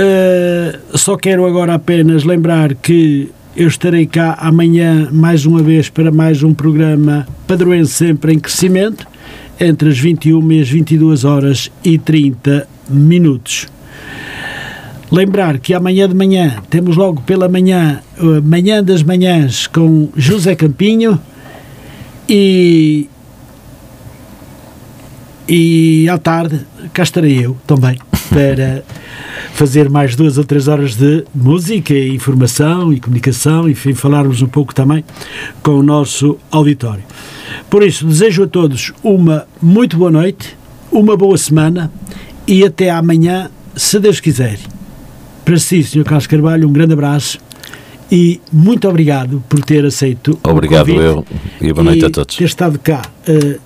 [0.00, 6.10] uh, só quero agora apenas lembrar que eu estarei cá amanhã mais uma vez para
[6.10, 9.06] mais um programa Padroense Sempre em Crescimento,
[9.60, 13.66] entre as 21 e as 22 horas e 30 minutos.
[15.10, 20.54] Lembrar que amanhã de manhã temos logo pela manhã, uh, manhã das manhãs com José
[20.54, 21.20] Campinho
[22.28, 23.08] e
[25.48, 26.60] e à tarde
[26.92, 27.96] cá estarei eu também
[28.28, 28.82] para
[29.52, 34.74] fazer mais duas ou três horas de música, informação e comunicação, enfim, falarmos um pouco
[34.74, 35.04] também
[35.62, 37.04] com o nosso auditório.
[37.70, 40.58] Por isso, desejo a todos uma muito boa noite,
[40.90, 41.90] uma boa semana
[42.46, 44.58] e até amanhã, se Deus quiser.
[45.46, 46.02] Para si, Sr.
[46.02, 47.38] Carlos Carvalho, um grande abraço
[48.10, 51.04] e muito obrigado por ter aceito obrigado o convite.
[51.04, 51.24] eu
[51.68, 52.34] e boa noite a todos.
[52.36, 53.02] ter estado cá.
[53.28, 53.58] Uh,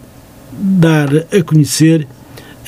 [0.52, 2.07] dar a conhecer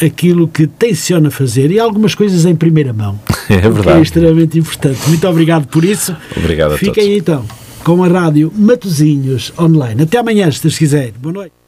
[0.02, 3.20] aquilo que tenciona fazer e algumas coisas em primeira mão.
[3.51, 3.98] É verdade.
[3.98, 4.98] é extremamente importante.
[5.09, 6.16] Muito obrigado por isso.
[6.34, 7.18] Obrigado a Fiquem todos.
[7.18, 7.44] então
[7.84, 10.05] com a rádio Matozinhos Online.
[10.05, 11.12] Até amanhã, se Deus quiser.
[11.20, 11.61] Boa noite.